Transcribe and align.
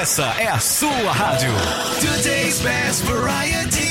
Essa 0.00 0.34
é 0.38 0.48
a 0.48 0.58
sua 0.58 1.12
rádio. 1.12 1.52
Today's 2.00 2.58
best 2.60 3.02
variety. 3.04 3.82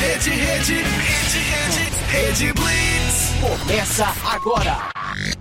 Rede, 0.00 0.30
rede, 0.30 0.74
rede, 0.74 1.38
rede, 1.38 1.90
rede 2.10 2.52
Blitz. 2.54 3.30
Começa 3.40 4.12
agora 4.24 4.90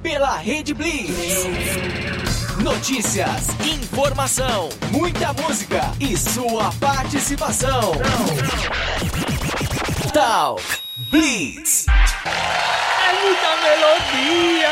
pela 0.03 0.37
Rede 0.37 0.75
Blitz. 0.75 1.47
Notícias, 2.61 3.47
informação, 3.65 4.69
muita 4.91 5.33
música 5.33 5.91
e 5.99 6.15
sua 6.15 6.71
participação. 6.73 7.93
Talk 10.13 10.63
Blitz. 11.09 11.87
Muita 13.25 13.55
melodia. 13.61 14.69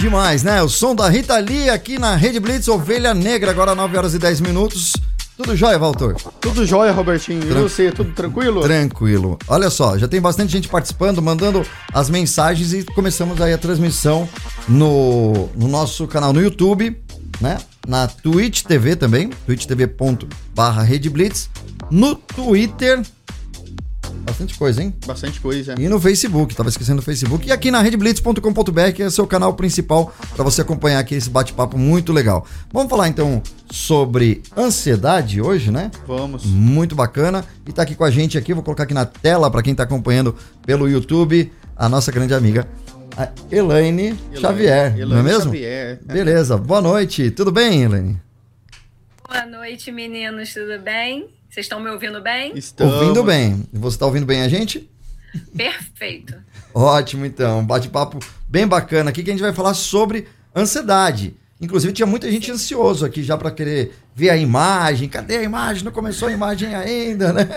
Demais, 0.00 0.42
né? 0.42 0.62
O 0.62 0.68
som 0.68 0.94
da 0.94 1.08
Rita 1.08 1.36
Lee 1.38 1.70
aqui 1.70 1.98
na 1.98 2.14
Rede 2.14 2.38
Blitz, 2.38 2.68
Ovelha 2.68 3.14
Negra, 3.14 3.50
agora 3.50 3.74
9 3.74 3.96
horas 3.96 4.14
e 4.14 4.18
10 4.18 4.40
minutos. 4.42 4.92
Tudo 5.36 5.54
jóia, 5.56 5.78
Valtor? 5.78 6.14
Tudo 6.40 6.66
jóia, 6.66 6.90
Robertinho. 6.92 7.42
E 7.42 7.46
Tran- 7.46 7.62
você, 7.62 7.92
tudo 7.92 8.12
tranquilo? 8.12 8.60
Tranquilo. 8.60 9.38
Olha 9.46 9.70
só, 9.70 9.96
já 9.96 10.08
tem 10.08 10.20
bastante 10.20 10.50
gente 10.52 10.68
participando, 10.68 11.22
mandando 11.22 11.64
as 11.92 12.10
mensagens 12.10 12.72
e 12.72 12.84
começamos 12.84 13.40
aí 13.40 13.52
a 13.52 13.58
transmissão 13.58 14.28
no, 14.68 15.48
no 15.54 15.68
nosso 15.68 16.06
canal 16.08 16.32
no 16.32 16.42
YouTube, 16.42 17.00
né? 17.40 17.58
Na 17.86 18.08
Twitch 18.08 18.62
TV 18.64 18.96
também, 18.96 19.30
twitch.tv.barra 19.46 20.82
Rede 20.82 21.08
Blitz, 21.08 21.48
no 21.90 22.14
Twitter, 22.16 23.00
bastante 24.28 24.58
coisa, 24.58 24.82
hein? 24.82 24.94
Bastante 25.06 25.40
coisa. 25.40 25.74
E 25.78 25.88
no 25.88 25.98
Facebook, 26.00 26.54
tava 26.54 26.68
esquecendo 26.68 27.00
o 27.00 27.04
Facebook. 27.04 27.48
E 27.48 27.52
aqui 27.52 27.70
na 27.70 27.80
redeblitz.com.br, 27.80 28.92
que 28.94 29.02
é 29.02 29.06
o 29.06 29.10
seu 29.10 29.26
canal 29.26 29.54
principal 29.54 30.14
para 30.34 30.44
você 30.44 30.60
acompanhar 30.60 30.98
aqui 30.98 31.14
esse 31.14 31.30
bate-papo 31.30 31.78
muito 31.78 32.12
legal. 32.12 32.46
Vamos 32.72 32.90
falar 32.90 33.08
então 33.08 33.42
sobre 33.70 34.42
ansiedade 34.56 35.40
hoje, 35.40 35.70
né? 35.70 35.90
Vamos. 36.06 36.44
Muito 36.44 36.94
bacana. 36.94 37.44
E 37.66 37.72
tá 37.72 37.82
aqui 37.82 37.94
com 37.94 38.04
a 38.04 38.10
gente 38.10 38.36
aqui, 38.36 38.54
vou 38.54 38.62
colocar 38.62 38.84
aqui 38.84 38.94
na 38.94 39.06
tela 39.06 39.50
para 39.50 39.62
quem 39.62 39.74
tá 39.74 39.82
acompanhando 39.82 40.36
pelo 40.64 40.88
YouTube, 40.88 41.50
a 41.76 41.88
nossa 41.88 42.12
grande 42.12 42.34
amiga, 42.34 42.68
a 43.16 43.28
Elaine, 43.50 44.18
Xavier, 44.34 44.92
não 44.92 44.98
é 44.98 45.02
Elaine 45.02 45.22
mesmo? 45.22 45.52
Xavier. 45.52 46.00
Beleza, 46.04 46.56
boa 46.56 46.80
noite. 46.80 47.30
Tudo 47.30 47.50
bem, 47.50 47.82
Elaine? 47.82 48.20
Boa 49.26 49.46
noite, 49.46 49.90
meninos, 49.92 50.54
tudo 50.54 50.78
bem? 50.82 51.37
Vocês 51.48 51.64
estão 51.64 51.80
me 51.80 51.90
ouvindo 51.90 52.20
bem? 52.20 52.52
Estamos. 52.56 52.94
Ouvindo 52.94 53.24
bem. 53.24 53.64
Você 53.72 53.98
tá 53.98 54.04
ouvindo 54.04 54.26
bem 54.26 54.42
a 54.42 54.48
gente? 54.48 54.88
Perfeito. 55.56 56.34
Ótimo, 56.74 57.24
então. 57.24 57.64
Bate-papo 57.64 58.18
bem 58.46 58.66
bacana 58.66 59.10
aqui 59.10 59.22
que 59.22 59.30
a 59.30 59.32
gente 59.32 59.42
vai 59.42 59.52
falar 59.52 59.74
sobre 59.74 60.28
ansiedade. 60.54 61.34
Inclusive, 61.60 61.92
tinha 61.92 62.06
muita 62.06 62.30
gente 62.30 62.52
ansioso 62.52 63.04
aqui 63.04 63.22
já 63.22 63.36
para 63.36 63.50
querer 63.50 63.92
ver 64.14 64.30
a 64.30 64.36
imagem. 64.36 65.08
Cadê 65.08 65.38
a 65.38 65.42
imagem? 65.42 65.84
Não 65.84 65.90
começou 65.90 66.28
a 66.28 66.32
imagem 66.32 66.74
ainda, 66.74 67.32
né? 67.32 67.48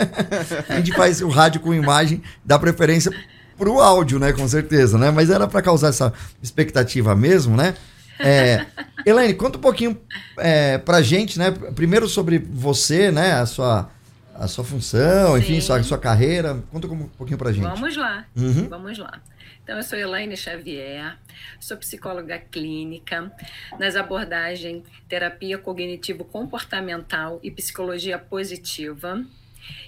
A 0.70 0.78
gente 0.78 0.94
faz 0.94 1.22
o 1.22 1.28
rádio 1.28 1.62
com 1.62 1.74
imagem, 1.74 2.24
dá 2.44 2.58
preferência 2.58 3.12
pro 3.58 3.80
áudio, 3.80 4.18
né? 4.20 4.32
Com 4.32 4.48
certeza, 4.48 4.98
né? 4.98 5.12
Mas 5.12 5.30
era 5.30 5.48
para 5.48 5.62
causar 5.62 5.90
essa 5.90 6.14
expectativa 6.42 7.16
mesmo, 7.16 7.56
né? 7.56 7.76
É, 8.24 8.66
Elaine, 9.06 9.34
conta 9.34 9.58
um 9.58 9.62
pouquinho 9.62 10.00
é, 10.38 10.78
pra 10.78 11.02
gente, 11.02 11.38
né? 11.38 11.52
Primeiro 11.76 12.08
sobre 12.08 12.38
você, 12.38 13.12
né? 13.12 13.34
A 13.34 13.46
sua, 13.46 13.90
a 14.36 14.48
sua 14.48 14.64
função, 14.64 15.38
enfim, 15.38 15.56
Sim. 15.56 15.62
sua, 15.62 15.84
sua 15.84 15.98
carreira. 15.98 16.62
Conta 16.72 16.88
um 16.88 17.08
pouquinho 17.10 17.38
pra 17.38 17.52
gente. 17.52 17.64
Vamos 17.64 17.96
lá. 17.98 18.26
Uhum. 18.36 18.68
Vamos 18.70 18.98
lá. 18.98 19.22
Então, 19.64 19.78
eu 19.78 19.84
sou 19.84 19.98
Elaine 19.98 20.36
Xavier, 20.36 21.18
sou 21.60 21.78
psicóloga 21.78 22.38
clínica 22.40 23.32
nas 23.80 23.96
abordagens 23.96 24.84
terapia 25.08 25.58
cognitivo-comportamental 25.58 27.40
e 27.44 27.52
psicologia 27.52 28.18
positiva. 28.18 29.24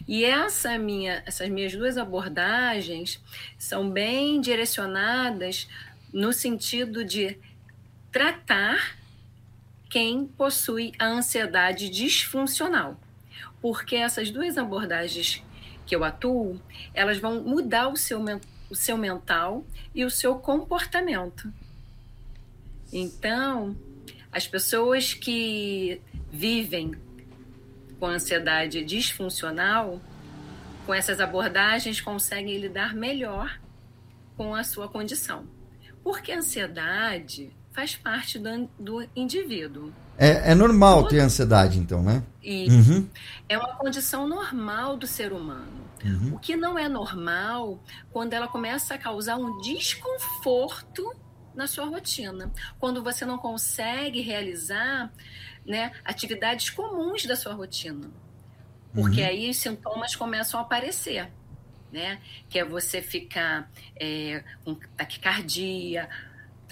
E 0.07 0.23
essa 0.23 0.77
minha, 0.77 1.23
essas 1.25 1.49
minhas 1.49 1.73
duas 1.73 1.97
abordagens 1.97 3.21
são 3.57 3.89
bem 3.89 4.39
direcionadas 4.39 5.67
no 6.13 6.31
sentido 6.31 7.03
de 7.03 7.37
tratar 8.13 8.95
quem 9.89 10.27
possui 10.27 10.93
a 10.99 11.05
ansiedade 11.05 11.89
disfuncional. 11.89 12.95
Porque 13.59 13.95
essas 13.95 14.29
duas 14.29 14.55
abordagens 14.55 15.43
que 15.85 15.95
eu 15.95 16.03
atuo, 16.03 16.61
elas 16.93 17.17
vão 17.17 17.43
mudar 17.43 17.89
o 17.89 17.97
seu, 17.97 18.23
o 18.69 18.75
seu 18.75 18.97
mental 18.97 19.65
e 19.95 20.05
o 20.05 20.11
seu 20.11 20.35
comportamento. 20.35 21.51
Então, 22.91 23.75
as 24.31 24.47
pessoas 24.47 25.15
que 25.15 25.99
vivem 26.31 26.93
com 27.99 28.05
ansiedade 28.05 28.83
disfuncional, 28.85 29.99
com 30.85 30.93
essas 30.93 31.19
abordagens, 31.19 31.99
conseguem 31.99 32.59
lidar 32.59 32.93
melhor 32.93 33.59
com 34.37 34.53
a 34.53 34.63
sua 34.63 34.87
condição. 34.87 35.47
Porque 36.03 36.31
a 36.31 36.37
ansiedade 36.37 37.51
faz 37.73 37.95
parte 37.95 38.37
do, 38.39 38.69
do 38.79 39.07
indivíduo. 39.15 39.91
É, 40.17 40.51
é 40.51 40.55
normal 40.55 41.07
ter 41.07 41.19
ansiedade, 41.19 41.79
então, 41.79 42.01
né? 42.03 42.23
E 42.41 42.69
Uhum. 42.69 43.09
é 43.49 43.57
uma 43.57 43.75
condição 43.75 44.27
normal 44.27 44.95
do 44.95 45.07
ser 45.07 45.33
humano. 45.33 45.83
Uhum. 46.05 46.35
O 46.35 46.39
que 46.39 46.55
não 46.55 46.77
é 46.77 46.87
normal 46.87 47.81
quando 48.11 48.33
ela 48.33 48.47
começa 48.47 48.93
a 48.93 48.97
causar 48.97 49.37
um 49.37 49.59
desconforto 49.61 51.13
na 51.55 51.67
sua 51.67 51.85
rotina, 51.85 52.51
quando 52.79 53.03
você 53.03 53.25
não 53.25 53.37
consegue 53.37 54.21
realizar 54.21 55.11
né, 55.65 55.91
atividades 56.03 56.69
comuns 56.69 57.25
da 57.25 57.35
sua 57.35 57.53
rotina, 57.53 58.09
porque 58.93 59.21
Uhum. 59.21 59.27
aí 59.27 59.49
os 59.49 59.57
sintomas 59.57 60.15
começam 60.15 60.59
a 60.59 60.63
aparecer, 60.63 61.31
né? 61.91 62.19
Que 62.49 62.59
é 62.59 62.65
você 62.65 63.01
ficar 63.01 63.69
é, 63.95 64.43
com 64.65 64.75
taquicardia, 64.97 66.09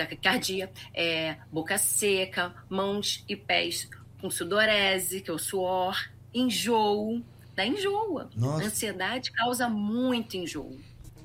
taquicardia, 0.06 0.72
é, 0.94 1.38
boca 1.52 1.78
seca, 1.78 2.54
mãos 2.70 3.24
e 3.28 3.36
pés 3.36 3.90
com 4.20 4.30
sudorese, 4.30 5.22
que 5.22 5.32
é 5.32 5.34
o 5.34 5.40
suor, 5.40 5.98
enjoo, 6.34 7.24
dá 7.56 7.66
enjoa. 7.66 8.30
Nossa. 8.36 8.66
Ansiedade 8.66 9.32
causa 9.32 9.68
muito 9.68 10.38
enjoo. 10.38 10.78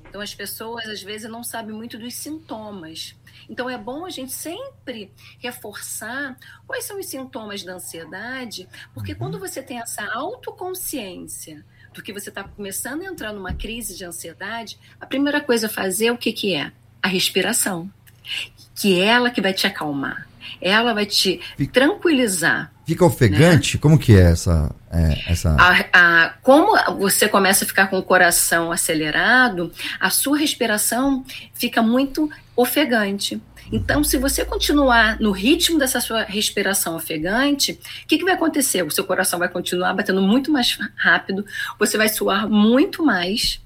Então 0.09 0.21
as 0.21 0.33
pessoas 0.33 0.87
às 0.87 1.01
vezes 1.01 1.29
não 1.29 1.43
sabem 1.43 1.75
muito 1.75 1.97
dos 1.97 2.15
sintomas. 2.15 3.15
Então 3.49 3.69
é 3.69 3.77
bom 3.77 4.05
a 4.05 4.09
gente 4.09 4.31
sempre 4.31 5.11
reforçar 5.39 6.37
quais 6.65 6.85
são 6.85 6.99
os 6.99 7.05
sintomas 7.05 7.63
da 7.63 7.73
ansiedade, 7.73 8.67
porque 8.93 9.13
quando 9.13 9.39
você 9.39 9.61
tem 9.61 9.79
essa 9.79 10.03
autoconsciência 10.13 11.63
do 11.93 12.01
que 12.01 12.13
você 12.13 12.29
está 12.29 12.43
começando 12.43 13.01
a 13.01 13.05
entrar 13.05 13.33
numa 13.33 13.53
crise 13.53 13.95
de 13.95 14.05
ansiedade, 14.05 14.79
a 14.99 15.05
primeira 15.05 15.41
coisa 15.41 15.67
a 15.67 15.69
fazer 15.69 16.11
o 16.11 16.17
que, 16.17 16.31
que 16.31 16.55
é? 16.55 16.71
A 17.01 17.07
respiração. 17.07 17.91
Que 18.75 18.99
ela 19.01 19.29
que 19.29 19.41
vai 19.41 19.53
te 19.53 19.65
acalmar. 19.67 20.27
Ela 20.61 20.93
vai 20.93 21.05
te 21.05 21.39
Fica- 21.57 21.73
tranquilizar. 21.73 22.71
Fica 22.85 23.03
ofegante? 23.05 23.77
Como 23.77 23.99
que 23.99 24.13
é 24.15 24.31
essa. 24.31 24.73
é, 24.91 25.31
essa... 25.31 25.55
A, 25.59 25.85
a- 26.25 26.29
como 26.41 26.75
você 26.97 27.27
começa 27.27 27.65
a 27.65 27.67
ficar 27.67 27.87
com 27.87 27.97
o 27.99 28.03
coração 28.03 28.71
acelerado, 28.71 29.71
a 29.99 30.09
sua 30.09 30.37
respiração 30.37 31.23
fica 31.53 31.81
muito 31.81 32.29
ofegante. 32.55 33.41
Então, 33.71 34.01
se 34.03 34.17
você 34.17 34.45
continuar 34.45 35.19
no 35.19 35.31
ritmo 35.31 35.77
dessa 35.77 35.99
sua 35.99 36.23
respiração 36.23 36.95
ofegante, 36.95 37.73
o 38.03 38.07
que, 38.07 38.17
que 38.17 38.23
vai 38.23 38.33
acontecer? 38.35 38.81
O 38.83 38.89
seu 38.89 39.03
coração 39.03 39.37
vai 39.37 39.49
continuar 39.49 39.93
batendo 39.93 40.21
muito 40.21 40.49
mais 40.51 40.79
rápido, 40.95 41.45
você 41.77 41.97
vai 41.97 42.07
suar 42.07 42.47
muito 42.47 43.03
mais. 43.03 43.59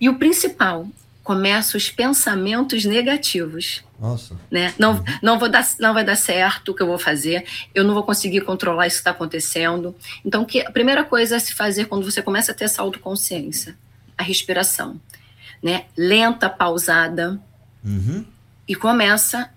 E 0.00 0.08
o 0.08 0.18
principal, 0.18 0.88
começam 1.22 1.76
os 1.78 1.90
pensamentos 1.90 2.84
negativos 2.84 3.82
Nossa. 4.00 4.34
né? 4.50 4.74
Não, 4.78 5.02
não, 5.22 5.38
vou 5.38 5.48
dar, 5.48 5.66
não 5.78 5.92
vai 5.94 6.04
dar 6.04 6.16
certo 6.16 6.70
o 6.70 6.74
que 6.74 6.82
eu 6.82 6.86
vou 6.86 6.98
fazer, 6.98 7.44
eu 7.74 7.84
não 7.84 7.94
vou 7.94 8.02
conseguir 8.02 8.40
controlar 8.40 8.86
isso 8.86 8.96
que 8.96 9.00
está 9.00 9.10
acontecendo. 9.10 9.94
Então, 10.24 10.44
que, 10.44 10.60
a 10.60 10.70
primeira 10.70 11.04
coisa 11.04 11.36
a 11.36 11.40
se 11.40 11.54
fazer 11.54 11.86
quando 11.86 12.04
você 12.10 12.22
começa 12.22 12.52
a 12.52 12.54
ter 12.54 12.64
essa 12.64 12.82
autoconsciência, 12.82 13.76
a 14.16 14.22
respiração, 14.22 15.00
né? 15.62 15.84
Lenta, 15.96 16.48
pausada, 16.48 17.40
Uhum. 17.84 18.24
e 18.68 18.74
começa 18.74 19.50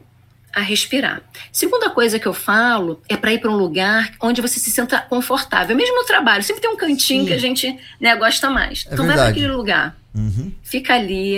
a 0.54 0.62
respirar. 0.62 1.22
Segunda 1.52 1.90
coisa 1.90 2.20
que 2.20 2.28
eu 2.28 2.34
falo 2.34 3.02
é 3.10 3.18
para 3.18 3.34
ir 3.34 3.40
para 3.40 3.50
um 3.52 3.56
lugar 3.58 4.14
onde 4.22 4.40
você 4.42 4.60
se 4.60 4.70
sinta 4.70 5.02
confortável. 5.02 5.76
Mesmo 5.76 5.96
no 5.96 6.06
trabalho, 6.06 6.44
sempre 6.44 6.62
tem 6.62 6.70
um 6.70 6.78
cantinho 6.78 7.22
Sim. 7.24 7.28
que 7.28 7.34
a 7.34 7.38
gente 7.40 7.78
né, 8.00 8.16
gosta 8.16 8.50
mais. 8.50 8.86
É 8.88 8.94
então 8.94 9.06
vai 9.06 9.16
para 9.16 9.24
verdade. 9.26 9.32
aquele 9.40 9.52
lugar 9.54 9.96
Uhum. 10.16 10.52
fica 10.62 10.94
ali, 10.96 11.38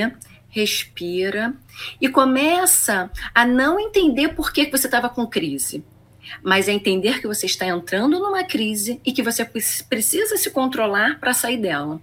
respira 0.50 1.54
e 2.01 2.10
começa 2.10 3.10
a 3.33 3.45
não 3.45 3.80
entender 3.80 4.30
por 4.30 4.51
que 4.51 4.69
você 4.69 4.88
estava 4.88 5.10
com 5.10 5.25
crise, 5.27 5.83
mas 6.44 6.68
a 6.68 6.72
entender 6.72 7.19
que 7.22 7.27
você 7.27 7.45
está 7.45 7.68
entrando 7.68 8.19
numa 8.19 8.44
crise 8.44 9.00
e 9.06 9.12
que 9.12 9.22
você 9.22 9.45
pre- 9.45 9.62
precisa 9.89 10.38
se 10.38 10.50
controlar 10.50 11.19
para 11.19 11.33
sair 11.33 11.57
dela. 11.57 12.00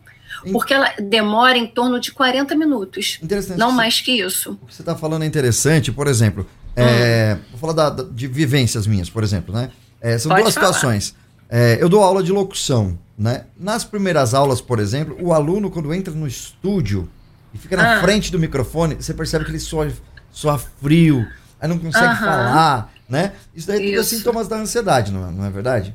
Porque 0.51 0.73
ela 0.73 0.91
demora 0.99 1.59
em 1.59 1.67
torno 1.67 2.01
de 2.01 2.11
40 2.11 2.55
minutos. 2.57 3.19
Interessante. 3.23 3.59
Não 3.59 3.71
Você- 3.71 3.77
mais 3.77 4.01
que 4.01 4.13
isso. 4.13 4.53
O 4.63 4.67
que 4.67 4.75
você 4.75 4.83
está 4.83 4.97
falando 4.97 5.23
é 5.25 5.27
interessante, 5.27 5.93
por 5.93 6.07
exemplo, 6.07 6.47
é, 6.75 7.37
vou 7.51 7.59
falar 7.61 7.91
da- 7.91 8.03
de 8.03 8.27
vivências 8.29 8.87
minhas, 8.87 9.11
por 9.11 9.23
exemplo, 9.23 9.55
né? 9.55 9.71
É, 10.01 10.17
são 10.19 10.31
Pode 10.31 10.43
duas 10.43 10.55
falar. 10.55 10.67
situações. 10.69 11.15
É, 11.51 11.77
eu 11.81 11.89
dou 11.89 12.03
aula 12.03 12.23
de 12.23 12.33
locução, 12.33 12.99
né? 13.23 13.45
Nas 13.59 13.85
primeiras 13.85 14.35
aulas, 14.35 14.61
por 14.61 14.81
exemplo, 14.81 15.17
o 15.21 15.33
aluno, 15.33 15.71
quando 15.71 15.95
entra 15.95 16.13
no 16.13 16.27
estúdio 16.27 17.09
e 17.55 17.59
fica 17.59 17.77
na 17.77 17.99
Ah. 17.99 18.01
frente 18.01 18.33
do 18.33 18.39
microfone, 18.39 18.97
você 18.97 19.15
percebe 19.15 19.45
que 19.45 19.51
ele 19.53 19.61
soa, 19.61 19.91
soa 20.31 20.59
frio, 20.59 21.25
aí 21.61 21.69
não 21.69 21.79
consegue 21.79 22.07
Aham. 22.07 22.17
falar, 22.19 22.93
né? 23.09 23.33
Isso 23.55 23.69
daí 23.69 23.79
tudo 23.79 23.89
é 23.89 24.01
Isso. 24.01 24.17
sintomas 24.17 24.49
da 24.49 24.57
ansiedade, 24.57 25.13
não 25.13 25.29
é, 25.29 25.31
não 25.31 25.45
é 25.45 25.51
verdade? 25.51 25.95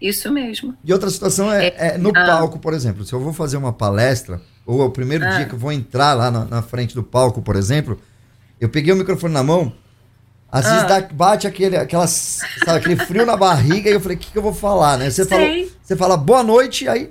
Isso 0.00 0.30
mesmo. 0.32 0.74
E 0.84 0.92
outra 0.92 1.08
situação 1.08 1.50
é, 1.52 1.66
É, 1.68 1.74
é 1.94 1.98
no 1.98 2.10
ah. 2.10 2.12
palco, 2.26 2.58
por 2.58 2.74
exemplo. 2.74 3.04
Se 3.04 3.12
eu 3.12 3.20
vou 3.20 3.32
fazer 3.32 3.56
uma 3.56 3.72
palestra, 3.72 4.42
ou 4.66 4.82
é 4.82 4.84
o 4.84 4.90
primeiro 4.90 5.24
Ah. 5.24 5.30
dia 5.36 5.44
que 5.46 5.54
eu 5.54 5.58
vou 5.58 5.70
entrar 5.72 6.12
lá 6.14 6.30
na, 6.30 6.44
na 6.44 6.60
frente 6.62 6.94
do 6.94 7.02
palco, 7.04 7.40
por 7.40 7.54
exemplo, 7.54 7.98
eu 8.60 8.68
peguei 8.68 8.92
o 8.92 8.96
microfone 8.96 9.32
na 9.32 9.42
mão, 9.44 9.72
às 10.54 10.64
vezes 10.66 10.82
Ah. 10.84 11.00
dá- 11.00 11.08
bate 11.12 11.46
aquele, 11.46 11.76
aquelas, 11.76 12.40
sabe, 12.64 12.78
aquele 12.78 12.96
frio 12.96 13.26
na 13.26 13.36
barriga 13.36 13.90
e 13.90 13.92
eu 13.92 14.00
falei, 14.00 14.16
o 14.16 14.20
que, 14.20 14.30
que 14.30 14.38
eu 14.38 14.42
vou 14.42 14.54
falar, 14.54 14.96
né? 14.98 15.10
Você, 15.10 15.24
Sei. 15.24 15.72
você 15.82 15.96
fala 15.96 16.16
boa 16.16 16.42
noite, 16.42 16.88
aí 16.88 17.10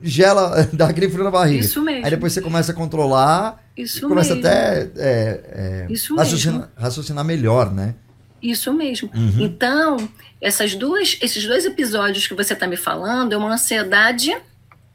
gela, 0.00 0.66
dá 0.72 0.88
aquele 0.88 1.08
frio 1.10 1.24
na 1.24 1.30
barriga. 1.30 1.64
Isso 1.64 1.82
mesmo. 1.82 2.04
Aí 2.04 2.10
depois 2.10 2.32
você 2.32 2.40
começa 2.40 2.72
a 2.72 2.74
controlar 2.74 3.62
Isso 3.76 3.98
e 3.98 4.08
começa 4.08 4.34
mesmo. 4.34 4.48
até 4.48 4.90
é, 4.96 5.84
é, 5.86 5.86
Isso 5.90 6.16
raciocinar, 6.16 6.70
raciocinar 6.76 7.24
melhor, 7.24 7.72
né? 7.72 7.94
Isso 8.40 8.72
mesmo. 8.72 9.10
Uhum. 9.14 9.34
Então, 9.40 10.08
essas 10.40 10.74
duas, 10.76 11.18
esses 11.20 11.44
dois 11.44 11.64
episódios 11.64 12.26
que 12.28 12.34
você 12.34 12.52
está 12.52 12.66
me 12.68 12.76
falando 12.76 13.32
é 13.32 13.36
uma 13.36 13.52
ansiedade 13.52 14.32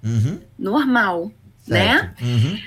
Uhum, 0.01 0.39
normal, 0.57 1.31
né? 1.67 1.99
certo. 2.15 2.23
Uhum, 2.23 2.57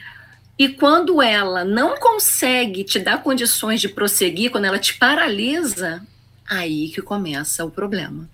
E 0.58 0.68
quando 0.68 1.20
ela 1.20 1.64
não 1.64 1.96
consegue 1.98 2.82
te 2.82 2.98
dar 2.98 3.22
condições 3.22 3.80
de 3.80 3.88
prosseguir, 3.88 4.50
quando 4.50 4.64
ela 4.64 4.78
te 4.78 4.94
paralisa, 4.94 6.02
aí 6.48 6.88
que 6.88 7.02
começa 7.02 7.64
o 7.64 7.70
problema. 7.70 8.28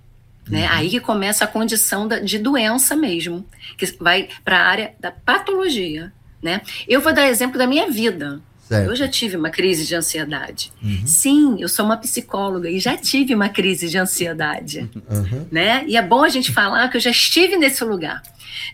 Né? 0.49 0.67
Aí 0.69 0.91
que 0.91 1.01
começa 1.01 1.45
a 1.45 1.49
condição 1.49 2.07
da- 2.07 2.19
de 2.19 2.39
doença 2.39 2.95
mesmo, 2.97 3.47
que 3.77 3.87
vai 4.01 4.29
para 4.45 4.59
a 4.59 4.67
área 4.67 4.95
da 5.01 5.11
patologia. 5.11 6.13
Né? 6.43 6.61
Eu 6.89 7.01
vou 7.01 7.13
dar 7.13 7.29
exemplo 7.29 7.57
da 7.59 7.67
minha 7.67 7.91
vida. 7.91 8.41
Certo. 8.77 8.91
Eu 8.91 8.97
já 8.97 9.09
tive 9.09 9.37
uma 9.37 9.51
crise 9.51 9.87
de 9.87 9.95
ansiedade. 9.95 10.73
Uhum, 10.83 11.07
Sim, 11.07 11.57
eu 11.61 11.69
sou 11.69 11.85
uma 11.85 11.97
psicóloga 11.97 12.69
e 12.69 12.79
já 12.79 12.97
tive 12.97 13.35
uma 13.35 13.49
crise 13.49 13.89
de 13.89 13.99
ansiedade 13.99 14.91
uhum. 15.11 15.47
né? 15.51 15.85
E 15.87 15.97
é 15.97 16.03
bom 16.03 16.23
a 16.23 16.29
gente 16.29 16.53
falar 16.53 16.89
que 16.89 16.97
eu 16.97 17.01
já 17.01 17.11
estive 17.11 17.57
nesse 17.57 17.85
lugar. 17.85 18.23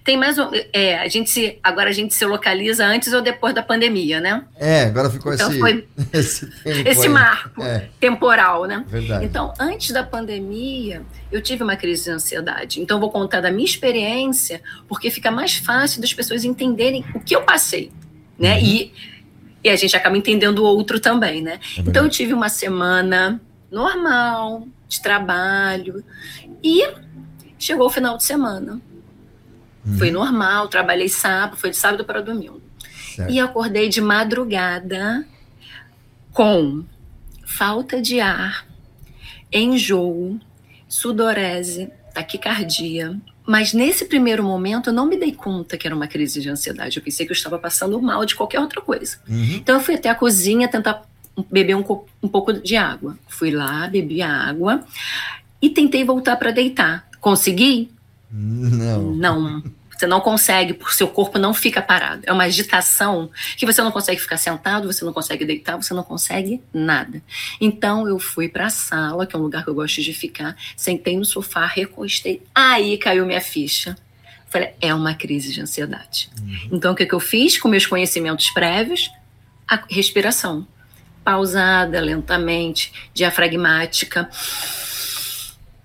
Tem 0.04 0.16
mais 0.16 0.38
um, 0.38 0.50
é, 0.72 0.98
a 0.98 1.08
gente 1.08 1.30
se, 1.30 1.58
agora 1.62 1.90
a 1.90 1.92
gente 1.92 2.14
se 2.14 2.24
localiza 2.24 2.84
antes 2.84 3.12
ou 3.12 3.22
depois 3.22 3.54
da 3.54 3.62
pandemia, 3.62 4.20
né? 4.20 4.44
É, 4.56 4.84
agora 4.84 5.10
ficou 5.10 5.32
Então 5.32 5.50
esse, 5.50 5.58
foi 5.58 5.86
esse 6.12 6.48
esse 6.64 7.08
marco 7.08 7.62
É, 7.62 7.88
temporal, 8.00 8.64
né? 8.64 8.84
verdade. 8.88 9.24
Então, 9.24 9.52
antes 9.58 9.90
da 9.92 10.02
pandemia, 10.02 11.02
eu 11.30 11.40
tive 11.40 11.62
uma 11.62 11.76
crise 11.76 12.04
de 12.04 12.10
ansiedade. 12.10 12.80
Então, 12.80 12.96
eu 12.96 13.00
vou 13.00 13.10
contar 13.10 13.40
da 13.40 13.50
minha 13.50 13.64
experiência, 13.64 14.60
porque 14.88 15.10
fica 15.10 15.30
mais 15.30 15.56
fácil 15.56 16.00
das 16.00 16.12
pessoas 16.12 16.44
entenderem 16.44 17.04
o 17.14 17.20
que 17.20 17.34
eu 17.34 17.42
passei, 17.42 17.90
né? 18.38 18.56
Uhum. 18.58 18.64
E, 18.64 18.92
e 19.68 19.72
a 19.72 19.76
gente 19.76 19.96
acaba 19.96 20.16
entendendo 20.16 20.60
o 20.60 20.64
outro 20.64 20.98
também, 20.98 21.42
né? 21.42 21.60
É 21.76 21.80
Então, 21.80 22.04
eu 22.04 22.10
tive 22.10 22.32
uma 22.32 22.48
semana 22.48 23.40
normal, 23.70 24.66
de 24.88 25.00
trabalho, 25.02 26.02
e 26.62 26.86
chegou 27.58 27.86
o 27.86 27.90
final 27.90 28.16
de 28.16 28.24
semana. 28.24 28.80
Uhum. 29.84 29.98
Foi 29.98 30.10
normal, 30.10 30.68
trabalhei 30.68 31.08
sábado, 31.08 31.56
foi 31.56 31.70
de 31.70 31.76
sábado 31.76 32.04
para 32.04 32.20
domingo. 32.20 32.62
Certo. 33.14 33.30
E 33.30 33.38
acordei 33.38 33.88
de 33.88 34.00
madrugada 34.00 35.26
com 36.32 36.84
falta 37.44 38.00
de 38.00 38.20
ar, 38.20 38.66
enjoo, 39.52 40.38
sudorese, 40.88 41.90
taquicardia. 42.14 43.18
Mas 43.48 43.72
nesse 43.72 44.04
primeiro 44.04 44.44
momento 44.44 44.90
eu 44.90 44.92
não 44.92 45.06
me 45.06 45.16
dei 45.16 45.32
conta 45.32 45.78
que 45.78 45.86
era 45.86 45.96
uma 45.96 46.06
crise 46.06 46.38
de 46.42 46.50
ansiedade. 46.50 46.98
Eu 46.98 47.02
pensei 47.02 47.24
que 47.24 47.32
eu 47.32 47.34
estava 47.34 47.58
passando 47.58 47.98
mal 48.02 48.22
de 48.26 48.34
qualquer 48.34 48.60
outra 48.60 48.82
coisa. 48.82 49.16
Uhum. 49.26 49.54
Então 49.54 49.76
eu 49.76 49.80
fui 49.80 49.94
até 49.94 50.10
a 50.10 50.14
cozinha 50.14 50.68
tentar 50.68 51.02
beber 51.50 51.74
um, 51.74 51.82
um 52.22 52.28
pouco 52.28 52.52
de 52.52 52.76
água. 52.76 53.18
Fui 53.26 53.50
lá, 53.50 53.88
bebi 53.88 54.20
a 54.20 54.30
água 54.30 54.84
e 55.62 55.70
tentei 55.70 56.04
voltar 56.04 56.36
para 56.36 56.50
deitar. 56.50 57.08
Consegui? 57.22 57.90
Não. 58.30 59.14
Não. 59.14 59.62
Você 59.98 60.06
não 60.06 60.20
consegue, 60.20 60.74
porque 60.74 60.94
seu 60.94 61.08
corpo 61.08 61.40
não 61.40 61.52
fica 61.52 61.82
parado. 61.82 62.22
É 62.24 62.32
uma 62.32 62.44
agitação 62.44 63.28
que 63.56 63.66
você 63.66 63.82
não 63.82 63.90
consegue 63.90 64.20
ficar 64.20 64.36
sentado, 64.36 64.86
você 64.86 65.04
não 65.04 65.12
consegue 65.12 65.44
deitar, 65.44 65.74
você 65.74 65.92
não 65.92 66.04
consegue 66.04 66.62
nada. 66.72 67.20
Então 67.60 68.06
eu 68.06 68.16
fui 68.20 68.48
para 68.48 68.66
a 68.66 68.70
sala, 68.70 69.26
que 69.26 69.34
é 69.34 69.38
um 69.38 69.42
lugar 69.42 69.64
que 69.64 69.70
eu 69.70 69.74
gosto 69.74 70.00
de 70.00 70.14
ficar, 70.14 70.56
sentei 70.76 71.16
no 71.16 71.24
sofá, 71.24 71.66
recostei. 71.66 72.40
Aí 72.54 72.96
caiu 72.96 73.26
minha 73.26 73.40
ficha. 73.40 73.96
Falei, 74.46 74.72
é 74.80 74.94
uma 74.94 75.14
crise 75.14 75.52
de 75.52 75.60
ansiedade. 75.60 76.30
Então 76.70 76.92
o 76.92 76.94
que, 76.94 77.04
que 77.04 77.14
eu 77.14 77.20
fiz 77.20 77.58
com 77.58 77.66
meus 77.66 77.84
conhecimentos 77.84 78.50
prévios? 78.50 79.10
A 79.66 79.82
respiração. 79.90 80.64
Pausada, 81.24 82.00
lentamente, 82.00 82.92
diafragmática. 83.12 84.30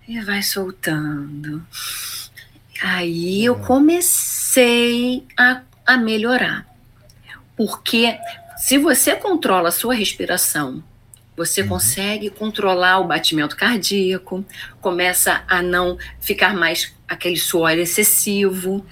E 0.07 0.21
vai 0.21 0.43
soltando. 0.43 1.65
Aí 2.81 3.45
eu 3.45 3.55
comecei 3.55 5.23
a, 5.37 5.61
a 5.85 5.97
melhorar. 5.97 6.65
Porque 7.55 8.17
se 8.57 8.77
você 8.77 9.15
controla 9.15 9.69
a 9.69 9.71
sua 9.71 9.93
respiração, 9.93 10.83
você 11.35 11.63
consegue 11.63 12.29
controlar 12.29 12.99
o 12.99 13.05
batimento 13.05 13.55
cardíaco, 13.55 14.45
começa 14.79 15.43
a 15.47 15.61
não 15.61 15.97
ficar 16.19 16.55
mais 16.55 16.93
aquele 17.07 17.37
suor 17.37 17.71
excessivo. 17.71 18.85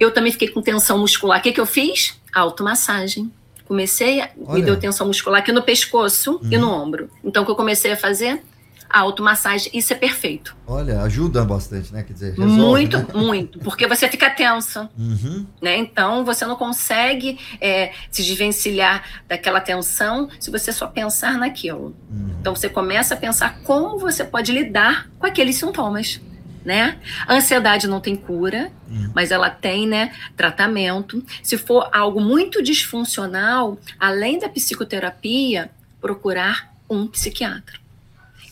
Eu 0.00 0.10
também 0.10 0.32
fiquei 0.32 0.48
com 0.48 0.62
tensão 0.62 0.98
muscular. 0.98 1.40
O 1.40 1.42
que, 1.42 1.52
que 1.52 1.60
eu 1.60 1.66
fiz? 1.66 2.18
Automassagem. 2.34 3.30
Comecei, 3.66 4.20
a, 4.20 4.30
me 4.36 4.62
deu 4.62 4.78
tensão 4.78 5.06
muscular 5.06 5.40
aqui 5.40 5.52
no 5.52 5.62
pescoço 5.62 6.40
e 6.50 6.56
no 6.58 6.70
ombro. 6.70 7.10
Então, 7.22 7.42
o 7.42 7.46
que 7.46 7.52
eu 7.52 7.56
comecei 7.56 7.92
a 7.92 7.96
fazer? 7.96 8.42
A 8.88 9.00
automassagem. 9.00 9.70
Isso 9.74 9.92
é 9.92 9.96
perfeito. 9.96 10.56
Olha, 10.66 11.00
ajuda 11.02 11.44
bastante, 11.44 11.92
né? 11.92 12.02
Quer 12.02 12.12
dizer, 12.12 12.30
resolve, 12.30 12.52
muito, 12.52 12.98
né? 12.98 13.06
muito. 13.14 13.58
Porque 13.58 13.86
você 13.86 14.08
fica 14.08 14.30
tensa. 14.30 14.88
Uhum. 14.98 15.46
Né? 15.60 15.76
Então 15.78 16.24
você 16.24 16.44
não 16.46 16.56
consegue 16.56 17.38
é, 17.60 17.92
se 18.10 18.22
desvencilhar 18.22 19.02
daquela 19.26 19.60
tensão 19.60 20.28
se 20.38 20.50
você 20.50 20.72
só 20.72 20.86
pensar 20.86 21.38
naquilo. 21.38 21.94
Uhum. 22.10 22.36
Então 22.40 22.54
você 22.54 22.68
começa 22.68 23.14
a 23.14 23.16
pensar 23.16 23.60
como 23.64 23.98
você 23.98 24.22
pode 24.24 24.52
lidar 24.52 25.08
com 25.18 25.26
aqueles 25.26 25.56
sintomas. 25.56 26.20
Né? 26.64 26.98
A 27.26 27.34
ansiedade 27.34 27.86
não 27.86 28.00
tem 28.00 28.16
cura, 28.16 28.72
Uhum. 28.88 29.10
mas 29.14 29.30
ela 29.30 29.50
tem 29.50 29.86
né, 29.86 30.12
tratamento. 30.36 31.22
Se 31.42 31.58
for 31.58 31.90
algo 31.92 32.20
muito 32.20 32.62
disfuncional, 32.62 33.78
além 33.98 34.38
da 34.38 34.48
psicoterapia, 34.48 35.70
procurar 36.00 36.72
um 36.88 37.06
psiquiatra. 37.06 37.78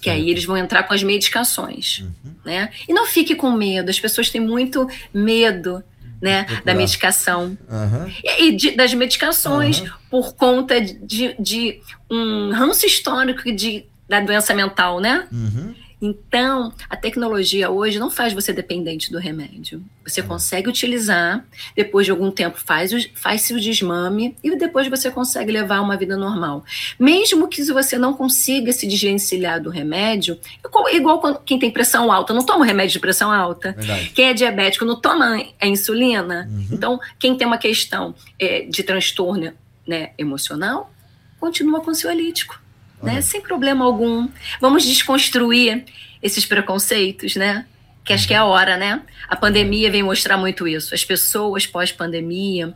Que 0.02 0.11
aí 0.11 0.28
eles 0.28 0.44
vão 0.44 0.56
entrar 0.59 0.82
com 0.82 0.92
as 0.92 1.02
medicações. 1.02 2.00
Uhum. 2.00 2.32
Né? 2.44 2.68
E 2.88 2.92
não 2.92 3.06
fique 3.06 3.35
com 3.35 3.50
medo, 3.52 3.88
as 3.88 3.99
pessoas 4.00 4.28
têm 4.28 4.40
muito 4.40 4.87
medo 5.14 5.82
né, 6.21 6.42
da 6.42 6.47
Procurar. 6.54 6.75
medicação 6.75 7.56
Aham. 7.71 8.11
e 8.23 8.44
e 8.49 8.56
de- 8.56 8.71
das 8.73 8.92
medicações 8.94 9.80
Aham. 9.80 9.92
por 10.11 10.35
conta 10.35 10.80
de, 10.80 11.35
de 11.40 11.80
um 12.11 12.50
ranço 12.52 12.85
histórico 12.87 13.50
de, 13.52 13.85
da 14.09 14.21
doença 14.21 14.52
mental, 14.54 15.00
né? 15.00 15.26
Uhum. 15.32 15.75
Então, 16.04 16.73
a 16.90 16.97
tecnologia 16.97 17.71
hoje 17.71 17.97
não 17.97 18.11
faz 18.11 18.32
você 18.32 18.52
dependente 18.52 19.12
do 19.12 19.18
remédio. 19.21 19.80
Você 20.04 20.21
consegue 20.21 20.68
utilizar, 20.68 21.44
depois 21.76 22.04
de 22.04 22.11
algum 22.11 22.28
tempo 22.28 22.59
faz 22.59 22.92
o- 22.92 23.09
faz-se 23.14 23.54
o 23.54 23.61
desmame 23.61 24.37
e 24.42 24.56
depois 24.56 24.88
você 24.88 25.12
consegue 25.12 25.52
levar 25.52 25.80
uma 25.80 25.97
vida 25.97 26.16
normal. 26.16 26.64
Mesmo 26.99 27.47
que 27.47 27.64
se 27.64 27.73
você 27.73 27.97
não 27.97 28.14
consiga 28.14 28.73
se 28.73 28.85
desvencilhar 28.87 29.62
do 29.62 29.71
remédio, 29.71 30.37
igual, 30.66 30.88
igual 30.90 31.21
quando- 31.21 31.38
quem 31.44 31.56
tem 31.56 31.71
pressão 31.71 32.11
alta, 32.11 32.35
não 32.35 32.44
toma 32.44 32.66
remédio 32.66 32.94
de 32.94 32.99
pressão 32.99 33.30
alta. 33.30 33.71
Verdade. 33.73 34.11
Quem 34.11 34.28
é 34.30 34.35
diabético 34.35 34.85
não 34.85 35.00
toma 35.00 35.40
a 35.61 35.66
insulina. 35.68 36.49
Uhum. 36.50 36.66
Então, 36.73 37.00
quem 37.16 37.37
tem 37.37 37.47
uma 37.47 37.59
questão 37.59 38.12
é, 38.40 38.62
de 38.62 38.82
transtorno 38.82 39.52
né, 39.87 40.11
emocional, 40.18 40.92
continua 41.38 41.80
com 41.80 41.90
ansiolítico, 41.90 42.61
né? 43.02 43.21
Sem 43.21 43.40
problema 43.40 43.85
algum. 43.85 44.28
Vamos 44.61 44.85
desconstruir 44.85 45.85
esses 46.23 46.44
preconceitos, 46.47 47.35
né? 47.37 47.66
Que 48.04 48.12
acho 48.12 48.26
que 48.26 48.35
é 48.35 48.38
a 48.38 48.44
hora, 48.44 48.76
né? 48.76 49.02
A 49.28 49.37
pandemia 49.37 49.90
vem 49.90 50.02
mostrar 50.02 50.37
muito 50.37 50.66
isso. 50.66 50.94
As 50.94 51.04
pessoas 51.04 51.66
pós-pandemia 51.66 52.75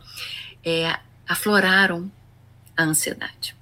é, 0.65 0.93
afloraram 1.27 2.09
a 2.75 2.83
ansiedade. 2.83 3.55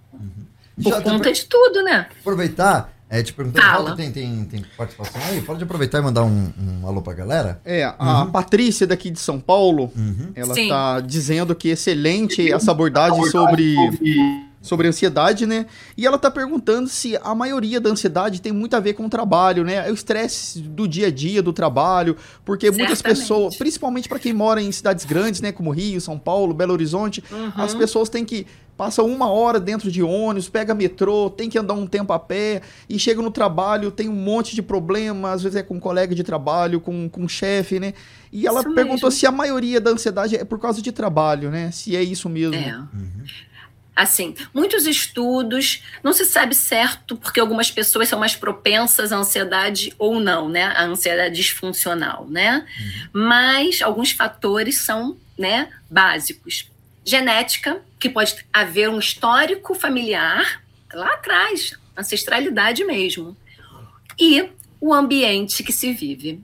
Por 0.82 0.92
Já 0.92 1.02
conta 1.02 1.32
de 1.32 1.46
tudo, 1.46 1.82
né? 1.84 2.08
aproveitar, 2.20 2.94
É, 3.10 3.22
te 3.24 3.32
perguntando, 3.32 3.66
Fala. 3.66 3.96
Tem, 3.96 4.12
tem, 4.12 4.44
tem 4.46 4.66
participação 4.76 5.22
aí? 5.26 5.40
Pode 5.42 5.64
aproveitar 5.64 6.00
e 6.00 6.02
mandar 6.02 6.24
um, 6.24 6.52
um 6.60 6.88
alô 6.88 7.02
pra 7.02 7.14
galera? 7.14 7.62
É, 7.64 7.84
a 7.84 8.26
Patrícia 8.26 8.86
daqui 8.86 9.10
de 9.10 9.20
São 9.20 9.40
Paulo, 9.40 9.92
Uhum. 9.96 10.32
ela 10.36 10.54
Sim. 10.54 10.68
tá 10.68 11.00
dizendo 11.00 11.56
que 11.56 11.70
excelente 11.70 12.52
essa 12.52 12.72
abordagem 12.72 13.24
sobre, 13.28 13.76
sobre 14.66 14.88
ansiedade, 14.88 15.46
né? 15.46 15.68
E 15.96 16.06
ela 16.08 16.18
tá 16.18 16.32
perguntando 16.32 16.90
se 16.90 17.16
a 17.24 17.36
maioria 17.36 17.80
da 17.80 17.90
ansiedade 17.92 18.42
tem 18.42 18.52
muito 18.52 18.76
a 18.76 18.80
ver 18.80 18.94
com 18.94 19.06
o 19.06 19.10
trabalho, 19.10 19.64
né? 19.64 19.88
É 19.88 19.92
o 19.92 19.94
estresse 19.94 20.60
do 20.60 20.88
dia 20.88 21.08
a 21.08 21.12
dia, 21.12 21.42
do 21.44 21.54
trabalho, 21.54 22.18
porque 22.44 22.72
muitas 22.72 22.98
Certamente. 22.98 23.20
pessoas, 23.20 23.56
principalmente 23.56 24.10
para 24.10 24.18
quem 24.20 24.34
mora 24.34 24.62
em 24.62 24.72
cidades 24.72 25.06
grandes, 25.06 25.40
né, 25.40 25.52
como 25.52 25.70
Rio, 25.72 26.02
São 26.02 26.18
Paulo, 26.18 26.54
Belo 26.54 26.74
Horizonte, 26.74 27.24
Uhum. 27.32 27.52
as 27.56 27.74
pessoas 27.76 28.10
têm 28.10 28.26
que 28.26 28.48
passam 28.76 29.06
uma 29.08 29.30
hora 29.30 29.58
dentro 29.60 29.90
de 29.90 30.04
ônibus, 30.04 30.50
pega 30.50 30.74
metrô, 30.76 31.30
tem 31.30 31.50
que 31.50 31.58
andar 31.58 31.76
um 31.76 31.88
tempo 31.88 32.12
a 32.12 32.20
pé 32.20 32.62
e 32.90 33.00
chega 33.00 33.22
no 33.22 33.32
trabalho, 33.32 33.90
tem 33.92 34.10
um 34.10 34.14
monte 34.14 34.54
de 34.54 34.62
problema, 34.62 35.32
às 35.32 35.44
vezes 35.44 35.56
é 35.56 35.64
com 35.64 35.76
um 35.76 35.80
colega 35.80 36.14
de 36.14 36.24
trabalho, 36.24 36.82
com, 36.82 37.08
com 37.08 37.22
um 37.22 37.28
chefe, 37.28 37.80
né? 37.80 37.94
E 38.34 38.46
ela 38.46 38.60
Isso 38.60 38.74
perguntou 38.74 39.08
mesmo. 39.08 39.12
se 39.20 39.26
a 39.26 39.32
maioria 39.32 39.80
da 39.80 39.92
ansiedade 39.92 40.36
é 40.36 40.44
por 40.44 40.60
causa 40.60 40.82
de 40.82 40.92
trabalho, 40.92 41.50
né? 41.50 41.72
Se 41.72 41.96
é 41.96 42.04
isso 42.04 42.28
mesmo. 42.28 42.56
É. 42.56 42.78
Assim, 43.96 44.36
muitos 44.54 44.86
estudos, 44.86 45.82
não 46.04 46.12
se 46.12 46.26
sabe 46.26 46.54
certo, 46.54 47.16
porque 47.16 47.40
algumas 47.40 47.72
pessoas 47.72 48.10
são 48.10 48.20
mais 48.20 48.36
propensas 48.36 49.14
à 49.14 49.18
ansiedade 49.18 49.94
ou 49.98 50.20
não, 50.20 50.50
né? 50.50 50.66
A 50.66 50.84
ansiedade 50.84 51.36
disfuncional, 51.36 52.28
né? 52.30 52.66
Mas 53.14 53.82
alguns 53.82 54.12
fatores 54.12 54.80
são, 54.80 55.16
né, 55.38 55.70
básicos. 55.90 56.70
Genética, 57.06 57.82
que 57.98 58.10
pode 58.10 58.36
haver 58.52 58.90
um 58.90 59.00
histórico 59.00 59.74
familiar 59.74 60.62
lá 60.94 61.14
atrás, 61.14 61.74
ancestralidade 61.98 62.84
mesmo. 62.84 63.38
E 64.20 64.50
o 64.82 64.94
ambiente 64.94 65.64
que 65.64 65.72
se 65.72 65.94
vive, 65.94 66.42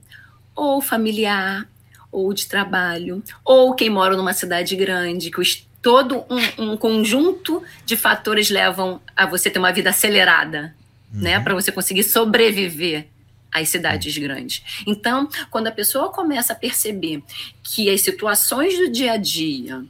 ou 0.54 0.80
familiar, 0.80 1.68
ou 2.10 2.32
de 2.32 2.46
trabalho, 2.46 3.22
ou 3.44 3.74
quem 3.74 3.90
mora 3.90 4.16
numa 4.16 4.32
cidade 4.32 4.74
grande, 4.76 5.30
que 5.30 5.40
os- 5.40 5.66
todo 5.82 6.24
um, 6.30 6.72
um 6.72 6.76
conjunto 6.76 7.62
de 7.84 7.96
fatores 7.96 8.48
levam 8.48 9.00
a 9.16 9.26
você 9.26 9.50
ter 9.50 9.58
uma 9.58 9.72
vida 9.72 9.90
acelerada, 9.90 10.74
né, 11.12 11.40
para 11.40 11.52
você 11.52 11.72
conseguir 11.72 12.04
sobreviver 12.04 13.08
às 13.52 13.68
cidades 13.68 14.16
grandes. 14.16 14.62
Então, 14.86 15.28
quando 15.50 15.66
a 15.66 15.72
pessoa 15.72 16.10
começa 16.10 16.54
a 16.54 16.56
perceber 16.56 17.22
que 17.62 17.90
as 17.90 18.00
situações 18.00 18.78
do 18.78 18.90
dia 18.90 19.12
a 19.12 19.16
dia 19.18 19.84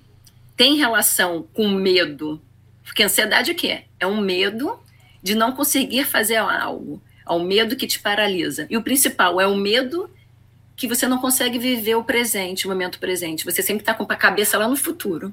têm 0.56 0.76
relação 0.76 1.46
com 1.52 1.68
medo, 1.68 2.40
porque 2.82 3.02
ansiedade 3.02 3.52
o 3.52 3.54
quê? 3.54 3.84
É 4.00 4.06
um 4.06 4.20
medo 4.20 4.80
de 5.22 5.34
não 5.34 5.52
conseguir 5.52 6.04
fazer 6.04 6.36
algo, 6.36 7.00
é 7.28 7.32
um 7.32 7.44
medo 7.44 7.76
que 7.76 7.86
te 7.86 8.00
paralisa. 8.00 8.66
E 8.68 8.76
o 8.76 8.82
principal 8.82 9.40
é 9.40 9.46
o 9.46 9.54
medo 9.54 10.10
que 10.74 10.88
você 10.88 11.06
não 11.06 11.18
consegue 11.18 11.58
viver 11.58 11.94
o 11.94 12.02
presente, 12.02 12.66
o 12.66 12.70
momento 12.70 12.98
presente. 12.98 13.44
Você 13.44 13.62
sempre 13.62 13.82
está 13.82 13.94
com 13.94 14.02
a 14.02 14.16
cabeça 14.16 14.58
lá 14.58 14.66
no 14.66 14.74
futuro. 14.74 15.32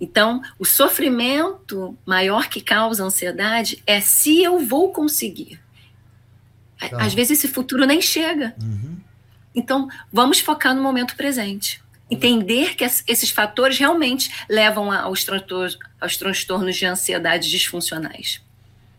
Então, 0.00 0.40
o 0.58 0.64
sofrimento 0.64 1.96
maior 2.06 2.48
que 2.48 2.60
causa 2.60 3.04
ansiedade 3.04 3.82
é 3.86 4.00
se 4.00 4.42
eu 4.42 4.58
vou 4.58 4.92
conseguir. 4.92 5.60
Tá. 6.78 7.02
Às 7.02 7.12
vezes 7.12 7.38
esse 7.38 7.48
futuro 7.48 7.84
nem 7.84 8.00
chega. 8.00 8.54
Uhum. 8.62 8.96
Então, 9.54 9.88
vamos 10.10 10.40
focar 10.40 10.74
no 10.74 10.82
momento 10.82 11.14
presente. 11.16 11.82
Entender 12.10 12.74
que 12.76 12.84
es- 12.84 13.04
esses 13.06 13.30
fatores 13.30 13.78
realmente 13.78 14.30
levam 14.48 14.90
aos, 14.90 15.26
aos 16.00 16.16
transtornos 16.16 16.76
de 16.76 16.86
ansiedade 16.86 17.50
disfuncionais. 17.50 18.40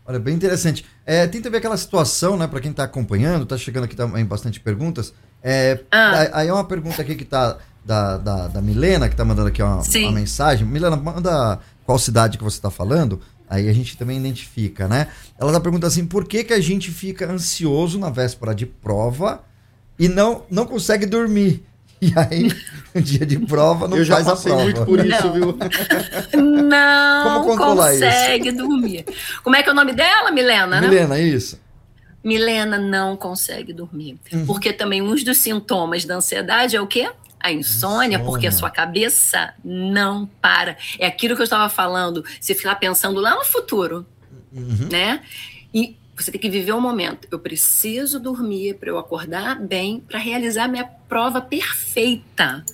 Olha, 0.06 0.18
bem 0.18 0.34
interessante. 0.34 0.84
É, 1.04 1.26
tem 1.26 1.42
também 1.42 1.58
aquela 1.58 1.76
situação, 1.76 2.36
né, 2.36 2.46
para 2.46 2.60
quem 2.60 2.72
tá 2.72 2.84
acompanhando, 2.84 3.44
tá 3.46 3.56
chegando 3.58 3.84
aqui 3.84 3.96
também 3.96 4.24
bastante 4.24 4.60
perguntas. 4.60 5.12
É, 5.42 5.80
Ah. 5.90 6.28
Aí 6.38 6.48
é 6.48 6.52
uma 6.52 6.66
pergunta 6.66 7.02
aqui 7.02 7.14
que 7.16 7.24
tá 7.24 7.58
da, 7.84 8.16
da, 8.16 8.48
da 8.48 8.62
Milena, 8.62 9.08
que 9.08 9.16
tá 9.16 9.24
mandando 9.24 9.48
aqui 9.48 9.62
uma, 9.62 9.82
uma 9.82 10.12
mensagem. 10.12 10.66
Milena, 10.66 10.96
manda 10.96 11.58
qual 11.84 11.98
cidade 11.98 12.38
que 12.38 12.44
você 12.44 12.60
tá 12.60 12.70
falando, 12.70 13.20
aí 13.48 13.68
a 13.68 13.72
gente 13.72 13.96
também 13.96 14.18
identifica, 14.18 14.88
né? 14.88 15.08
Ela 15.38 15.52
tá 15.52 15.60
perguntando 15.60 15.88
assim, 15.88 16.06
por 16.06 16.24
que 16.26 16.44
que 16.44 16.52
a 16.52 16.60
gente 16.60 16.90
fica 16.90 17.30
ansioso 17.30 17.98
na 17.98 18.10
véspera 18.10 18.54
de 18.54 18.66
prova 18.66 19.42
e 19.98 20.08
não, 20.08 20.44
não 20.50 20.64
consegue 20.64 21.06
dormir? 21.06 21.64
E 22.00 22.12
aí, 22.16 22.50
no 22.92 23.00
dia 23.00 23.24
de 23.24 23.38
prova, 23.38 23.86
não 23.86 23.96
Eu 23.96 24.04
já 24.04 24.14
faz 24.16 24.26
a 24.26 24.30
passei 24.32 24.50
prova. 24.52 24.64
muito 24.64 24.84
por 24.84 25.06
isso, 25.06 25.26
Não. 25.26 25.32
viu? 25.32 25.58
Não 26.68 27.56
consegue 27.56 28.50
dormir. 28.50 29.04
Como 29.44 29.54
é 29.54 29.62
que 29.62 29.68
é 29.68 29.72
o 29.72 29.74
nome 29.74 29.92
dela, 29.92 30.32
Milena, 30.32 30.80
né? 30.80 30.88
Milena, 30.88 31.20
isso. 31.20 31.60
Milena 32.24 32.78
não 32.78 33.16
consegue 33.16 33.72
dormir. 33.72 34.18
Uhum. 34.32 34.46
Porque 34.46 34.72
também 34.72 35.02
um 35.02 35.14
dos 35.14 35.38
sintomas 35.38 36.04
da 36.04 36.16
ansiedade 36.16 36.76
é 36.76 36.80
o 36.80 36.86
quê? 36.86 37.10
A 37.42 37.50
insônia, 37.52 38.16
Insônia. 38.16 38.18
porque 38.20 38.46
a 38.46 38.52
sua 38.52 38.70
cabeça 38.70 39.52
não 39.64 40.26
para. 40.40 40.76
É 40.98 41.06
aquilo 41.06 41.34
que 41.34 41.42
eu 41.42 41.44
estava 41.44 41.68
falando. 41.68 42.24
Você 42.40 42.54
ficar 42.54 42.76
pensando 42.76 43.20
lá 43.20 43.34
no 43.34 43.44
futuro, 43.44 44.06
Uhum. 44.52 44.88
né? 44.90 45.22
E 45.74 45.96
você 46.14 46.30
tem 46.30 46.40
que 46.40 46.50
viver 46.50 46.72
o 46.72 46.80
momento. 46.80 47.26
Eu 47.30 47.38
preciso 47.38 48.20
dormir 48.20 48.74
para 48.74 48.90
eu 48.90 48.98
acordar 48.98 49.58
bem, 49.58 50.00
para 50.00 50.18
realizar 50.18 50.68
minha 50.68 50.84
prova 50.84 51.40
perfeita. 51.40 52.64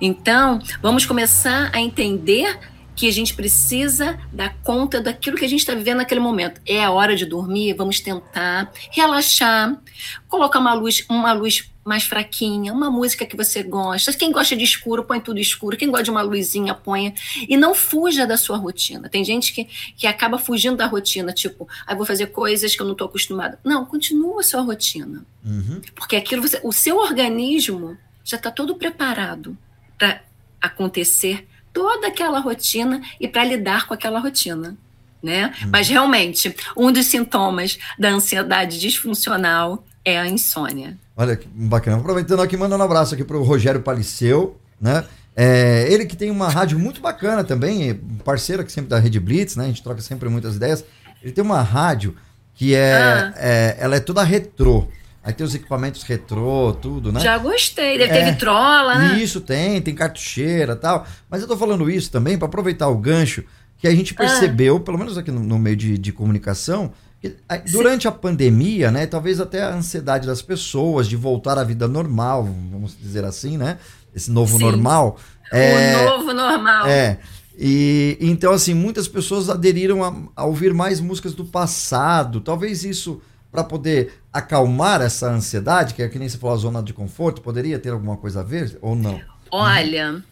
Então, 0.00 0.60
vamos 0.82 1.06
começar 1.06 1.70
a 1.72 1.80
entender 1.80 2.58
que 2.96 3.06
a 3.06 3.12
gente 3.12 3.34
precisa 3.34 4.18
dar 4.32 4.56
conta 4.62 5.02
daquilo 5.02 5.36
que 5.36 5.44
a 5.44 5.48
gente 5.48 5.60
está 5.60 5.74
vivendo 5.74 5.98
naquele 5.98 6.20
momento. 6.20 6.60
É 6.66 6.82
a 6.82 6.90
hora 6.90 7.14
de 7.14 7.26
dormir, 7.26 7.74
vamos 7.74 8.00
tentar 8.00 8.72
relaxar, 8.90 9.78
colocar 10.26 10.58
uma 10.58 10.72
luz, 10.72 11.04
uma 11.10 11.34
luz 11.34 11.70
mais 11.84 12.02
fraquinha, 12.02 12.72
uma 12.72 12.90
música 12.90 13.24
que 13.24 13.36
você 13.36 13.62
gosta. 13.62 14.12
Quem 14.14 14.32
gosta 14.32 14.56
de 14.56 14.64
escuro, 14.64 15.04
põe 15.04 15.20
tudo 15.20 15.38
escuro. 15.38 15.76
Quem 15.76 15.88
gosta 15.88 16.04
de 16.04 16.10
uma 16.10 16.22
luzinha, 16.22 16.74
ponha. 16.74 17.14
E 17.48 17.56
não 17.56 17.74
fuja 17.74 18.26
da 18.26 18.36
sua 18.36 18.56
rotina. 18.56 19.08
Tem 19.08 19.22
gente 19.22 19.52
que, 19.52 19.68
que 19.96 20.06
acaba 20.06 20.38
fugindo 20.38 20.76
da 20.76 20.86
rotina, 20.86 21.32
tipo, 21.32 21.68
ah, 21.86 21.94
vou 21.94 22.04
fazer 22.04 22.26
coisas 22.28 22.74
que 22.74 22.82
eu 22.82 22.86
não 22.86 22.92
estou 22.92 23.06
acostumada. 23.06 23.60
Não, 23.62 23.84
continua 23.84 24.40
a 24.40 24.42
sua 24.42 24.62
rotina. 24.62 25.24
Uhum. 25.44 25.80
Porque 25.94 26.16
aquilo 26.16 26.42
você, 26.42 26.60
o 26.64 26.72
seu 26.72 26.96
organismo 26.96 27.96
já 28.24 28.36
está 28.36 28.50
todo 28.50 28.74
preparado 28.74 29.56
para 29.96 30.22
acontecer 30.60 31.46
toda 31.76 32.06
aquela 32.06 32.40
rotina 32.40 33.02
e 33.20 33.28
para 33.28 33.44
lidar 33.44 33.86
com 33.86 33.92
aquela 33.92 34.18
rotina. 34.18 34.74
Né? 35.22 35.52
Mas 35.70 35.88
realmente, 35.88 36.54
um 36.74 36.90
dos 36.90 37.04
sintomas 37.06 37.78
da 37.98 38.08
ansiedade 38.08 38.80
disfuncional 38.80 39.84
é 40.02 40.18
a 40.18 40.26
insônia. 40.26 40.96
Olha 41.14 41.36
que 41.36 41.46
bacana. 41.48 41.98
Aproveitando 41.98 42.40
aqui, 42.40 42.56
mandando 42.56 42.82
um 42.82 42.86
abraço 42.86 43.14
aqui 43.14 43.24
pro 43.24 43.42
Rogério 43.42 43.82
Paliceu, 43.82 44.58
né? 44.80 45.04
É, 45.34 45.86
ele 45.90 46.06
que 46.06 46.16
tem 46.16 46.30
uma 46.30 46.48
rádio 46.48 46.78
muito 46.78 47.00
bacana 47.00 47.44
também, 47.44 47.90
é 47.90 47.96
parceiro 48.24 48.62
aqui 48.62 48.72
sempre 48.72 48.88
da 48.88 48.98
Rede 48.98 49.20
Blitz, 49.20 49.54
né? 49.56 49.64
A 49.64 49.66
gente 49.66 49.82
troca 49.82 50.00
sempre 50.00 50.28
muitas 50.30 50.56
ideias. 50.56 50.82
Ele 51.22 51.32
tem 51.32 51.44
uma 51.44 51.60
rádio 51.60 52.16
que 52.54 52.74
é, 52.74 52.94
Ah. 52.94 53.32
é- 53.36 53.76
ela 53.80 53.96
é 53.96 54.00
toda 54.00 54.22
retrô. 54.22 54.88
Aí 55.26 55.32
tem 55.32 55.44
os 55.44 55.56
equipamentos 55.56 56.04
retrô, 56.04 56.72
tudo, 56.80 57.10
né? 57.12 57.18
Já 57.18 57.36
gostei. 57.36 57.98
Deve 57.98 58.12
É. 58.12 58.24
ter 58.24 58.30
vitrola, 58.30 58.94
né? 58.96 59.18
Isso 59.20 59.40
tem, 59.40 59.82
tem 59.82 59.92
cartucheira 59.92 60.74
e 60.74 60.76
tal. 60.76 61.04
Mas 61.28 61.42
eu 61.42 61.48
tô 61.48 61.56
falando 61.56 61.90
isso 61.90 62.12
também 62.12 62.38
para 62.38 62.46
aproveitar 62.46 62.86
o 62.88 62.96
gancho 62.96 63.42
que 63.76 63.88
a 63.88 63.90
gente 63.94 64.14
Ah. 64.14 64.18
percebeu, 64.18 64.78
pelo 64.78 64.96
menos 64.96 65.18
aqui 65.18 65.32
no, 65.32 65.40
no 65.40 65.58
meio 65.58 65.74
de, 65.76 65.98
de 65.98 66.12
comunicação, 66.12 66.92
que 67.20 67.34
durante 67.72 68.06
a 68.06 68.12
pandemia, 68.12 68.92
né, 68.92 69.04
talvez 69.04 69.40
até 69.40 69.62
a 69.64 69.74
ansiedade 69.74 70.28
das 70.28 70.42
pessoas 70.42 71.08
de 71.08 71.16
voltar 71.16 71.58
à 71.58 71.64
vida 71.64 71.88
normal, 71.88 72.44
vamos 72.70 72.96
dizer 72.96 73.24
assim, 73.24 73.58
né? 73.58 73.78
Esse 74.14 74.30
novo 74.30 74.56
Sim. 74.58 74.62
normal. 74.64 75.18
É, 75.52 75.96
O 75.96 76.04
novo 76.18 76.32
normal. 76.32 76.86
é. 76.86 77.18
E 77.58 78.16
então, 78.20 78.52
assim, 78.52 78.74
muitas 78.74 79.08
pessoas 79.08 79.50
aderiram 79.50 80.04
a, 80.04 80.14
a 80.36 80.44
ouvir 80.44 80.72
mais 80.72 81.00
músicas 81.00 81.34
do 81.34 81.44
passado. 81.44 82.40
Talvez 82.40 82.84
isso, 82.84 83.20
para 83.56 83.64
poder 83.64 84.12
acalmar 84.30 85.00
essa 85.00 85.30
ansiedade, 85.30 85.94
que 85.94 86.02
é 86.02 86.08
que 86.08 86.18
nem 86.18 86.28
você 86.28 86.36
falou, 86.36 86.54
a 86.54 86.58
zona 86.58 86.82
de 86.82 86.92
conforto, 86.92 87.40
poderia 87.40 87.78
ter 87.78 87.88
alguma 87.88 88.14
coisa 88.18 88.40
a 88.40 88.42
ver 88.42 88.76
ou 88.82 88.94
não? 88.94 89.18
Olha, 89.50 90.22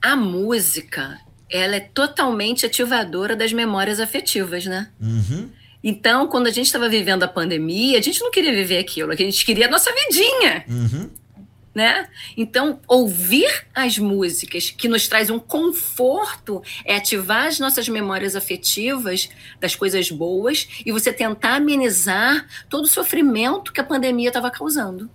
a 0.00 0.16
música, 0.16 1.18
ela 1.50 1.76
é 1.76 1.80
totalmente 1.80 2.64
ativadora 2.64 3.36
das 3.36 3.52
memórias 3.52 4.00
afetivas, 4.00 4.64
né? 4.64 4.88
Uhum. 4.98 5.50
Então, 5.82 6.26
quando 6.26 6.46
a 6.46 6.50
gente 6.50 6.64
estava 6.64 6.88
vivendo 6.88 7.22
a 7.22 7.28
pandemia, 7.28 7.98
a 7.98 8.02
gente 8.02 8.22
não 8.22 8.30
queria 8.30 8.52
viver 8.52 8.78
aquilo, 8.78 9.12
a 9.12 9.16
gente 9.16 9.44
queria 9.44 9.66
a 9.66 9.70
nossa 9.70 9.90
vidinha, 9.92 10.64
Uhum. 10.66 11.10
Né? 11.74 12.08
Então, 12.36 12.78
ouvir 12.86 13.66
as 13.74 13.98
músicas 13.98 14.70
que 14.70 14.88
nos 14.88 15.08
traz 15.08 15.28
um 15.30 15.38
conforto 15.38 16.62
é 16.84 16.96
ativar 16.96 17.46
as 17.46 17.58
nossas 17.58 17.88
memórias 17.88 18.36
afetivas 18.36 19.28
das 19.60 19.74
coisas 19.74 20.10
boas 20.10 20.68
e 20.86 20.92
você 20.92 21.12
tentar 21.12 21.56
amenizar 21.56 22.46
todo 22.68 22.84
o 22.84 22.88
sofrimento 22.88 23.72
que 23.72 23.80
a 23.80 23.84
pandemia 23.84 24.28
estava 24.28 24.50
causando. 24.50 25.10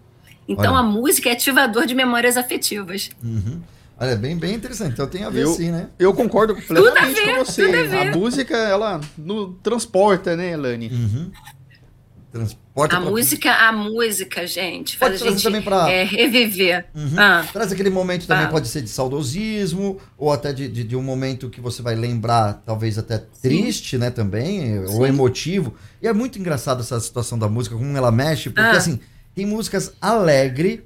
Então, 0.47 0.73
Olha. 0.73 0.79
a 0.81 0.83
música 0.83 1.29
é 1.29 1.33
ativador 1.33 1.85
de 1.85 1.93
memórias 1.95 2.35
afetivas. 2.35 3.09
Uhum. 3.23 3.61
Olha, 4.01 4.15
bem, 4.15 4.37
bem 4.37 4.55
interessante. 4.55 4.93
Então 4.93 5.07
tem 5.07 5.23
a 5.23 5.29
ver 5.29 5.43
Eu- 5.43 5.53
sim, 5.53 5.71
né? 5.71 5.89
Eu 5.99 6.13
concordo 6.13 6.55
completamente 6.55 7.15
ver, 7.15 7.35
com 7.37 7.45
você. 7.45 7.61
a. 7.63 8.01
A 8.01 8.15
música, 8.15 8.55
ela 8.57 9.01
nos 9.17 9.55
transporta, 9.61 10.35
né, 10.37 10.51
Elane? 10.53 10.87
Uhum. 10.87 11.31
transporta. 12.31 12.68
A 12.83 12.87
pra- 12.87 12.99
música, 12.99 13.51
a 13.51 13.71
música, 13.71 14.45
gente, 14.47 14.97
faz 14.97 15.11
Pode 15.13 15.15
a 15.15 15.25
trazer 15.25 15.35
gente 15.37 15.43
também 15.43 15.61
pra- 15.61 15.89
é, 15.89 16.03
reviver. 16.03 16.85
Uhum. 16.95 17.13
Ah, 17.17 17.45
Traz 17.51 17.71
aquele 17.71 17.89
momento 17.89 18.25
também, 18.27 18.45
Tá. 18.45 18.51
pode 18.51 18.67
ser 18.67 18.81
de 18.81 18.89
saudosismo, 18.89 19.99
ou 20.17 20.31
até 20.31 20.51
de, 20.53 20.67
de, 20.67 20.83
de 20.83 20.95
um 20.95 21.01
momento 21.03 21.49
que 21.49 21.61
você 21.61 21.81
vai 21.81 21.95
lembrar, 21.95 22.61
talvez 22.65 22.97
até 22.97 23.17
triste, 23.41 23.97
né, 23.97 24.09
também, 24.09 24.79
ou 24.87 25.05
emotivo. 25.05 25.73
E 26.01 26.07
é 26.07 26.13
muito 26.13 26.39
engraçado 26.39 26.81
essa 26.81 26.99
situação 26.99 27.37
da 27.37 27.47
música, 27.47 27.75
como 27.75 27.95
ela 27.97 28.11
mexe, 28.11 28.49
porque 28.49 28.61
Ah. 28.61 28.77
assim, 28.77 28.99
tem 29.35 29.45
músicas 29.45 29.93
alegre 30.01 30.85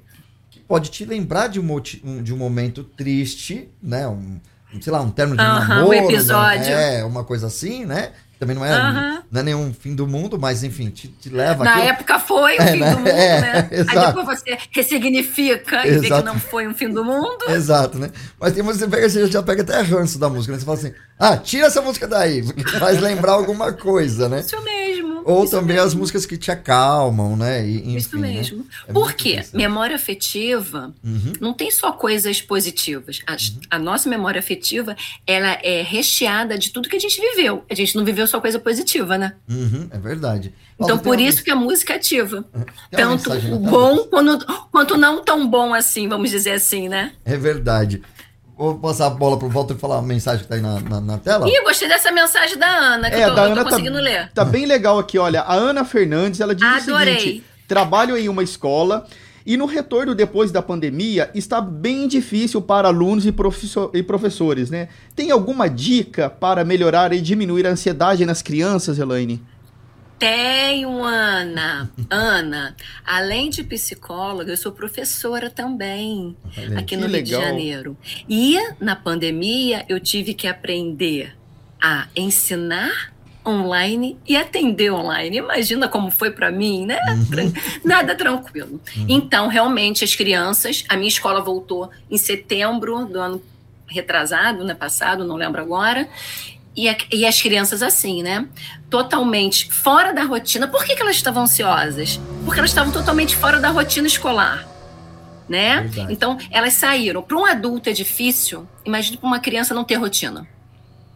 que 0.50 0.60
pode 0.60 0.90
te 0.90 1.04
lembrar 1.04 1.48
de 1.48 1.58
um, 1.60 1.76
um- 2.04 2.22
de 2.22 2.32
um 2.32 2.36
momento 2.36 2.84
triste, 2.84 3.68
né, 3.82 4.06
um, 4.08 4.40
um, 4.74 4.80
sei 4.80 4.92
lá, 4.92 5.00
um 5.00 5.10
término 5.10 5.36
de 5.38 5.42
um 5.42 5.46
Aham, 5.46 5.64
um 5.64 5.68
namoro. 5.78 5.90
né, 5.90 6.04
episódio. 6.14 6.72
É, 6.72 7.04
uma 7.04 7.24
coisa 7.24 7.46
assim, 7.46 7.84
né? 7.84 8.12
Também 8.44 8.56
não 8.56 8.64
é, 8.64 9.22
não 9.30 9.40
é 9.40 9.42
nenhum 9.42 9.72
fim 9.72 9.94
do 9.94 10.06
mundo, 10.06 10.38
mas 10.38 10.62
enfim, 10.62 10.90
te, 10.90 11.08
te 11.08 11.28
leva 11.30 11.64
Na 11.64 11.70
aquilo- 11.72 11.86
época 11.88 12.18
foi 12.18 12.56
o 12.58 12.60
É, 12.62 12.66
fim 12.72 12.78
né? 12.80 12.90
do 12.90 12.96
mundo, 12.98 13.08
É, 13.08 13.40
né? 13.40 13.68
exato. 13.72 13.98
Aí 13.98 14.06
depois 14.06 14.26
você 14.40 14.58
ressignifica 14.70 15.86
e 15.86 15.90
vê 15.92 16.00
que 16.00 16.06
Exato. 16.06 16.24
não 16.24 16.38
foi 16.38 16.66
um 16.66 16.74
fim 16.74 16.88
do 16.88 17.04
mundo. 17.04 17.44
Exato, 17.48 17.98
né? 17.98 18.10
Mas 18.40 18.52
tem 18.52 18.62
você 18.62 18.86
pega, 18.86 19.08
você 19.08 19.26
já 19.26 19.42
pega 19.42 19.62
até 19.62 19.80
ranço 19.80 20.18
da 20.18 20.28
música, 20.28 20.52
né? 20.52 20.58
Você 20.58 20.64
fala 20.64 20.78
assim, 20.78 20.92
ah, 21.18 21.36
tira 21.36 21.66
essa 21.66 21.80
música 21.82 22.06
daí, 22.06 22.42
porque 22.46 22.64
faz 22.78 23.00
lembrar 23.00 23.32
alguma 23.32 23.72
coisa, 23.72 24.28
né? 24.28 24.40
Isso 24.40 24.60
mesmo. 24.62 24.93
Ou 25.24 25.44
isso 25.44 25.52
também 25.52 25.76
mesmo. 25.76 25.86
as 25.88 25.94
músicas 25.94 26.26
que 26.26 26.36
te 26.36 26.50
acalmam, 26.50 27.36
né? 27.36 27.66
E, 27.66 27.78
enfim, 27.78 27.96
Isso 27.96 28.18
né? 28.18 28.28
mesmo. 28.34 28.66
É 28.86 28.92
Por 28.92 29.12
quê? 29.14 29.42
Memória 29.52 29.96
afetiva 29.96 30.94
Uhum. 31.02 31.32
não 31.40 31.52
tem 31.52 31.70
só 31.70 31.92
coisas 31.92 32.40
positivas. 32.40 33.20
A, 33.26 33.36
a 33.76 33.78
nossa 33.78 34.08
memória 34.08 34.38
afetiva, 34.38 34.96
ela 35.26 35.58
é 35.62 35.82
recheada 35.82 36.58
de 36.58 36.70
tudo 36.70 36.88
que 36.88 36.96
a 36.96 37.00
gente 37.00 37.20
viveu. 37.20 37.64
A 37.70 37.74
gente 37.74 37.96
não 37.96 38.04
viveu 38.04 38.26
só 38.26 38.40
coisa 38.40 38.58
positiva, 38.58 39.16
né? 39.18 39.34
Uhum, 39.48 39.88
é 39.90 39.98
verdade. 39.98 40.52
Então, 40.78 40.98
por 40.98 41.20
isso 41.20 41.42
que 41.42 41.50
a 41.50 41.56
música 41.56 41.92
é 41.92 41.96
ativa. 41.96 42.44
tem 42.52 42.64
Tanto 42.98 43.30
o 43.32 43.58
bom 43.58 43.98
quanto, 44.08 44.46
quanto 44.70 44.96
não 44.96 45.22
tão 45.22 45.48
bom 45.48 45.72
assim, 45.72 46.08
vamos 46.08 46.30
dizer 46.30 46.52
assim, 46.52 46.88
né? 46.88 47.12
É 47.24 47.36
verdade. 47.36 48.02
Vou 48.56 48.76
passar 48.78 49.06
a 49.06 49.10
bola 49.10 49.36
pro 49.36 49.48
Walter 49.48 49.74
falar 49.76 49.98
a 49.98 50.02
mensagem 50.02 50.42
que 50.42 50.48
tá 50.48 50.54
aí 50.54 50.60
na, 50.60 50.78
na, 50.80 51.00
na 51.00 51.18
tela. 51.18 51.48
Ih, 51.48 51.54
eu 51.54 51.64
gostei 51.64 51.88
dessa 51.88 52.12
mensagem 52.12 52.56
da 52.56 52.66
Ana, 52.68 53.10
que 53.10 53.16
É, 53.16 53.24
eu 53.24 53.30
tô, 53.30 53.34
da 53.34 53.42
eu 53.42 53.46
tô 53.46 53.52
Ana 53.52 53.64
tá- 53.64 53.70
conseguindo 53.70 53.98
ler. 53.98 54.30
Tá 54.32 54.44
bem 54.44 54.64
legal 54.66 54.98
aqui, 54.98 55.18
olha. 55.18 55.40
A 55.42 55.54
Ana 55.54 55.84
Fernandes, 55.84 56.40
ela 56.40 56.54
diz 56.54 56.64
Adorei. 56.88 57.16
o 57.16 57.20
seguinte: 57.20 57.44
trabalho 57.66 58.16
em 58.16 58.28
uma 58.28 58.42
escola 58.44 59.06
e 59.44 59.56
no 59.56 59.66
retorno 59.66 60.14
depois 60.14 60.50
da 60.52 60.62
pandemia 60.62 61.30
está 61.34 61.60
bem 61.60 62.06
difícil 62.08 62.62
para 62.62 62.88
alunos 62.88 63.26
e, 63.26 63.34
e 63.92 64.02
professores, 64.02 64.70
né? 64.70 64.88
Tem 65.16 65.30
alguma 65.30 65.68
dica 65.68 66.30
para 66.30 66.64
melhorar 66.64 67.12
e 67.12 67.20
diminuir 67.20 67.66
a 67.66 67.70
ansiedade 67.70 68.24
nas 68.24 68.40
crianças, 68.40 68.98
Elaine? 68.98 69.42
Tenho, 70.28 71.04
Ana. 71.04 71.90
Ana, 72.08 72.74
além 73.04 73.50
de 73.50 73.62
psicóloga, 73.62 74.50
eu 74.50 74.56
sou 74.56 74.72
professora 74.72 75.50
também, 75.50 76.34
Olha 76.56 76.78
aqui 76.78 76.96
no 76.96 77.02
Rio 77.06 77.22
de 77.22 77.32
legal. 77.32 77.42
Janeiro. 77.42 77.94
E 78.26 78.56
na 78.80 78.96
pandemia 78.96 79.84
eu 79.86 80.00
tive 80.00 80.32
que 80.32 80.46
aprender 80.48 81.36
a 81.78 82.08
ensinar 82.16 83.12
online 83.46 84.18
e 84.26 84.34
atender 84.34 84.90
online. 84.90 85.36
Imagina 85.36 85.88
como 85.90 86.10
foi 86.10 86.30
para 86.30 86.50
mim, 86.50 86.86
né? 86.86 86.98
Tran- 87.30 87.52
Nada 87.84 88.14
tranquilo. 88.14 88.80
Então, 89.06 89.48
realmente, 89.48 90.04
as 90.04 90.16
crianças, 90.16 90.84
a 90.88 90.96
minha 90.96 91.08
escola 91.08 91.42
voltou 91.42 91.90
em 92.10 92.16
setembro 92.16 93.04
do 93.04 93.20
ano 93.20 93.42
retrasado, 93.86 94.64
né? 94.64 94.72
Passado, 94.72 95.22
não 95.26 95.36
lembro 95.36 95.60
agora. 95.60 96.08
E, 96.76 96.88
a- 96.88 96.96
e 97.12 97.24
as 97.24 97.40
crianças 97.40 97.82
assim, 97.82 98.22
né? 98.22 98.46
Totalmente 98.90 99.72
fora 99.72 100.12
da 100.12 100.24
rotina. 100.24 100.66
Por 100.68 100.84
que, 100.84 100.94
que 100.96 101.02
elas 101.02 101.16
estavam 101.16 101.44
ansiosas? 101.44 102.20
Porque 102.44 102.58
elas 102.60 102.70
estavam 102.70 102.92
totalmente 102.92 103.36
fora 103.36 103.60
da 103.60 103.70
rotina 103.70 104.06
escolar. 104.06 104.66
Né? 105.48 105.82
Verdade. 105.82 106.12
Então, 106.12 106.38
elas 106.50 106.72
saíram. 106.74 107.22
Para 107.22 107.36
um 107.36 107.44
adulto 107.44 107.88
é 107.90 107.92
difícil, 107.92 108.66
imagine 108.84 109.16
para 109.18 109.26
uma 109.26 109.38
criança 109.38 109.74
não 109.74 109.84
ter 109.84 109.96
rotina. 109.96 110.46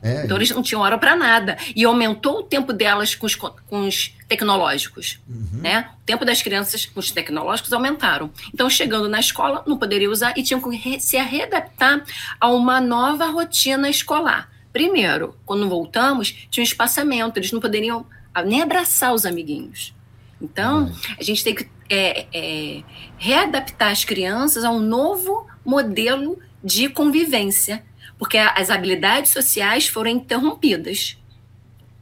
É, 0.00 0.24
Então 0.24 0.36
eles 0.36 0.50
não 0.50 0.62
tinham 0.62 0.80
hora 0.82 0.96
para 0.96 1.16
nada. 1.16 1.56
E 1.74 1.84
aumentou 1.84 2.40
o 2.40 2.42
tempo 2.42 2.72
delas 2.72 3.14
com 3.16 3.26
os, 3.26 3.34
co- 3.34 3.56
com 3.68 3.86
os 3.88 4.12
tecnológicos. 4.28 5.18
uhum. 5.28 5.60
Né? 5.60 5.88
O 6.02 6.04
tempo 6.06 6.24
das 6.24 6.40
crianças 6.42 6.86
com 6.86 7.00
os 7.00 7.10
tecnológicos 7.10 7.72
aumentaram. 7.72 8.30
Então, 8.54 8.68
chegando 8.70 9.08
na 9.08 9.18
escola, 9.18 9.64
não 9.66 9.76
poderia 9.78 10.10
usar 10.10 10.34
e 10.36 10.42
tinham 10.42 10.60
que 10.60 11.00
se 11.00 11.16
readaptar 11.16 12.04
a 12.40 12.48
uma 12.48 12.80
nova 12.80 13.26
rotina 13.26 13.88
escolar. 13.88 14.48
Primeiro, 14.78 15.34
quando 15.44 15.68
voltamos, 15.68 16.46
tinha 16.48 16.62
um 16.62 16.64
espaçamento, 16.64 17.36
eles 17.36 17.50
não 17.50 17.58
poderiam 17.58 18.06
nem 18.46 18.62
abraçar 18.62 19.12
os 19.12 19.26
amiguinhos. 19.26 19.92
Então, 20.40 20.92
a 21.18 21.22
gente 21.24 21.42
tem 21.42 21.52
que 21.52 21.68
é, 21.90 22.26
é, 22.32 22.84
readaptar 23.16 23.90
as 23.90 24.04
crianças 24.04 24.62
a 24.62 24.70
um 24.70 24.78
novo 24.78 25.48
modelo 25.64 26.38
de 26.62 26.88
convivência, 26.88 27.82
porque 28.20 28.38
as 28.38 28.70
habilidades 28.70 29.32
sociais 29.32 29.88
foram 29.88 30.10
interrompidas, 30.12 31.18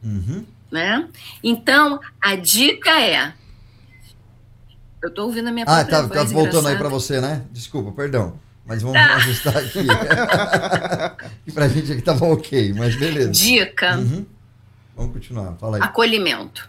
Uhum. 0.03 0.45
né? 0.71 1.07
Então, 1.43 1.99
a 2.21 2.35
dica 2.35 2.91
é... 3.01 3.33
Eu 5.01 5.11
tô 5.11 5.23
ouvindo 5.23 5.47
a 5.47 5.51
minha 5.51 5.65
Ah, 5.67 5.83
tá, 5.83 6.07
tá 6.07 6.23
voltando 6.25 6.35
aí 6.37 6.43
engraçado. 6.43 6.77
pra 6.77 6.89
você, 6.89 7.19
né? 7.19 7.43
Desculpa, 7.51 7.91
perdão. 7.91 8.39
Mas 8.67 8.81
vamos 8.81 8.97
Tá. 8.99 9.15
ajustar 9.15 9.57
aqui. 9.57 9.79
e 11.47 11.51
pra 11.51 11.67
gente 11.67 11.91
aqui 11.91 12.01
tava 12.01 12.25
ok, 12.25 12.73
mas 12.73 12.95
beleza. 12.95 13.31
Dica, 13.31 13.97
Uhum. 13.97 14.25
Vamos 14.95 15.13
continuar, 15.13 15.55
fala 15.57 15.77
aí. 15.77 15.83
acolhimento, 15.83 16.67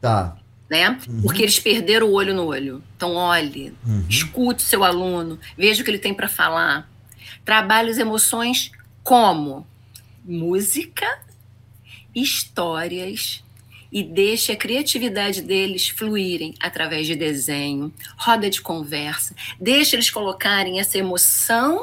Tá. 0.00 0.36
né? 0.68 0.98
Porque 1.22 1.42
eles 1.42 1.58
perderam 1.60 2.08
o 2.08 2.12
olho 2.12 2.34
no 2.34 2.44
olho. 2.46 2.82
Então, 2.96 3.14
olhe, 3.14 3.72
Uhum. 3.86 4.04
escute 4.08 4.62
seu 4.62 4.82
aluno, 4.84 5.38
veja 5.56 5.80
o 5.80 5.84
que 5.84 5.90
ele 5.90 5.98
tem 5.98 6.12
para 6.12 6.28
falar. 6.28 6.90
Trabalhe 7.44 7.90
as 7.90 7.98
emoções 7.98 8.72
como 9.04 9.66
música, 10.24 11.06
histórias 12.14 13.43
e 13.94 14.02
deixe 14.02 14.50
a 14.50 14.56
criatividade 14.56 15.40
deles 15.40 15.88
fluírem 15.88 16.52
através 16.58 17.06
de 17.06 17.14
desenho, 17.14 17.94
roda 18.16 18.50
de 18.50 18.60
conversa. 18.60 19.36
Deixe 19.60 19.94
eles 19.94 20.10
colocarem 20.10 20.80
essa 20.80 20.98
emoção 20.98 21.80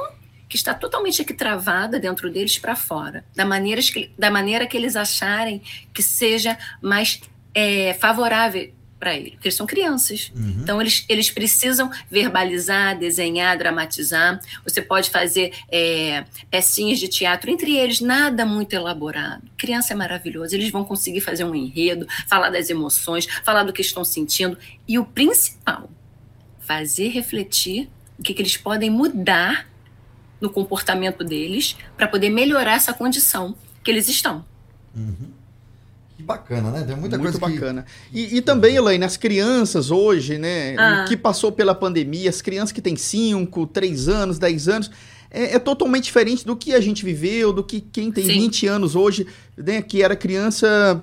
que 0.49 0.57
está 0.57 0.73
totalmente 0.73 1.21
aqui 1.21 1.33
travada 1.33 1.97
dentro 1.97 2.29
deles 2.29 2.59
para 2.59 2.75
fora, 2.75 3.23
da 3.33 3.45
maneira, 3.45 3.81
que, 3.81 4.11
da 4.19 4.29
maneira 4.29 4.67
que 4.67 4.75
eles 4.75 4.97
acharem 4.97 5.61
que 5.93 6.03
seja 6.03 6.57
mais 6.81 7.21
é, 7.55 7.93
favorável 7.93 8.73
para 9.01 9.15
eles, 9.15 9.31
porque 9.31 9.47
eles 9.47 9.55
são 9.55 9.65
crianças. 9.65 10.31
Uhum. 10.35 10.59
Então, 10.61 10.79
eles, 10.79 11.03
eles 11.09 11.31
precisam 11.31 11.89
verbalizar, 12.09 12.95
desenhar, 12.95 13.57
dramatizar. 13.57 14.39
Você 14.63 14.79
pode 14.79 15.09
fazer 15.09 15.51
é, 15.71 16.23
pecinhas 16.51 16.99
de 16.99 17.07
teatro, 17.07 17.49
entre 17.49 17.75
eles, 17.75 17.99
nada 17.99 18.45
muito 18.45 18.73
elaborado. 18.73 19.41
Criança 19.57 19.93
é 19.93 19.95
maravilhoso, 19.95 20.53
eles 20.53 20.69
vão 20.69 20.85
conseguir 20.85 21.19
fazer 21.19 21.43
um 21.43 21.55
enredo, 21.55 22.05
falar 22.27 22.51
das 22.51 22.69
emoções, 22.69 23.25
falar 23.43 23.63
do 23.63 23.73
que 23.73 23.81
estão 23.81 24.05
sentindo. 24.05 24.55
E 24.87 24.99
o 24.99 25.03
principal, 25.03 25.89
fazer 26.59 27.07
refletir 27.07 27.89
o 28.19 28.21
que, 28.21 28.35
que 28.35 28.41
eles 28.43 28.55
podem 28.55 28.91
mudar 28.91 29.67
no 30.39 30.51
comportamento 30.51 31.23
deles 31.23 31.75
para 31.97 32.07
poder 32.07 32.29
melhorar 32.29 32.73
essa 32.73 32.93
condição 32.93 33.55
que 33.83 33.89
eles 33.89 34.07
estão. 34.07 34.45
Que 34.93 35.40
bacana, 36.31 36.71
né? 36.71 36.83
Tem 36.85 36.95
muita 36.95 37.17
Muito 37.17 37.37
coisa 37.39 37.39
que... 37.39 37.59
bacana. 37.59 37.85
E, 38.13 38.37
e 38.37 38.41
também, 38.41 38.75
Elaine, 38.75 39.03
as 39.05 39.17
crianças 39.17 39.91
hoje, 39.91 40.37
né, 40.37 40.75
Ah. 40.77 41.05
que 41.07 41.15
passou 41.17 41.51
pela 41.51 41.73
pandemia, 41.75 42.29
as 42.29 42.41
crianças 42.41 42.71
que 42.71 42.81
têm 42.81 42.95
5, 42.95 43.67
3 43.67 44.07
anos, 44.07 44.37
10 44.39 44.67
anos, 44.67 44.91
é, 45.29 45.55
é 45.55 45.59
totalmente 45.59 46.03
diferente 46.05 46.45
do 46.45 46.55
que 46.55 46.73
a 46.73 46.81
gente 46.81 47.05
viveu, 47.05 47.53
do 47.53 47.63
que 47.63 47.79
quem 47.81 48.11
tem 48.11 48.25
Sim. 48.25 48.33
20 48.33 48.67
anos 48.67 48.95
hoje, 48.95 49.25
né, 49.57 49.81
que 49.81 50.01
era 50.03 50.15
criança, 50.15 51.01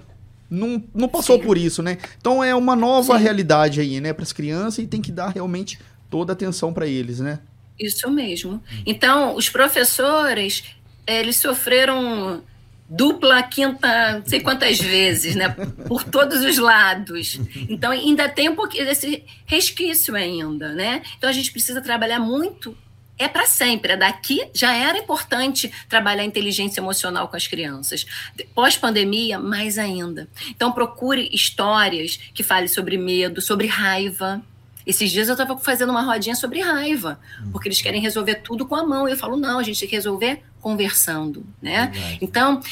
não, 0.50 0.82
não 0.94 1.08
passou 1.08 1.38
Sim. 1.38 1.44
por 1.44 1.56
isso, 1.56 1.82
né? 1.82 1.98
Então 2.20 2.42
é 2.44 2.54
uma 2.54 2.76
nova 2.76 3.16
Sim. 3.16 3.22
realidade 3.22 3.80
aí, 3.80 4.00
né, 4.00 4.12
para 4.12 4.22
as 4.24 4.32
crianças 4.32 4.78
e 4.84 4.86
tem 4.86 5.00
que 5.00 5.10
dar 5.12 5.28
realmente 5.28 5.78
toda 6.10 6.32
a 6.32 6.34
atenção 6.34 6.72
para 6.72 6.86
eles, 6.86 7.20
né? 7.20 7.38
Isso 7.78 8.10
mesmo. 8.10 8.60
Então, 8.84 9.36
os 9.36 9.48
professores, 9.48 10.64
eles 11.06 11.36
sofreram 11.36 12.42
dupla, 12.88 13.42
quinta, 13.42 14.18
não 14.18 14.26
sei 14.26 14.40
quantas 14.40 14.78
vezes, 14.78 15.36
né? 15.36 15.48
Por 15.86 16.02
todos 16.04 16.42
os 16.42 16.56
lados. 16.56 17.38
Então, 17.68 17.90
ainda 17.90 18.28
tem 18.28 18.48
um 18.48 18.54
pouquinho 18.54 18.86
desse 18.86 19.24
resquício 19.44 20.14
ainda, 20.14 20.72
né? 20.72 21.02
Então, 21.18 21.28
a 21.28 21.32
gente 21.32 21.52
precisa 21.52 21.82
trabalhar 21.82 22.18
muito. 22.18 22.76
É 23.18 23.28
para 23.28 23.46
sempre. 23.46 23.92
É 23.92 23.96
daqui 23.96 24.48
já 24.54 24.72
era 24.74 24.96
importante 24.96 25.70
trabalhar 25.88 26.24
inteligência 26.24 26.80
emocional 26.80 27.28
com 27.28 27.36
as 27.36 27.46
crianças. 27.46 28.06
Pós-pandemia, 28.54 29.38
mais 29.38 29.76
ainda. 29.76 30.28
Então, 30.48 30.72
procure 30.72 31.28
histórias 31.32 32.18
que 32.32 32.42
falem 32.42 32.68
sobre 32.68 32.96
medo, 32.96 33.40
sobre 33.42 33.66
raiva. 33.66 34.40
Esses 34.88 35.10
dias 35.10 35.28
eu 35.28 35.34
estava 35.34 35.58
fazendo 35.58 35.90
uma 35.90 36.00
rodinha 36.00 36.34
sobre 36.34 36.60
raiva, 36.60 37.20
porque 37.52 37.68
eles 37.68 37.82
querem 37.82 38.00
resolver 38.00 38.36
tudo 38.36 38.64
com 38.64 38.74
a 38.74 38.86
mão. 38.86 39.06
E 39.06 39.12
eu 39.12 39.18
falo, 39.18 39.36
não, 39.36 39.58
a 39.58 39.62
gente 39.62 39.78
tem 39.78 39.86
que 39.86 39.94
resolver 39.94 40.42
conversando, 40.62 41.44
né? 41.60 41.88
Verdade. 41.92 42.18
Então, 42.22 42.62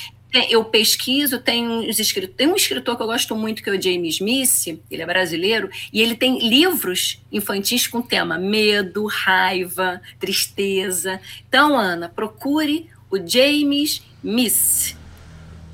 eu 0.49 0.65
pesquiso, 0.65 1.39
tem 1.39 1.69
uns 1.69 1.97
tem 2.35 2.47
um 2.49 2.57
escritor 2.57 2.97
que 2.97 3.03
eu 3.03 3.07
gosto 3.07 3.37
muito 3.37 3.63
que 3.63 3.69
é 3.69 3.73
o 3.75 3.81
James 3.81 4.15
Smith, 4.15 4.81
ele 4.91 5.03
é 5.03 5.07
brasileiro, 5.07 5.69
e 5.93 6.01
ele 6.01 6.17
tem 6.17 6.49
livros 6.49 7.23
infantis 7.31 7.87
com 7.87 8.01
tema 8.01 8.39
medo, 8.39 9.05
raiva, 9.05 10.01
tristeza. 10.19 11.21
Então, 11.47 11.79
Ana, 11.79 12.09
procure 12.09 12.89
o 13.11 13.19
James 13.19 14.03
Smith, 14.25 14.97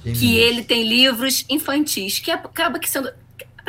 que 0.02 0.36
ele 0.36 0.64
tem 0.64 0.82
livros 0.82 1.44
infantis, 1.48 2.18
que 2.18 2.32
acaba 2.32 2.80
que 2.80 2.90
sendo 2.90 3.12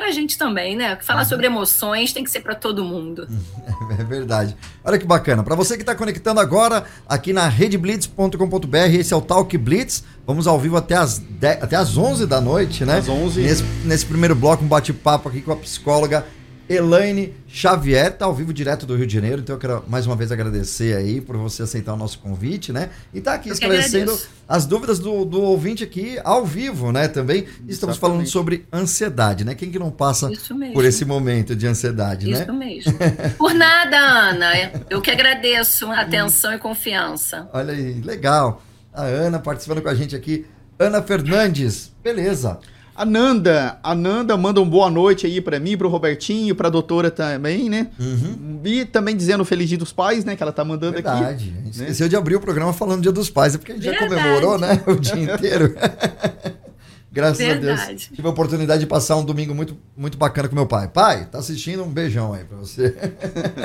pra 0.04 0.12
gente 0.12 0.38
também, 0.38 0.76
né? 0.76 0.98
Falar 1.02 1.22
uhum. 1.22 1.30
sobre 1.30 1.46
emoções 1.46 2.12
tem 2.12 2.26
que 2.26 2.30
ser 2.30 2.42
para 2.42 2.54
todo 2.54 2.84
mundo. 2.84 3.28
É 4.00 4.04
verdade. 4.04 4.56
Olha 4.84 4.98
que 4.98 5.06
bacana. 5.06 5.44
Para 5.44 5.56
você 5.56 5.76
que 5.76 5.84
está 5.84 5.94
conectando 5.94 6.40
agora 6.40 6.86
aqui 7.08 7.34
na 7.34 7.48
redblitz.com.br, 7.48 8.78
esse 8.78 9.14
é 9.14 9.18
o 9.18 9.22
Talk 9.22 9.56
Blitz. 9.58 10.04
Vamos 10.26 10.48
ao 10.48 10.58
vivo 10.58 10.78
até 10.78 10.96
as, 10.96 11.20
10, 11.20 11.62
até 11.62 11.76
as 11.76 11.98
11 11.98 12.26
da 12.26 12.40
noite, 12.40 12.86
né? 12.86 13.00
Às 13.00 13.10
11. 13.10 13.42
Nesse, 13.42 13.64
nesse 13.84 14.06
primeiro 14.06 14.36
bloco, 14.36 14.64
um 14.64 14.68
bate-papo 14.68 15.28
aqui 15.28 15.42
com 15.42 15.52
a 15.52 15.56
psicóloga 15.58 16.26
Elaine 16.70 17.34
Xavier, 17.48 18.16
tá 18.16 18.26
ao 18.26 18.34
vivo 18.34 18.54
direto 18.54 18.86
do 18.86 18.96
Rio 18.96 19.06
de 19.06 19.14
Janeiro, 19.14 19.42
então 19.42 19.56
eu 19.56 19.60
quero 19.60 19.84
mais 19.88 20.08
uma 20.08 20.16
vez 20.16 20.32
agradecer 20.32 20.96
aí 20.96 21.20
por 21.20 21.36
você 21.38 21.64
aceitar 21.64 21.94
o 21.94 21.98
nosso 21.98 22.20
convite, 22.20 22.72
né? 22.72 22.90
E 23.14 23.20
tá 23.20 23.34
aqui 23.34 23.50
eu 23.50 23.54
esclarecendo 23.54 24.18
as 24.48 24.66
dúvidas 24.66 25.00
do, 25.00 25.26
do 25.26 25.42
ouvinte 25.42 25.84
aqui 25.84 26.18
ao 26.24 26.46
vivo, 26.46 26.92
né? 26.92 27.08
Também 27.08 27.40
estamos 27.68 27.70
Exatamente. 27.70 28.00
falando 28.00 28.28
sobre 28.28 28.66
ansiedade, 28.72 29.44
né? 29.44 29.56
Quem 29.56 29.70
que 29.70 29.78
não 29.78 29.92
passa 29.92 30.32
por 30.74 30.86
esse 30.86 31.04
momento 31.04 31.56
de 31.56 31.68
ansiedade, 31.68 32.30
Isso 32.30 32.52
né? 32.52 32.74
Isso 32.74 32.92
mesmo. 32.92 32.94
Por 33.38 33.54
nada, 33.54 33.98
Ana. 33.98 34.52
Eu 34.90 35.02
que 35.02 35.12
agradeço 35.12 35.88
a 35.88 36.02
atenção 36.02 36.54
e 36.54 36.58
confiança. 36.58 37.50
Olha 37.52 37.74
aí, 37.74 38.02
legal. 38.02 38.62
A 38.94 39.04
Ana 39.04 39.40
participando 39.40 39.82
com 39.82 39.90
a 39.90 39.96
gente 39.96 40.16
aqui. 40.16 40.46
Ana 40.80 41.02
Fernandes, 41.02 41.92
beleza. 42.04 42.60
A 42.96 43.06
Nanda, 43.06 43.80
a 43.82 43.96
Nanda 43.96 44.38
manda 44.38 44.62
um 44.62 44.70
boa 44.70 44.90
noite 44.90 45.26
aí 45.26 45.42
para 45.42 45.60
mim, 45.60 45.76
pro 45.76 45.90
Robertinho, 45.90 46.54
pra 46.54 46.70
doutora 46.70 47.10
também, 47.10 47.68
né? 47.68 47.88
Uhum. 48.00 48.62
E 48.64 48.86
também 48.86 49.18
dizendo 49.18 49.44
Feliz 49.44 49.68
Dia 49.68 49.80
dos 49.80 49.92
Pais, 49.92 50.24
né? 50.24 50.36
Que 50.36 50.44
ela 50.44 50.52
tá 50.52 50.64
mandando 50.64 50.94
Verdade. 50.94 51.24
aqui. 51.24 51.46
Verdade. 51.46 51.52
Né? 51.52 51.70
Esqueceu 51.72 52.08
de 52.08 52.16
abrir 52.16 52.36
o 52.36 52.40
programa 52.40 52.72
falando 52.72 53.02
Dia 53.02 53.12
dos 53.12 53.32
Pais, 53.32 53.56
é 53.56 53.58
porque 53.58 53.72
a 53.72 53.76
gente 53.76 53.86
Verdade. 53.86 54.14
já 54.14 54.22
comemorou, 54.22 54.60
né? 54.60 54.82
O 54.86 54.96
dia 54.96 55.34
inteiro. 55.34 55.76
Graças 57.12 57.38
Verdade. 57.38 57.82
a 57.82 57.86
Deus. 57.88 58.10
Tive 58.14 58.28
a 58.28 58.32
oportunidade 58.32 58.80
de 58.82 58.88
passar 58.88 59.16
um 59.16 59.26
domingo 59.26 59.56
muito, 59.56 59.76
muito 59.98 60.18
bacana 60.18 60.48
com 60.48 60.56
meu 60.56 60.68
pai. 60.68 60.88
Pai, 60.88 61.26
tá 61.32 61.40
assistindo? 61.40 61.84
Um 61.84 61.90
beijão 61.90 62.34
aí 62.34 62.44
pra 62.44 62.58
você. 62.58 62.96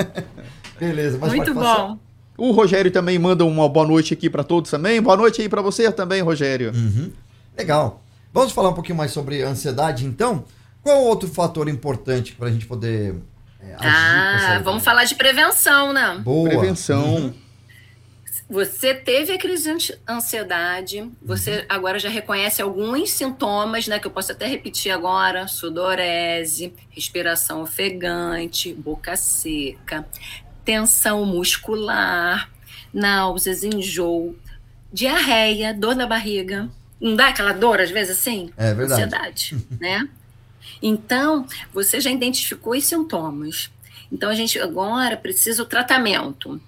Beleza, 0.79 1.17
mas 1.19 1.33
Muito 1.33 1.53
bom. 1.53 1.59
Passar. 1.61 1.97
O 2.37 2.51
Rogério 2.51 2.89
também 2.89 3.19
manda 3.19 3.43
uma 3.43 3.67
boa 3.67 3.85
noite 3.85 4.13
aqui 4.13 4.29
para 4.29 4.43
todos 4.43 4.71
também. 4.71 5.01
Boa 5.01 5.17
noite 5.17 5.41
aí 5.41 5.49
para 5.49 5.61
você 5.61 5.91
também, 5.91 6.21
Rogério. 6.21 6.71
Uhum. 6.73 7.11
Legal. 7.57 8.01
Vamos 8.31 8.51
falar 8.51 8.69
um 8.69 8.73
pouquinho 8.73 8.97
mais 8.97 9.11
sobre 9.11 9.41
ansiedade, 9.41 10.05
então? 10.05 10.45
Qual 10.81 11.03
outro 11.03 11.27
fator 11.27 11.67
importante 11.67 12.33
para 12.33 12.47
a 12.47 12.51
gente 12.51 12.65
poder 12.65 13.15
é, 13.59 13.75
agir? 13.75 13.85
Ah, 13.85 14.61
vamos 14.63 14.83
falar 14.83 15.03
de 15.03 15.15
prevenção, 15.15 15.91
né? 15.91 16.19
Boa. 16.23 16.49
Prevenção. 16.49 17.15
Uhum. 17.15 17.33
Você 18.49 18.95
teve 18.95 19.31
a 19.31 19.37
crise 19.37 19.75
de 19.75 19.95
ansiedade, 20.09 21.07
você 21.21 21.59
uhum. 21.59 21.65
agora 21.69 21.99
já 21.99 22.09
reconhece 22.09 22.61
alguns 22.61 23.11
sintomas, 23.11 23.87
né? 23.87 23.99
Que 23.99 24.07
eu 24.07 24.11
posso 24.11 24.31
até 24.31 24.47
repetir 24.47 24.91
agora: 24.91 25.47
sudorese, 25.47 26.73
respiração 26.89 27.61
ofegante, 27.61 28.73
boca 28.73 29.15
seca, 29.15 30.03
tensão 30.65 31.25
muscular, 31.25 32.49
náuseas, 32.91 33.63
enjoo, 33.63 34.35
diarreia, 34.91 35.71
dor 35.71 35.95
na 35.95 36.07
barriga, 36.07 36.67
não 36.99 37.15
dá 37.15 37.29
aquela 37.29 37.53
dor, 37.53 37.79
às 37.79 37.89
vezes, 37.89 38.17
assim? 38.17 38.51
É 38.57 38.73
verdade. 38.73 39.03
Ansiedade, 39.03 39.57
né? 39.79 40.07
Então, 40.81 41.45
você 41.73 41.99
já 41.99 42.11
identificou 42.11 42.73
os 42.73 42.85
sintomas. 42.85 43.69
Então, 44.11 44.29
a 44.29 44.35
gente 44.35 44.59
agora 44.59 45.15
precisa 45.15 45.63
o 45.63 45.65
tratamento. 45.65 46.59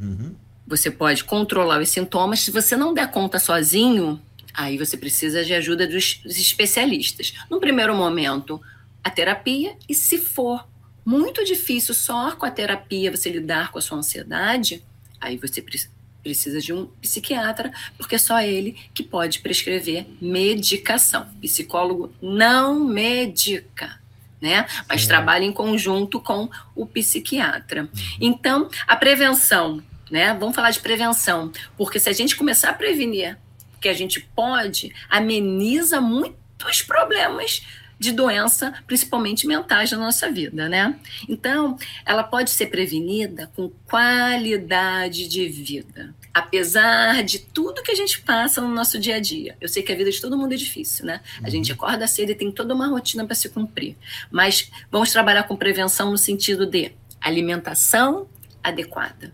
Uhum. 0.00 0.34
Você 0.66 0.90
pode 0.90 1.24
controlar 1.24 1.80
os 1.80 1.88
sintomas. 1.88 2.40
Se 2.40 2.50
você 2.50 2.76
não 2.76 2.94
der 2.94 3.10
conta 3.10 3.38
sozinho, 3.38 4.20
aí 4.54 4.78
você 4.78 4.96
precisa 4.96 5.44
de 5.44 5.54
ajuda 5.54 5.86
dos, 5.86 6.20
dos 6.22 6.36
especialistas. 6.36 7.34
No 7.50 7.60
primeiro 7.60 7.94
momento, 7.94 8.60
a 9.02 9.10
terapia. 9.10 9.76
E 9.88 9.94
se 9.94 10.18
for 10.18 10.66
muito 11.04 11.44
difícil 11.44 11.94
só 11.94 12.34
com 12.36 12.46
a 12.46 12.50
terapia 12.50 13.14
você 13.14 13.30
lidar 13.30 13.70
com 13.70 13.78
a 13.78 13.82
sua 13.82 13.98
ansiedade, 13.98 14.82
aí 15.20 15.36
você 15.36 15.60
precisa 15.60 15.91
precisa 16.22 16.60
de 16.60 16.72
um 16.72 16.86
psiquiatra, 17.00 17.72
porque 17.96 18.14
é 18.14 18.18
só 18.18 18.40
ele 18.40 18.76
que 18.94 19.02
pode 19.02 19.40
prescrever 19.40 20.06
medicação. 20.20 21.26
Psicólogo 21.40 22.12
não 22.22 22.84
medica. 22.84 24.00
Né? 24.40 24.66
Mas 24.88 25.06
trabalha 25.06 25.44
em 25.44 25.52
conjunto 25.52 26.20
com 26.20 26.48
o 26.74 26.84
psiquiatra. 26.84 27.88
Então, 28.20 28.68
a 28.88 28.96
prevenção, 28.96 29.80
né? 30.10 30.34
Vamos 30.34 30.56
falar 30.56 30.72
de 30.72 30.80
prevenção, 30.80 31.52
porque 31.76 32.00
se 32.00 32.08
a 32.08 32.12
gente 32.12 32.34
começar 32.34 32.70
a 32.70 32.74
prevenir, 32.74 33.38
que 33.80 33.88
a 33.88 33.92
gente 33.92 34.20
pode, 34.20 34.92
ameniza 35.08 36.00
muitos 36.00 36.82
problemas 36.82 37.66
de 38.02 38.12
doença, 38.12 38.74
principalmente 38.86 39.46
mentais 39.46 39.92
na 39.92 39.98
nossa 39.98 40.30
vida, 40.30 40.68
né? 40.68 40.98
Então, 41.28 41.78
ela 42.04 42.24
pode 42.24 42.50
ser 42.50 42.66
prevenida 42.66 43.50
com 43.54 43.70
qualidade 43.86 45.28
de 45.28 45.48
vida, 45.48 46.12
apesar 46.34 47.22
de 47.22 47.38
tudo 47.38 47.82
que 47.82 47.92
a 47.92 47.94
gente 47.94 48.20
passa 48.20 48.60
no 48.60 48.68
nosso 48.68 48.98
dia 48.98 49.16
a 49.16 49.20
dia. 49.20 49.56
Eu 49.60 49.68
sei 49.68 49.84
que 49.84 49.92
a 49.92 49.96
vida 49.96 50.10
de 50.10 50.20
todo 50.20 50.36
mundo 50.36 50.52
é 50.52 50.56
difícil, 50.56 51.06
né? 51.06 51.20
A 51.44 51.48
gente 51.48 51.70
uhum. 51.70 51.76
acorda 51.76 52.06
cedo 52.08 52.30
e 52.30 52.34
tem 52.34 52.50
toda 52.50 52.74
uma 52.74 52.88
rotina 52.88 53.24
para 53.24 53.36
se 53.36 53.48
cumprir, 53.48 53.96
mas 54.30 54.70
vamos 54.90 55.12
trabalhar 55.12 55.44
com 55.44 55.54
prevenção 55.54 56.10
no 56.10 56.18
sentido 56.18 56.66
de 56.66 56.92
alimentação 57.20 58.26
adequada. 58.62 59.32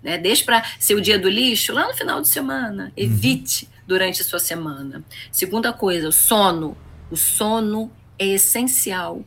Né? 0.00 0.16
Deixe 0.16 0.44
para 0.44 0.64
ser 0.78 0.94
o 0.94 1.00
dia 1.00 1.18
do 1.18 1.28
lixo 1.28 1.72
lá 1.72 1.88
no 1.88 1.94
final 1.94 2.20
de 2.22 2.28
semana. 2.28 2.84
Uhum. 2.84 2.92
Evite 2.96 3.68
durante 3.84 4.22
a 4.22 4.24
sua 4.24 4.38
semana. 4.38 5.04
Segunda 5.32 5.72
coisa, 5.72 6.08
o 6.08 6.12
sono 6.12 6.76
o 7.10 7.16
sono 7.16 7.90
é 8.18 8.26
essencial. 8.26 9.22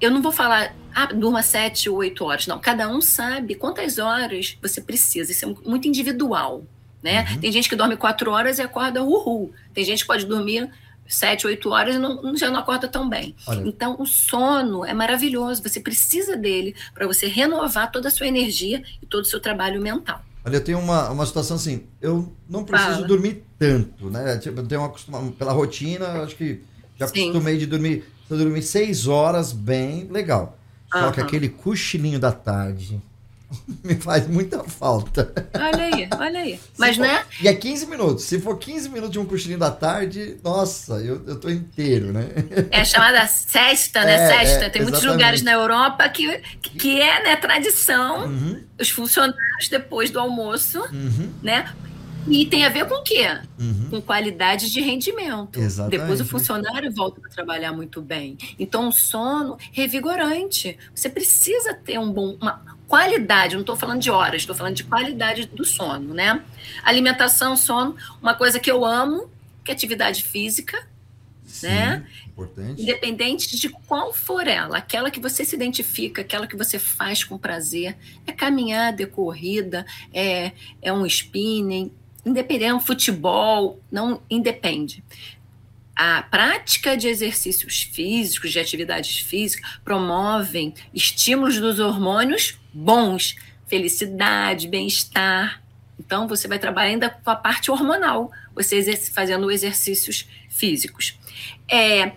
Eu 0.00 0.10
não 0.10 0.22
vou 0.22 0.32
falar, 0.32 0.74
ah, 0.94 1.06
durma 1.06 1.42
sete 1.42 1.88
ou 1.88 1.96
oito 1.98 2.24
horas. 2.24 2.46
Não, 2.46 2.58
cada 2.58 2.88
um 2.88 3.00
sabe 3.00 3.54
quantas 3.54 3.98
horas 3.98 4.56
você 4.62 4.80
precisa. 4.80 5.30
Isso 5.30 5.44
é 5.44 5.68
muito 5.68 5.86
individual, 5.86 6.64
né? 7.02 7.26
Uhum. 7.30 7.40
Tem 7.40 7.52
gente 7.52 7.68
que 7.68 7.76
dorme 7.76 7.96
quatro 7.96 8.30
horas 8.30 8.58
e 8.58 8.62
acorda 8.62 9.02
uhul. 9.02 9.52
Tem 9.74 9.84
gente 9.84 10.00
que 10.00 10.06
pode 10.06 10.24
dormir 10.24 10.70
sete, 11.06 11.46
oito 11.46 11.70
horas 11.70 11.96
e 11.96 11.98
não, 11.98 12.36
já 12.36 12.50
não 12.50 12.60
acorda 12.60 12.88
tão 12.88 13.08
bem. 13.08 13.34
Olha. 13.46 13.66
Então, 13.66 13.96
o 13.98 14.06
sono 14.06 14.84
é 14.84 14.94
maravilhoso. 14.94 15.62
Você 15.62 15.80
precisa 15.80 16.36
dele 16.36 16.74
para 16.94 17.06
você 17.06 17.26
renovar 17.26 17.90
toda 17.90 18.08
a 18.08 18.10
sua 18.10 18.26
energia 18.26 18.82
e 19.02 19.06
todo 19.06 19.24
o 19.24 19.26
seu 19.26 19.40
trabalho 19.40 19.82
mental. 19.82 20.24
Olha, 20.44 20.56
eu 20.56 20.64
tenho 20.64 20.78
uma, 20.78 21.10
uma 21.10 21.26
situação 21.26 21.56
assim, 21.56 21.84
eu 22.00 22.32
não 22.48 22.64
preciso 22.64 22.94
Fala. 22.94 23.06
dormir 23.06 23.44
tanto, 23.58 24.08
né? 24.08 24.38
Tipo, 24.38 24.60
eu 24.60 24.66
tenho 24.66 24.80
uma 25.08 25.32
pela 25.32 25.52
rotina, 25.52 26.22
acho 26.22 26.34
que 26.34 26.62
já 27.00 27.08
Sim. 27.08 27.30
acostumei 27.30 27.56
de 27.56 27.66
dormir. 27.66 28.04
Eu 28.28 28.36
dormir 28.36 28.62
seis 28.62 29.08
horas, 29.08 29.52
bem 29.52 30.06
legal. 30.10 30.56
Só 30.92 31.06
uhum. 31.06 31.12
que 31.12 31.20
aquele 31.20 31.48
cochilinho 31.48 32.18
da 32.18 32.30
tarde 32.30 33.00
me 33.82 33.94
faz 33.96 34.28
muita 34.28 34.62
falta. 34.64 35.32
Olha 35.54 35.84
aí, 35.84 36.08
olha 36.18 36.40
aí. 36.40 36.60
Mas 36.76 36.96
for, 36.96 37.02
né? 37.02 37.24
E 37.42 37.48
é 37.48 37.54
15 37.54 37.86
minutos. 37.86 38.24
Se 38.24 38.38
for 38.38 38.58
15 38.58 38.88
minutos 38.90 39.12
de 39.12 39.18
um 39.18 39.24
cochilinho 39.24 39.58
da 39.58 39.70
tarde, 39.70 40.36
nossa, 40.44 40.94
eu, 40.94 41.22
eu 41.26 41.40
tô 41.40 41.48
inteiro, 41.48 42.12
né? 42.12 42.28
É 42.70 42.84
chamada 42.84 43.26
sexta, 43.26 44.04
né? 44.04 44.10
É, 44.20 44.38
sexta. 44.38 44.64
É, 44.66 44.68
Tem 44.68 44.82
muitos 44.82 45.02
lugares 45.02 45.42
na 45.42 45.52
Europa 45.52 46.08
que, 46.08 46.38
que 46.60 47.00
é 47.00 47.22
né, 47.24 47.36
tradição. 47.36 48.26
Uhum. 48.26 48.62
Os 48.78 48.90
funcionários 48.90 49.68
depois 49.70 50.10
do 50.10 50.18
almoço, 50.18 50.80
uhum. 50.92 51.32
né? 51.42 51.72
E 52.28 52.46
tem 52.46 52.64
a 52.64 52.68
ver 52.68 52.86
com 52.86 52.94
o 52.94 53.02
quê? 53.02 53.26
Uhum. 53.58 53.88
Com 53.90 54.02
qualidade 54.02 54.70
de 54.70 54.80
rendimento. 54.80 55.58
Exatamente. 55.58 56.00
Depois 56.00 56.20
o 56.20 56.24
funcionário 56.24 56.92
volta 56.92 57.20
para 57.20 57.30
trabalhar 57.30 57.72
muito 57.72 58.00
bem. 58.00 58.36
Então, 58.58 58.88
o 58.88 58.92
sono 58.92 59.56
revigorante. 59.72 60.78
Você 60.94 61.08
precisa 61.08 61.74
ter 61.74 61.98
um 61.98 62.12
bom, 62.12 62.36
uma 62.40 62.62
qualidade, 62.86 63.54
não 63.54 63.60
estou 63.60 63.76
falando 63.76 64.00
de 64.00 64.10
horas, 64.10 64.42
estou 64.42 64.54
falando 64.54 64.74
de 64.74 64.84
qualidade 64.84 65.46
do 65.46 65.64
sono, 65.64 66.12
né? 66.12 66.42
Alimentação, 66.82 67.56
sono, 67.56 67.96
uma 68.20 68.34
coisa 68.34 68.58
que 68.58 68.70
eu 68.70 68.84
amo, 68.84 69.30
que 69.64 69.70
é 69.70 69.74
atividade 69.74 70.24
física, 70.24 70.76
Sim, 71.44 71.68
né? 71.68 72.06
Importante. 72.28 72.82
Independente 72.82 73.56
de 73.56 73.68
qual 73.68 74.12
for 74.12 74.46
ela, 74.46 74.78
aquela 74.78 75.10
que 75.10 75.20
você 75.20 75.44
se 75.44 75.54
identifica, 75.54 76.22
aquela 76.22 76.46
que 76.46 76.56
você 76.56 76.78
faz 76.78 77.22
com 77.22 77.38
prazer, 77.38 77.96
é 78.26 78.32
caminhada, 78.32 79.02
é 79.02 79.06
corrida, 79.06 79.84
é, 80.12 80.52
é 80.80 80.92
um 80.92 81.04
spinning, 81.06 81.92
independente, 82.24 82.72
um 82.72 82.80
futebol, 82.80 83.80
não 83.90 84.22
independe. 84.28 85.02
A 85.94 86.22
prática 86.22 86.96
de 86.96 87.08
exercícios 87.08 87.82
físicos, 87.82 88.52
de 88.52 88.58
atividades 88.58 89.18
físicas, 89.18 89.78
promovem 89.84 90.74
estímulos 90.94 91.58
dos 91.58 91.78
hormônios 91.78 92.58
bons, 92.72 93.36
felicidade, 93.66 94.68
bem-estar, 94.68 95.62
Então, 95.98 96.26
você 96.26 96.48
vai 96.48 96.58
trabalhar 96.58 96.88
ainda 96.88 97.10
com 97.10 97.30
a 97.30 97.36
parte 97.36 97.70
hormonal, 97.70 98.32
você 98.54 98.96
fazendo 98.96 99.50
exercícios 99.50 100.26
físicos. 100.48 101.18
É, 101.70 102.12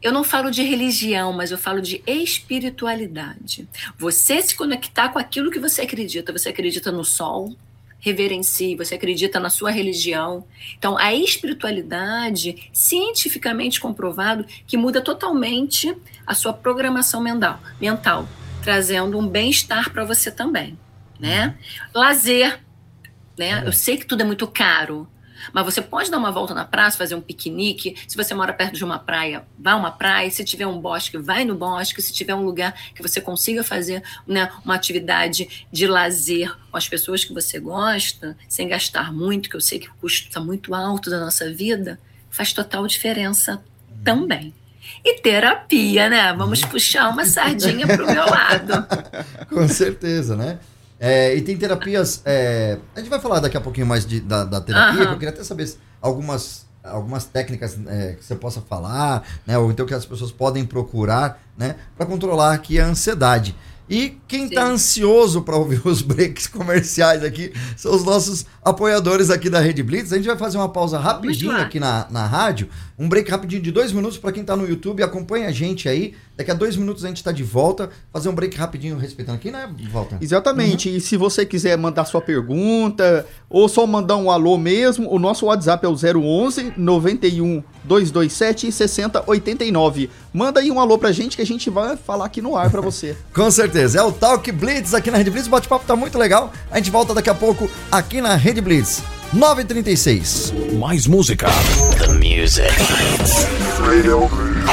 eu 0.00 0.12
não 0.12 0.22
falo 0.22 0.50
de 0.50 0.62
religião, 0.62 1.32
mas 1.32 1.50
eu 1.50 1.58
falo 1.58 1.82
de 1.82 2.02
espiritualidade. 2.06 3.68
Você 3.98 4.40
se 4.40 4.54
conectar 4.54 5.08
com 5.08 5.18
aquilo 5.18 5.50
que 5.50 5.58
você 5.58 5.82
acredita. 5.82 6.32
Você 6.32 6.50
acredita 6.50 6.92
no 6.92 7.04
sol, 7.04 7.56
reverencie, 8.04 8.76
você 8.76 8.96
acredita 8.96 9.40
na 9.40 9.48
sua 9.48 9.70
religião. 9.70 10.44
Então, 10.76 10.98
a 10.98 11.14
espiritualidade, 11.14 12.68
cientificamente 12.70 13.80
comprovado, 13.80 14.44
que 14.66 14.76
muda 14.76 15.00
totalmente 15.00 15.96
a 16.26 16.34
sua 16.34 16.52
programação 16.52 17.22
mental, 17.22 17.58
mental 17.80 18.28
trazendo 18.62 19.18
um 19.18 19.26
bem-estar 19.26 19.90
para 19.90 20.04
você 20.04 20.30
também, 20.30 20.78
né? 21.18 21.56
Lazer, 21.94 22.60
né? 23.38 23.62
Eu 23.66 23.72
sei 23.72 23.96
que 23.96 24.06
tudo 24.06 24.22
é 24.22 24.24
muito 24.24 24.46
caro, 24.46 25.08
mas 25.52 25.64
você 25.64 25.80
pode 25.82 26.10
dar 26.10 26.18
uma 26.18 26.30
volta 26.30 26.54
na 26.54 26.64
praça, 26.64 26.96
fazer 26.96 27.14
um 27.14 27.20
piquenique. 27.20 27.96
Se 28.06 28.16
você 28.16 28.34
mora 28.34 28.52
perto 28.52 28.74
de 28.74 28.84
uma 28.84 28.98
praia, 28.98 29.44
vá 29.58 29.72
a 29.72 29.76
uma 29.76 29.90
praia. 29.90 30.30
Se 30.30 30.44
tiver 30.44 30.66
um 30.66 30.80
bosque, 30.80 31.18
vai 31.18 31.44
no 31.44 31.54
bosque. 31.54 32.00
Se 32.02 32.12
tiver 32.12 32.34
um 32.34 32.44
lugar 32.44 32.74
que 32.94 33.02
você 33.02 33.20
consiga 33.20 33.62
fazer 33.62 34.02
né, 34.26 34.50
uma 34.64 34.74
atividade 34.74 35.66
de 35.70 35.86
lazer 35.86 36.56
com 36.70 36.76
as 36.76 36.88
pessoas 36.88 37.24
que 37.24 37.32
você 37.32 37.58
gosta, 37.58 38.36
sem 38.48 38.68
gastar 38.68 39.12
muito, 39.12 39.48
que 39.48 39.56
eu 39.56 39.60
sei 39.60 39.78
que 39.78 39.88
o 39.88 39.94
custo 40.00 40.28
está 40.28 40.40
muito 40.40 40.74
alto 40.74 41.10
da 41.10 41.20
nossa 41.20 41.52
vida, 41.52 41.98
faz 42.30 42.52
total 42.52 42.86
diferença 42.86 43.62
também. 44.02 44.52
E 45.04 45.20
terapia, 45.20 46.08
né? 46.08 46.32
Vamos 46.34 46.62
uhum. 46.62 46.68
puxar 46.68 47.08
uma 47.08 47.24
sardinha 47.24 47.86
para 47.86 48.04
o 48.04 48.06
meu 48.06 48.26
lado. 48.26 48.86
Com 49.48 49.66
certeza, 49.68 50.36
né? 50.36 50.58
É, 50.98 51.34
e 51.34 51.42
tem 51.42 51.56
terapias. 51.56 52.22
É, 52.24 52.78
a 52.94 53.00
gente 53.00 53.10
vai 53.10 53.20
falar 53.20 53.40
daqui 53.40 53.56
a 53.56 53.60
pouquinho 53.60 53.86
mais 53.86 54.06
de, 54.06 54.20
da, 54.20 54.44
da 54.44 54.60
terapia, 54.60 55.06
uhum. 55.06 55.12
eu 55.12 55.18
queria 55.18 55.30
até 55.30 55.42
saber 55.44 55.72
algumas, 56.00 56.66
algumas 56.82 57.24
técnicas 57.24 57.78
é, 57.86 58.14
que 58.14 58.24
você 58.24 58.34
possa 58.34 58.60
falar, 58.60 59.22
né? 59.46 59.58
Ou 59.58 59.70
então 59.70 59.86
que 59.86 59.94
as 59.94 60.06
pessoas 60.06 60.30
podem 60.30 60.64
procurar, 60.64 61.42
né? 61.58 61.76
Para 61.96 62.06
controlar 62.06 62.52
aqui 62.52 62.78
a 62.78 62.86
ansiedade. 62.86 63.54
E 63.88 64.18
quem 64.26 64.46
está 64.46 64.64
ansioso 64.64 65.42
para 65.42 65.56
ouvir 65.56 65.86
os 65.86 66.00
breaks 66.00 66.46
comerciais 66.46 67.22
aqui 67.22 67.52
são 67.76 67.94
os 67.94 68.02
nossos 68.02 68.46
apoiadores 68.64 69.30
aqui 69.30 69.50
da 69.50 69.60
Rede 69.60 69.82
Blitz. 69.82 70.12
A 70.12 70.16
gente 70.16 70.26
vai 70.26 70.36
fazer 70.36 70.56
uma 70.56 70.68
pausa 70.68 70.98
rapidinho 70.98 71.56
aqui 71.56 71.78
na, 71.78 72.06
na 72.10 72.26
rádio. 72.26 72.68
Um 72.98 73.08
break 73.08 73.30
rapidinho 73.30 73.60
de 73.60 73.70
dois 73.70 73.92
minutos 73.92 74.16
para 74.16 74.32
quem 74.32 74.40
está 74.40 74.56
no 74.56 74.66
YouTube. 74.66 75.02
Acompanha 75.02 75.48
a 75.48 75.52
gente 75.52 75.88
aí. 75.88 76.14
Daqui 76.36 76.50
a 76.50 76.54
dois 76.54 76.76
minutos 76.76 77.04
a 77.04 77.08
gente 77.08 77.18
está 77.18 77.30
de 77.30 77.42
volta. 77.42 77.90
Fazer 78.12 78.28
um 78.28 78.34
break 78.34 78.56
rapidinho 78.56 78.96
respeitando 78.96 79.36
aqui, 79.36 79.50
né, 79.50 79.68
Volta? 79.90 80.18
Exatamente. 80.20 80.88
Uhum. 80.88 80.96
E 80.96 81.00
se 81.00 81.16
você 81.16 81.44
quiser 81.44 81.76
mandar 81.76 82.04
sua 82.06 82.20
pergunta 82.20 83.26
ou 83.48 83.68
só 83.68 83.86
mandar 83.86 84.16
um 84.16 84.30
alô 84.30 84.56
mesmo, 84.56 85.12
o 85.12 85.18
nosso 85.18 85.46
WhatsApp 85.46 85.84
é 85.84 85.88
o 85.88 85.94
011 85.94 86.72
91 86.76 87.62
227 87.84 88.72
6089. 88.72 90.10
Manda 90.32 90.60
aí 90.60 90.70
um 90.70 90.80
alô 90.80 90.98
pra 90.98 91.12
gente 91.12 91.36
que 91.36 91.42
a 91.42 91.46
gente 91.46 91.68
vai 91.70 91.96
falar 91.96 92.24
aqui 92.24 92.40
no 92.40 92.56
ar 92.56 92.70
para 92.70 92.80
você. 92.80 93.16
Com 93.32 93.50
certeza. 93.50 94.00
É 94.00 94.02
o 94.02 94.10
Talk 94.10 94.50
Blitz 94.50 94.94
aqui 94.94 95.10
na 95.10 95.18
Rede 95.18 95.30
Blitz. 95.30 95.46
O 95.46 95.50
bate-papo 95.50 95.84
tá 95.84 95.94
muito 95.94 96.18
legal. 96.18 96.52
A 96.70 96.78
gente 96.78 96.90
volta 96.90 97.12
daqui 97.12 97.30
a 97.30 97.34
pouco 97.34 97.68
aqui 97.92 98.20
na 98.20 98.34
Rede 98.34 98.53
Blitz. 98.60 99.02
936. 99.32 100.52
Mais 100.78 101.06
música. 101.06 101.48
The 101.98 102.12
music. 102.14 102.70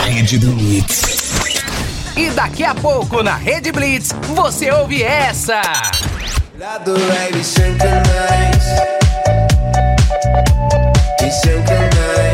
Rede 0.06 0.38
Blitz. 0.38 1.16
E 2.16 2.30
daqui 2.32 2.64
a 2.64 2.76
pouco 2.76 3.24
na 3.24 3.36
Rede 3.36 3.72
Blitz, 3.72 4.14
você 4.36 4.72
ouve 4.72 5.02
essa. 5.02 5.62
Be 7.32 7.44
synchronize. 7.44 9.02
Let 11.22 12.31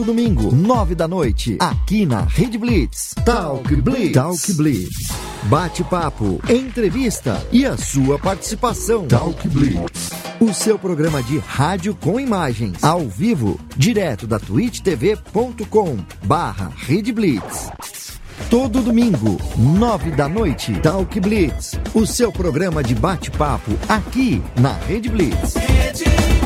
Todo 0.00 0.14
domingo, 0.14 0.50
nove 0.50 0.94
da 0.94 1.06
noite, 1.06 1.58
aqui 1.60 2.06
na 2.06 2.22
Rede 2.22 2.56
Blitz. 2.56 3.14
Talk 3.22 3.76
Blitz. 3.76 4.12
Talk 4.14 4.52
Blitz. 4.54 5.12
Bate-papo, 5.42 6.40
entrevista 6.48 7.46
e 7.52 7.66
a 7.66 7.76
sua 7.76 8.18
participação. 8.18 9.06
Talk 9.06 9.46
Blitz. 9.46 10.10
O 10.40 10.54
seu 10.54 10.78
programa 10.78 11.22
de 11.22 11.36
rádio 11.36 11.94
com 11.94 12.18
imagens, 12.18 12.82
ao 12.82 13.00
vivo, 13.00 13.60
direto 13.76 14.26
da 14.26 14.38
twitchtv.com 14.38 15.98
barra 16.24 16.72
Rede 16.74 17.12
Blitz. 17.12 17.70
Todo 18.48 18.80
domingo, 18.80 19.38
nove 19.58 20.12
da 20.12 20.26
noite, 20.30 20.72
Talk 20.80 21.20
Blitz. 21.20 21.78
O 21.92 22.06
seu 22.06 22.32
programa 22.32 22.82
de 22.82 22.94
bate-papo 22.94 23.72
aqui 23.86 24.42
na 24.58 24.72
Rede 24.72 25.10
Blitz. 25.10 25.56
Rede 25.56 26.39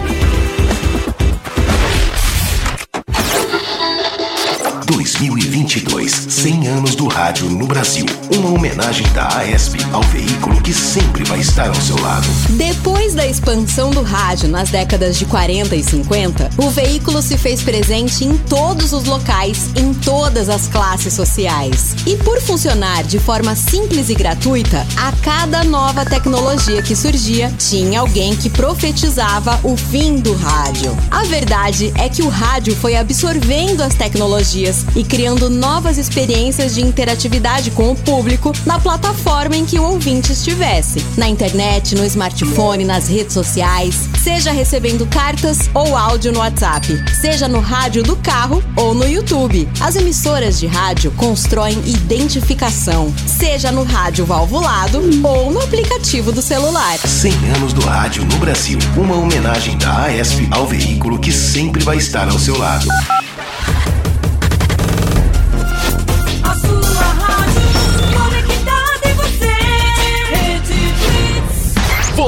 2022, 5.04 6.10
100 6.30 6.68
anos 6.68 6.94
do 6.94 7.06
rádio 7.06 7.50
no 7.50 7.66
Brasil. 7.66 8.06
Uma 8.34 8.48
homenagem 8.48 9.06
da 9.12 9.28
AESP 9.36 9.76
ao 9.92 10.02
veículo 10.04 10.62
que 10.62 10.72
sempre 10.72 11.24
vai 11.24 11.40
estar 11.40 11.68
ao 11.68 11.74
seu 11.74 12.00
lado. 12.00 12.26
Depois 12.56 13.12
da 13.12 13.26
expansão 13.26 13.90
do 13.90 14.00
rádio 14.00 14.48
nas 14.48 14.70
décadas 14.70 15.18
de 15.18 15.26
40 15.26 15.76
e 15.76 15.84
50, 15.84 16.50
o 16.56 16.70
veículo 16.70 17.20
se 17.20 17.36
fez 17.36 17.62
presente 17.62 18.24
em 18.24 18.34
todos 18.38 18.94
os 18.94 19.04
locais, 19.04 19.68
em 19.76 19.92
todas 19.92 20.48
as 20.48 20.68
classes 20.68 21.12
sociais. 21.12 21.94
E 22.06 22.16
por 22.16 22.40
funcionar 22.40 23.04
de 23.04 23.18
forma 23.18 23.54
simples 23.54 24.08
e 24.08 24.14
gratuita, 24.14 24.86
a 24.96 25.12
cada 25.22 25.62
nova 25.64 26.06
tecnologia 26.06 26.80
que 26.80 26.96
surgia, 26.96 27.52
tinha 27.58 28.00
alguém 28.00 28.34
que 28.34 28.48
profetizava 28.48 29.60
o 29.62 29.76
fim 29.76 30.16
do 30.16 30.32
rádio. 30.34 30.96
A 31.10 31.24
verdade 31.24 31.92
é 31.98 32.08
que 32.08 32.22
o 32.22 32.30
rádio 32.30 32.74
foi 32.74 32.96
absorvendo 32.96 33.82
as 33.82 33.94
tecnologias 33.94 34.86
e 34.94 35.02
criando 35.02 35.50
novas 35.50 35.98
experiências 35.98 36.74
de 36.74 36.83
interatividade 36.83 37.70
com 37.70 37.90
o 37.90 37.96
público 37.96 38.52
na 38.64 38.78
plataforma 38.78 39.57
em 39.57 39.64
que 39.64 39.78
o 39.78 39.85
ouvinte 39.85 40.33
estivesse. 40.33 41.04
Na 41.16 41.28
internet, 41.28 41.94
no 41.94 42.04
smartphone, 42.04 42.85
nas 42.85 43.09
redes 43.09 43.35
sociais, 43.35 44.09
seja 44.22 44.52
recebendo 44.52 45.07
cartas 45.07 45.70
ou 45.74 45.96
áudio 45.96 46.33
no 46.33 46.38
WhatsApp, 46.38 46.87
seja 47.20 47.48
no 47.48 47.61
rádio 47.61 48.02
do 48.02 48.16
carro 48.16 48.62
ou 48.76 48.94
no 48.94 49.09
YouTube. 49.09 49.68
As 49.80 49.96
emissoras 49.96 50.59
de 50.59 50.66
rádio 50.66 51.11
constroem 51.12 51.78
identificação, 51.87 53.12
seja 53.26 53.70
no 53.70 53.83
rádio 53.83 54.24
valvulado 54.24 55.00
ou 55.22 55.50
no 55.50 55.61
aplicativo 55.61 56.33
do 56.33 56.42
celular. 56.42 56.98
100 56.98 57.33
anos 57.57 57.72
do 57.72 57.80
rádio 57.80 58.24
no 58.24 58.37
Brasil. 58.38 58.78
Uma 58.96 59.16
homenagem 59.16 59.76
da 59.78 60.04
AESP 60.04 60.48
ao 60.50 60.66
veículo 60.66 61.18
que 61.18 61.33
sempre 61.33 61.83
vai 61.83 61.96
estar 61.96 62.28
ao 62.28 62.38
seu 62.38 62.59
lado. 62.59 62.87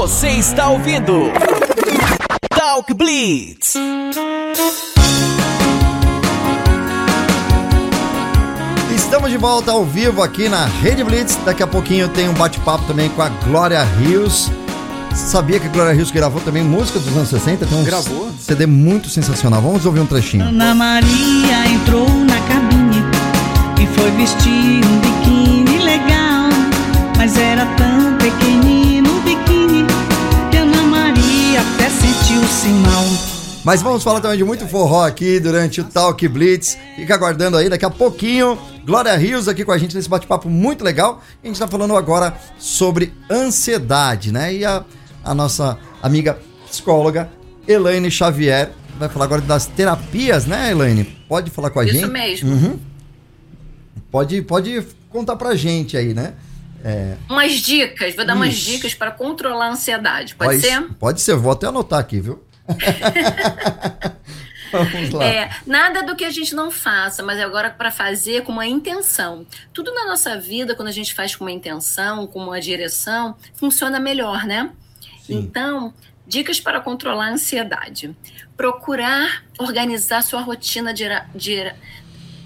Você 0.07 0.29
está 0.29 0.69
ouvindo 0.69 1.33
Talk 2.49 2.93
Blitz. 2.93 3.75
Estamos 8.95 9.29
de 9.29 9.37
volta 9.37 9.71
ao 9.71 9.83
vivo 9.83 10.23
aqui 10.23 10.47
na 10.47 10.65
Rede 10.65 11.03
Blitz. 11.03 11.37
Daqui 11.43 11.61
a 11.61 11.67
pouquinho 11.67 12.07
tem 12.07 12.29
um 12.29 12.33
bate-papo 12.33 12.85
também 12.85 13.09
com 13.09 13.21
a 13.21 13.27
Glória 13.27 13.83
Rios. 13.83 14.49
Sabia 15.13 15.59
que 15.59 15.67
a 15.67 15.71
Glória 15.71 15.91
Rios 15.91 16.09
gravou 16.09 16.39
também 16.39 16.63
música 16.63 16.99
dos 16.99 17.13
anos 17.13 17.27
60? 17.27 17.65
Tem 17.65 17.77
um 17.77 17.83
Gravou. 17.83 18.31
CD 18.39 18.65
muito 18.65 19.09
sensacional. 19.09 19.61
Vamos 19.61 19.85
ouvir 19.85 19.99
um 19.99 20.05
trechinho. 20.05 20.45
Ana 20.45 20.73
Maria 20.73 21.67
entrou 21.67 22.07
na 22.07 22.39
cabine 22.47 23.03
e 23.81 23.85
foi 23.99 24.09
vestir 24.11 24.85
um 24.85 24.99
biquíni 24.99 25.79
legal, 25.79 26.47
mas 27.17 27.37
era 27.37 27.65
tão 27.75 28.15
pequenino 28.17 28.66
Mas 33.67 33.81
vamos 33.81 34.01
falar 34.01 34.21
também 34.21 34.37
de 34.37 34.45
muito 34.45 34.65
forró 34.65 35.05
aqui 35.05 35.41
durante 35.41 35.81
o 35.81 35.83
Talk 35.83 36.25
Blitz. 36.25 36.77
Fica 36.95 37.15
aguardando 37.15 37.57
aí, 37.57 37.67
daqui 37.67 37.83
a 37.83 37.89
pouquinho. 37.89 38.57
Glória 38.85 39.13
Rios 39.17 39.49
aqui 39.49 39.65
com 39.65 39.73
a 39.73 39.77
gente 39.77 39.93
nesse 39.93 40.07
bate-papo 40.07 40.47
muito 40.47 40.85
legal. 40.85 41.21
A 41.43 41.47
gente 41.47 41.59
tá 41.59 41.67
falando 41.67 41.97
agora 41.97 42.33
sobre 42.57 43.13
ansiedade, 43.29 44.31
né? 44.31 44.53
E 44.53 44.63
a, 44.63 44.85
a 45.21 45.35
nossa 45.35 45.77
amiga 46.01 46.39
psicóloga 46.69 47.29
Elaine 47.67 48.09
Xavier 48.09 48.71
vai 48.97 49.09
falar 49.09 49.25
agora 49.25 49.41
das 49.41 49.65
terapias, 49.65 50.45
né, 50.45 50.71
Elaine? 50.71 51.03
Pode 51.27 51.51
falar 51.51 51.69
com 51.69 51.81
a 51.81 51.83
Isso 51.83 51.93
gente? 51.93 52.03
Isso 52.05 52.13
mesmo. 52.13 52.51
Uhum. 52.51 52.79
Pode, 54.09 54.41
pode 54.43 54.81
contar 55.09 55.35
pra 55.35 55.55
gente 55.55 55.97
aí, 55.97 56.13
né? 56.13 56.35
É... 56.85 57.15
Umas 57.29 57.51
dicas, 57.55 58.15
vou 58.15 58.25
dar 58.25 58.33
Isso. 58.33 58.43
umas 58.43 58.55
dicas 58.55 58.93
para 58.93 59.11
controlar 59.11 59.65
a 59.65 59.71
ansiedade. 59.71 60.35
Pode, 60.35 60.51
pode 60.51 60.61
ser? 60.61 60.83
Pode 60.97 61.21
ser, 61.21 61.35
vou 61.35 61.51
até 61.51 61.67
anotar 61.67 61.99
aqui, 61.99 62.21
viu? 62.21 62.46
Vamos 64.71 65.11
lá. 65.11 65.25
É, 65.25 65.49
nada 65.65 66.03
do 66.03 66.15
que 66.15 66.25
a 66.25 66.29
gente 66.29 66.53
não 66.53 66.69
faça, 66.69 67.23
mas 67.23 67.39
é 67.39 67.43
agora 67.43 67.69
para 67.69 67.89
fazer 67.91 68.43
com 68.43 68.51
uma 68.51 68.67
intenção. 68.67 69.45
Tudo 69.73 69.93
na 69.93 70.05
nossa 70.05 70.37
vida, 70.39 70.75
quando 70.75 70.89
a 70.89 70.91
gente 70.93 71.13
faz 71.13 71.35
com 71.35 71.45
uma 71.45 71.51
intenção, 71.51 72.27
com 72.27 72.39
uma 72.43 72.59
direção, 72.59 73.35
funciona 73.53 73.99
melhor, 73.99 74.45
né? 74.45 74.71
Sim. 75.21 75.35
Então, 75.35 75.93
dicas 76.25 76.59
para 76.59 76.81
controlar 76.81 77.27
a 77.27 77.31
ansiedade. 77.31 78.15
Procurar 78.55 79.43
organizar 79.57 80.21
sua 80.21 80.41
rotina 80.41 80.93
diara- 80.93 81.27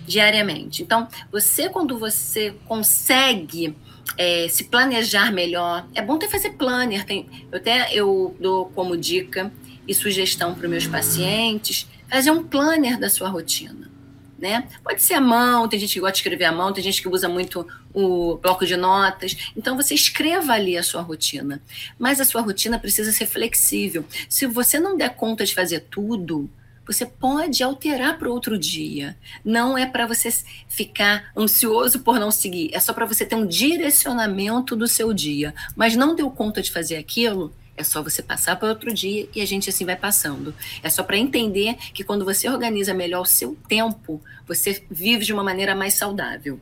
diariamente. 0.06 0.84
Então, 0.84 1.08
você, 1.32 1.70
quando 1.70 1.98
você 1.98 2.54
consegue 2.68 3.76
é, 4.18 4.48
se 4.50 4.66
planejar 4.66 5.32
melhor, 5.32 5.86
é 5.96 6.02
bom 6.02 6.18
ter 6.18 6.30
fazer 6.30 6.52
planner. 6.52 7.06
Tem, 7.06 7.48
eu 7.52 7.58
até 7.58 7.94
eu 7.94 8.36
dou 8.40 8.66
como 8.76 8.98
dica 8.98 9.52
e 9.88 9.94
sugestão 9.94 10.54
para 10.54 10.66
os 10.66 10.70
meus 10.70 10.88
pacientes 10.88 11.88
fazer 12.10 12.32
um 12.32 12.44
planner 12.44 13.00
da 13.00 13.10
sua 13.10 13.30
rotina. 13.30 13.90
Né? 14.38 14.68
Pode 14.84 15.04
ser 15.04 15.14
à 15.14 15.22
mão, 15.22 15.68
tem 15.68 15.80
gente 15.80 15.94
que 15.94 16.00
gosta 16.00 16.14
de 16.14 16.20
escrever 16.20 16.46
à 16.46 16.52
mão, 16.52 16.74
tem 16.74 16.84
gente 16.84 17.00
que 17.00 17.08
usa 17.08 17.30
muito 17.30 17.66
o 17.94 18.38
bloco 18.38 18.66
de 18.66 18.76
notas. 18.76 19.38
Então 19.56 19.76
você 19.76 19.94
escreva 19.94 20.54
ali 20.54 20.76
a 20.76 20.84
sua 20.84 21.02
rotina. 21.02 21.62
Mas 22.00 22.20
a 22.20 22.26
sua 22.26 22.42
rotina 22.42 22.80
precisa 22.80 23.12
ser 23.12 23.28
flexível. 23.28 24.04
Se 24.28 24.48
você 24.48 24.80
não 24.80 24.98
der 24.98 25.16
conta 25.16 25.46
de 25.46 25.54
fazer 25.54 25.82
tudo, 25.92 26.50
você 26.86 27.06
pode 27.06 27.64
alterar 27.64 28.18
para 28.18 28.30
outro 28.30 28.58
dia. 28.58 29.16
Não 29.46 29.78
é 29.78 29.86
para 29.86 30.08
você 30.08 30.30
ficar 30.68 31.32
ansioso 31.38 32.00
por 32.00 32.20
não 32.20 32.32
seguir, 32.32 32.72
é 32.74 32.80
só 32.80 32.94
para 32.94 33.06
você 33.06 33.26
ter 33.26 33.36
um 33.36 33.46
direcionamento 33.46 34.76
do 34.76 34.88
seu 34.88 35.14
dia. 35.14 35.54
Mas 35.76 35.96
não 35.96 36.16
deu 36.16 36.30
conta 36.32 36.62
de 36.62 36.72
fazer 36.72 36.98
aquilo, 36.98 37.54
é 37.78 37.84
só 37.84 38.02
você 38.04 38.22
passar 38.22 38.56
para 38.58 38.70
outro 38.70 38.94
dia 38.94 39.28
e 39.34 39.42
a 39.42 39.46
gente 39.46 39.70
assim 39.70 39.86
vai 39.86 39.96
passando. 39.96 40.54
É 40.84 40.90
só 40.90 41.04
para 41.04 41.18
entender 41.18 41.76
que 41.94 42.04
quando 42.04 42.26
você 42.26 42.48
organiza 42.50 42.94
melhor 42.94 43.22
o 43.22 43.26
seu 43.26 43.58
tempo, 43.68 44.22
você 44.48 44.84
vive 44.90 45.26
de 45.26 45.34
uma 45.34 45.44
maneira 45.44 45.76
mais 45.76 45.94
saudável. 45.94 46.60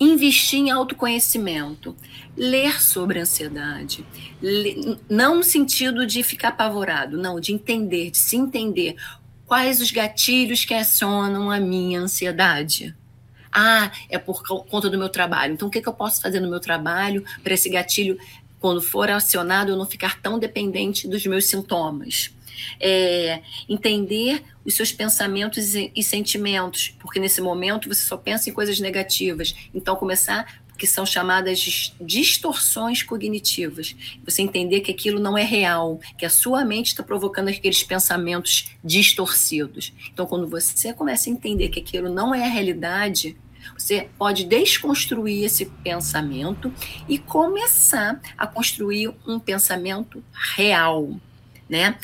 Investir 0.00 0.60
em 0.60 0.70
autoconhecimento, 0.70 1.96
ler 2.36 2.80
sobre 2.80 3.18
ansiedade, 3.18 4.06
não 5.10 5.36
no 5.36 5.42
sentido 5.42 6.06
de 6.06 6.22
ficar 6.22 6.48
apavorado, 6.50 7.18
não, 7.18 7.40
de 7.40 7.52
entender, 7.52 8.12
de 8.12 8.18
se 8.18 8.36
entender 8.36 8.94
quais 9.44 9.80
os 9.80 9.90
gatilhos 9.90 10.64
que 10.64 10.72
acionam 10.74 11.50
a 11.50 11.58
minha 11.58 12.00
ansiedade. 12.00 12.94
Ah, 13.50 13.90
é 14.08 14.18
por 14.18 14.46
co- 14.46 14.62
conta 14.64 14.88
do 14.90 14.98
meu 14.98 15.08
trabalho. 15.08 15.54
Então, 15.54 15.66
o 15.66 15.70
que, 15.70 15.80
que 15.80 15.88
eu 15.88 15.92
posso 15.94 16.20
fazer 16.20 16.38
no 16.38 16.50
meu 16.50 16.60
trabalho 16.60 17.24
para 17.42 17.54
esse 17.54 17.68
gatilho, 17.68 18.18
quando 18.60 18.80
for 18.82 19.10
acionado, 19.10 19.70
eu 19.70 19.76
não 19.76 19.86
ficar 19.86 20.20
tão 20.20 20.38
dependente 20.38 21.06
dos 21.06 21.24
meus 21.26 21.46
sintomas? 21.46 22.30
É, 22.80 23.40
entender 23.68 24.42
os 24.64 24.74
seus 24.74 24.90
pensamentos 24.90 25.74
e, 25.74 26.02
sentimentos, 26.02 26.92
porque 26.98 27.20
nesse 27.20 27.40
momento 27.40 27.88
você 27.88 28.02
só 28.02 28.16
pensa 28.16 28.50
em 28.50 28.52
coisas 28.52 28.80
negativas. 28.80 29.54
Então, 29.72 29.94
começar 29.94 30.60
que 30.78 30.86
são 30.86 31.04
chamadas 31.04 31.58
de 31.58 31.92
distorções 32.00 33.02
cognitivas. 33.02 33.96
Você 34.24 34.42
entender 34.42 34.80
que 34.80 34.92
aquilo 34.92 35.18
não 35.18 35.36
é 35.36 35.42
real, 35.42 36.00
que 36.16 36.24
a 36.24 36.30
sua 36.30 36.64
mente 36.64 36.88
está 36.88 37.02
provocando 37.02 37.48
aqueles 37.48 37.82
pensamentos 37.82 38.70
distorcidos. 38.82 39.92
Então, 40.12 40.24
quando 40.24 40.46
você 40.46 40.92
começa 40.92 41.28
a 41.28 41.32
entender 41.32 41.68
que 41.68 41.80
aquilo 41.80 42.08
não 42.08 42.32
é 42.32 42.44
a 42.44 42.48
realidade, 42.48 43.36
você 43.78 44.08
pode 44.18 44.44
desconstruir 44.44 45.44
esse 45.44 45.66
pensamento 45.66 46.72
e 47.08 47.16
começar 47.16 48.20
a 48.36 48.46
construir 48.46 49.14
um 49.24 49.38
pensamento 49.38 50.22
real, 50.56 51.08
né? 51.68 51.96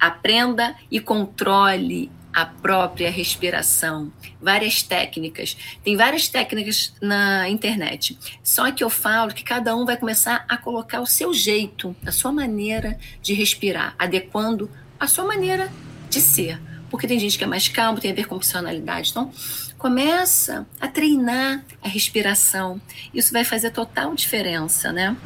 Aprenda 0.00 0.74
e 0.90 0.98
controle 0.98 2.10
a 2.32 2.46
própria 2.46 3.10
respiração. 3.10 4.12
Várias 4.40 4.82
técnicas. 4.82 5.56
Tem 5.84 5.96
várias 5.96 6.28
técnicas 6.28 6.94
na 7.00 7.48
internet. 7.48 8.18
Só 8.42 8.70
que 8.70 8.82
eu 8.82 8.88
falo 8.88 9.34
que 9.34 9.42
cada 9.44 9.76
um 9.76 9.84
vai 9.84 9.96
começar 9.96 10.46
a 10.48 10.56
colocar 10.56 11.00
o 11.00 11.06
seu 11.06 11.34
jeito, 11.34 11.94
a 12.06 12.12
sua 12.12 12.32
maneira 12.32 12.98
de 13.20 13.34
respirar, 13.34 13.94
adequando 13.98 14.70
a 14.98 15.06
sua 15.06 15.24
maneira 15.24 15.70
de 16.08 16.20
ser. 16.20 16.60
Porque 16.90 17.06
tem 17.06 17.18
gente 17.18 17.36
que 17.36 17.44
é 17.44 17.46
mais 17.46 17.68
calmo, 17.68 18.00
tem 18.00 18.10
a 18.10 18.14
ver 18.14 18.26
com 18.26 18.38
personalidade. 18.38 19.10
Então, 19.10 19.30
começa 19.76 20.66
a 20.80 20.88
treinar 20.88 21.64
a 21.82 21.88
respiração. 21.88 22.80
Isso 23.12 23.32
vai 23.32 23.44
fazer 23.44 23.70
total 23.70 24.14
diferença, 24.14 24.92
né? 24.92 25.16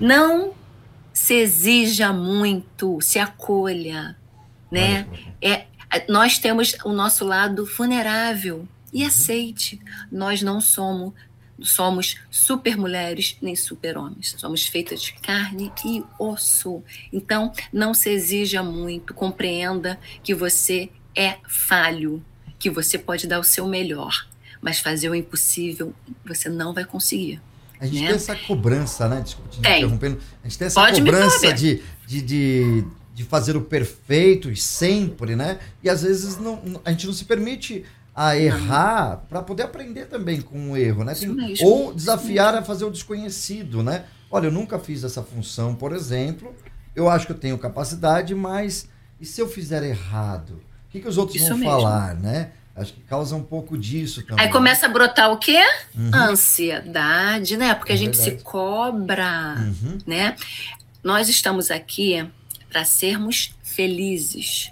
Não 0.00 0.54
se 1.12 1.34
exija 1.34 2.12
muito, 2.12 3.00
se 3.00 3.18
acolha, 3.18 4.16
né? 4.70 5.06
É, 5.40 5.66
nós 6.08 6.38
temos 6.38 6.76
o 6.84 6.92
nosso 6.92 7.24
lado 7.24 7.64
vulnerável 7.64 8.68
e 8.92 9.04
aceite. 9.04 9.80
Nós 10.10 10.42
não 10.42 10.60
somos 10.60 11.12
somos 11.60 12.16
super 12.30 12.76
mulheres 12.76 13.36
nem 13.40 13.56
super 13.56 13.96
homens. 13.96 14.34
Somos 14.38 14.66
feitas 14.66 15.02
de 15.02 15.12
carne 15.14 15.72
e 15.84 16.02
osso. 16.18 16.82
Então, 17.12 17.52
não 17.72 17.94
se 17.94 18.10
exija 18.10 18.62
muito. 18.62 19.14
Compreenda 19.14 19.98
que 20.22 20.34
você 20.34 20.90
é 21.14 21.38
falho, 21.48 22.22
que 22.58 22.68
você 22.70 22.98
pode 22.98 23.26
dar 23.26 23.38
o 23.38 23.44
seu 23.44 23.66
melhor, 23.66 24.26
mas 24.60 24.78
fazer 24.78 25.08
o 25.08 25.14
impossível 25.14 25.94
você 26.24 26.48
não 26.48 26.74
vai 26.74 26.84
conseguir. 26.84 27.40
A 27.78 27.86
gente 27.86 28.00
né? 28.00 28.06
tem 28.08 28.16
essa 28.16 28.34
cobrança, 28.34 29.08
né? 29.08 29.20
Desculpa 29.20 29.50
te 29.50 29.60
Tem. 29.60 29.78
interrompendo. 29.78 30.20
A 30.42 30.48
gente 30.48 30.58
tem 30.58 30.66
essa 30.66 30.80
Pode 30.80 31.00
cobrança 31.00 31.52
de, 31.52 31.82
de, 32.06 32.22
de, 32.22 32.84
de 33.14 33.24
fazer 33.24 33.56
o 33.56 33.60
perfeito 33.60 34.50
e 34.50 34.56
sempre, 34.56 35.36
né? 35.36 35.58
E 35.82 35.90
às 35.90 36.02
vezes 36.02 36.38
não, 36.38 36.80
a 36.84 36.90
gente 36.90 37.06
não 37.06 37.12
se 37.12 37.24
permite 37.24 37.84
a 38.16 38.34
errar 38.36 39.22
para 39.28 39.42
poder 39.42 39.64
aprender 39.64 40.06
também 40.06 40.40
com 40.40 40.70
o 40.72 40.76
erro, 40.76 41.04
né? 41.04 41.14
Tem- 41.14 41.36
ou 41.60 41.92
desafiar 41.92 42.54
a 42.54 42.62
fazer 42.62 42.86
o 42.86 42.90
desconhecido, 42.90 43.82
né? 43.82 44.06
Olha, 44.30 44.46
eu 44.46 44.50
nunca 44.52 44.78
fiz 44.78 45.04
essa 45.04 45.22
função, 45.22 45.74
por 45.74 45.92
exemplo. 45.92 46.54
Eu 46.94 47.10
acho 47.10 47.26
que 47.26 47.32
eu 47.32 47.38
tenho 47.38 47.58
capacidade, 47.58 48.34
mas 48.34 48.88
e 49.20 49.26
se 49.26 49.38
eu 49.40 49.46
fizer 49.46 49.82
errado? 49.82 50.62
O 50.88 50.90
que, 50.90 51.00
que 51.00 51.08
os 51.08 51.18
outros 51.18 51.36
Isso 51.36 51.48
vão 51.50 51.58
mesmo. 51.58 51.72
falar, 51.72 52.14
né? 52.14 52.52
Acho 52.74 52.92
que 52.94 53.00
causa 53.00 53.36
um 53.36 53.42
pouco 53.42 53.76
disso 53.76 54.22
também. 54.22 54.46
Aí 54.46 54.50
começa 54.52 54.86
a 54.86 54.88
brotar 54.88 55.30
o 55.30 55.38
quê? 55.38 55.58
Uhum. 55.94 56.10
Ansiedade, 56.14 57.56
né? 57.56 57.74
Porque 57.74 57.92
É 57.92 57.94
a 57.94 57.98
gente 57.98 58.16
se 58.16 58.24
verdade. 58.24 58.44
cobra, 58.44 59.56
Uhum. 59.58 59.98
né? 60.06 60.36
Nós 61.02 61.28
estamos 61.28 61.70
aqui 61.70 62.26
para 62.70 62.84
sermos 62.84 63.54
felizes, 63.62 64.70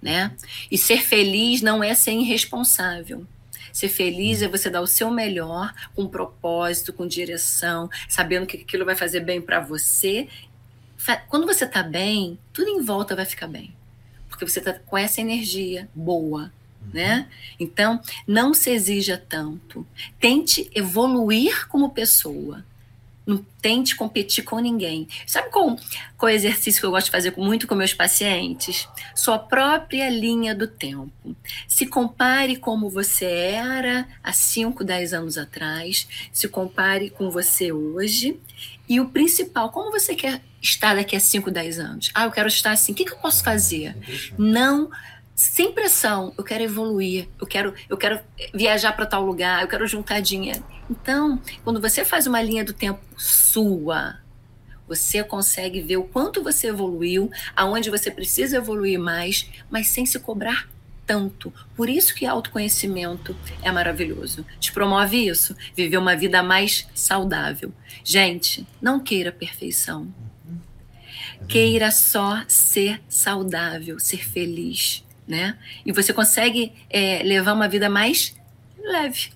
né? 0.00 0.34
E 0.70 0.78
ser 0.78 1.02
feliz 1.02 1.62
não 1.62 1.82
é 1.82 1.94
ser 1.94 2.12
irresponsável. 2.12 3.26
Ser 3.72 3.88
feliz 3.88 4.42
é 4.42 4.48
você 4.48 4.68
dar 4.68 4.80
o 4.80 4.86
seu 4.86 5.10
melhor, 5.10 5.72
com 5.94 6.08
propósito, 6.08 6.92
com 6.92 7.06
direção, 7.06 7.88
sabendo 8.08 8.46
que 8.46 8.56
aquilo 8.56 8.84
vai 8.84 8.96
fazer 8.96 9.20
bem 9.20 9.40
para 9.40 9.60
você. 9.60 10.28
Quando 11.28 11.46
você 11.46 11.66
tá 11.66 11.82
bem, 11.82 12.38
tudo 12.52 12.68
em 12.68 12.82
volta 12.82 13.14
vai 13.14 13.24
ficar 13.24 13.46
bem. 13.46 13.74
Porque 14.28 14.46
você 14.46 14.60
tá 14.60 14.72
com 14.74 14.98
essa 14.98 15.20
energia 15.20 15.88
boa, 15.94 16.52
né? 16.92 17.28
Então, 17.58 18.00
não 18.26 18.52
se 18.52 18.70
exija 18.70 19.16
tanto. 19.16 19.86
Tente 20.18 20.70
evoluir 20.74 21.68
como 21.68 21.90
pessoa. 21.90 22.64
Não 23.30 23.46
tente 23.62 23.94
competir 23.94 24.42
com 24.42 24.58
ninguém. 24.58 25.06
Sabe 25.24 25.50
qual, 25.50 25.76
qual 26.18 26.28
é 26.28 26.34
exercício 26.34 26.80
que 26.80 26.86
eu 26.86 26.90
gosto 26.90 27.06
de 27.06 27.12
fazer 27.12 27.32
muito 27.36 27.68
com 27.68 27.76
meus 27.76 27.94
pacientes? 27.94 28.88
Sua 29.14 29.38
própria 29.38 30.10
linha 30.10 30.52
do 30.52 30.66
tempo. 30.66 31.36
Se 31.68 31.86
compare 31.86 32.56
como 32.56 32.90
você 32.90 33.26
era 33.26 34.08
há 34.20 34.32
5, 34.32 34.82
10 34.82 35.12
anos 35.12 35.38
atrás. 35.38 36.08
Se 36.32 36.48
compare 36.48 37.08
com 37.08 37.30
você 37.30 37.70
hoje. 37.70 38.36
E 38.88 38.98
o 38.98 39.08
principal, 39.08 39.70
como 39.70 39.92
você 39.92 40.16
quer 40.16 40.40
estar 40.60 40.96
daqui 40.96 41.14
a 41.14 41.20
5, 41.20 41.52
10 41.52 41.78
anos? 41.78 42.10
Ah, 42.12 42.24
eu 42.24 42.32
quero 42.32 42.48
estar 42.48 42.72
assim. 42.72 42.90
O 42.90 42.94
que, 42.96 43.04
que 43.04 43.12
eu 43.12 43.18
posso 43.18 43.44
fazer? 43.44 43.96
Não 44.36 44.90
sem 45.40 45.72
pressão, 45.72 46.34
eu 46.36 46.44
quero 46.44 46.62
evoluir, 46.62 47.26
eu 47.40 47.46
quero, 47.46 47.74
eu 47.88 47.96
quero 47.96 48.20
viajar 48.52 48.92
para 48.92 49.06
tal 49.06 49.24
lugar, 49.24 49.62
eu 49.62 49.68
quero 49.68 49.86
juntar 49.86 50.20
dinheiro. 50.20 50.62
Então, 50.90 51.40
quando 51.64 51.80
você 51.80 52.04
faz 52.04 52.26
uma 52.26 52.42
linha 52.42 52.62
do 52.62 52.74
tempo 52.74 53.00
sua, 53.16 54.18
você 54.86 55.24
consegue 55.24 55.80
ver 55.80 55.96
o 55.96 56.02
quanto 56.04 56.42
você 56.42 56.66
evoluiu, 56.68 57.30
aonde 57.56 57.88
você 57.88 58.10
precisa 58.10 58.58
evoluir 58.58 59.00
mais, 59.00 59.48
mas 59.70 59.88
sem 59.88 60.04
se 60.04 60.18
cobrar 60.18 60.68
tanto. 61.06 61.50
Por 61.74 61.88
isso 61.88 62.14
que 62.14 62.26
autoconhecimento 62.26 63.34
é 63.62 63.72
maravilhoso. 63.72 64.44
Te 64.60 64.70
promove 64.70 65.26
isso, 65.26 65.56
viver 65.74 65.96
uma 65.96 66.14
vida 66.14 66.42
mais 66.42 66.86
saudável. 66.94 67.72
Gente, 68.04 68.66
não 68.80 69.00
queira 69.00 69.32
perfeição. 69.32 70.12
Queira 71.48 71.90
só 71.90 72.44
ser 72.46 73.00
saudável, 73.08 73.98
ser 73.98 74.22
feliz, 74.22 75.02
né? 75.30 75.56
E 75.86 75.92
você 75.92 76.12
consegue 76.12 76.72
é, 76.90 77.22
levar 77.22 77.52
uma 77.52 77.68
vida 77.68 77.88
mais 77.88 78.34
leve. 78.82 79.30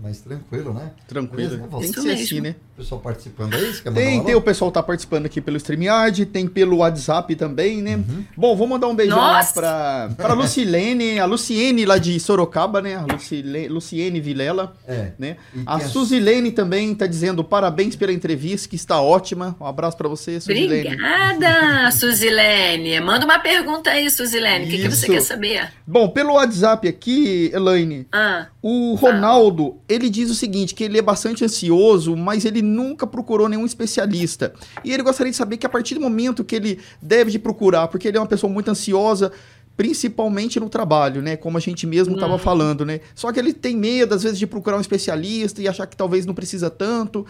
Mais 0.00 0.20
tranquilo, 0.20 0.72
né? 0.72 0.92
Tranquilo. 1.08 1.50
Beleza, 1.50 1.68
Tem 1.68 1.80
que 1.80 1.84
Isso 1.86 2.02
ser 2.02 2.08
mesmo. 2.08 2.24
assim, 2.24 2.40
né? 2.40 2.54
pessoal 2.76 3.00
participando 3.00 3.54
aí? 3.54 3.74
Você 3.74 3.82
quer 3.82 3.90
mandar 3.90 4.00
Tem, 4.02 4.20
um 4.20 4.24
tem, 4.24 4.34
o 4.36 4.40
pessoal 4.40 4.70
tá 4.70 4.80
participando 4.80 5.26
aqui 5.26 5.40
pelo 5.40 5.56
StreamYard, 5.56 6.24
tem 6.26 6.46
pelo 6.46 6.76
WhatsApp 6.76 7.34
também, 7.34 7.82
né? 7.82 7.98
Bom, 8.36 8.54
vou 8.54 8.68
mandar 8.68 8.86
um 8.86 8.94
beijão 8.94 9.18
lá 9.18 9.38
Nossa! 9.38 9.52
pra, 9.52 10.10
pra 10.16 10.32
Lucilene, 10.34 11.18
a 11.18 11.24
Luciene 11.24 11.84
lá 11.84 11.98
de 11.98 12.20
Sorocaba, 12.20 12.80
né? 12.80 12.94
A 12.94 13.04
Lucile, 13.12 13.66
Luciene 13.66 14.20
Vilela, 14.20 14.76
É. 14.86 15.10
né? 15.18 15.36
E 15.52 15.62
A 15.66 15.76
tem 15.78 15.86
a- 15.86 15.88
Suzilene 15.88 16.52
também 16.52 16.94
tá 16.94 17.08
dizendo 17.08 17.42
parabéns 17.42 17.96
pela 17.96 18.12
entrevista, 18.12 18.68
que 18.68 18.76
está 18.76 19.00
ótima. 19.00 19.56
Um 19.60 19.66
abraço 19.66 19.96
pra 19.96 20.08
você, 20.08 20.38
Suzilene. 20.40 20.86
Obrigada, 20.94 21.90
Suzilene. 21.90 23.00
Manda 23.00 23.24
uma 23.24 23.40
pergunta 23.40 23.90
aí, 23.90 24.08
Suzilene. 24.08 24.66
O 24.66 24.68
que, 24.68 24.78
que 24.82 24.88
você 24.88 25.06
quer 25.08 25.20
saber? 25.22 25.68
Bom, 25.84 26.08
pelo 26.10 26.34
WhatsApp 26.34 26.86
aqui, 26.86 27.50
Elaine, 27.52 28.06
Ah, 28.12 28.46
o 28.62 28.94
Ronaldo, 28.94 29.78
ele 29.88 30.10
diz 30.10 30.30
o 30.30 30.34
seguinte, 30.34 30.74
que 30.74 30.84
ele 30.84 30.98
é 30.98 31.02
bastante 31.02 31.44
ansioso, 31.44 32.14
mas 32.14 32.44
ele 32.44 32.60
nunca 32.60 33.06
procurou 33.06 33.48
nenhum 33.48 33.64
especialista. 33.64 34.52
E 34.84 34.92
ele 34.92 35.02
gostaria 35.02 35.30
de 35.30 35.36
saber 35.36 35.56
que 35.56 35.66
a 35.66 35.68
partir 35.68 35.94
do 35.94 36.00
momento 36.00 36.44
que 36.44 36.54
ele 36.54 36.78
deve 37.00 37.30
de 37.30 37.38
procurar, 37.38 37.88
porque 37.88 38.06
ele 38.06 38.18
é 38.18 38.20
uma 38.20 38.26
pessoa 38.26 38.52
muito 38.52 38.70
ansiosa, 38.70 39.32
principalmente 39.76 40.60
no 40.60 40.68
trabalho, 40.68 41.22
né? 41.22 41.36
Como 41.36 41.56
a 41.56 41.60
gente 41.60 41.86
mesmo 41.86 42.14
estava 42.14 42.36
falando, 42.38 42.84
né? 42.84 43.00
Só 43.14 43.32
que 43.32 43.38
ele 43.38 43.52
tem 43.52 43.76
medo, 43.76 44.14
às 44.14 44.22
vezes, 44.22 44.38
de 44.38 44.46
procurar 44.46 44.76
um 44.76 44.80
especialista 44.80 45.62
e 45.62 45.68
achar 45.68 45.86
que 45.86 45.96
talvez 45.96 46.26
não 46.26 46.34
precisa 46.34 46.68
tanto. 46.68 47.24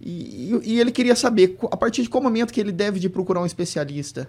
E, 0.00 0.58
e- 0.64 0.80
ele 0.80 0.90
queria 0.90 1.14
saber, 1.14 1.56
a 1.70 1.76
partir 1.76 2.02
de 2.02 2.08
qual 2.08 2.22
momento 2.22 2.52
que 2.52 2.60
ele 2.60 2.72
deve 2.72 2.98
de 2.98 3.08
procurar 3.08 3.42
um 3.42 3.46
especialista? 3.46 4.28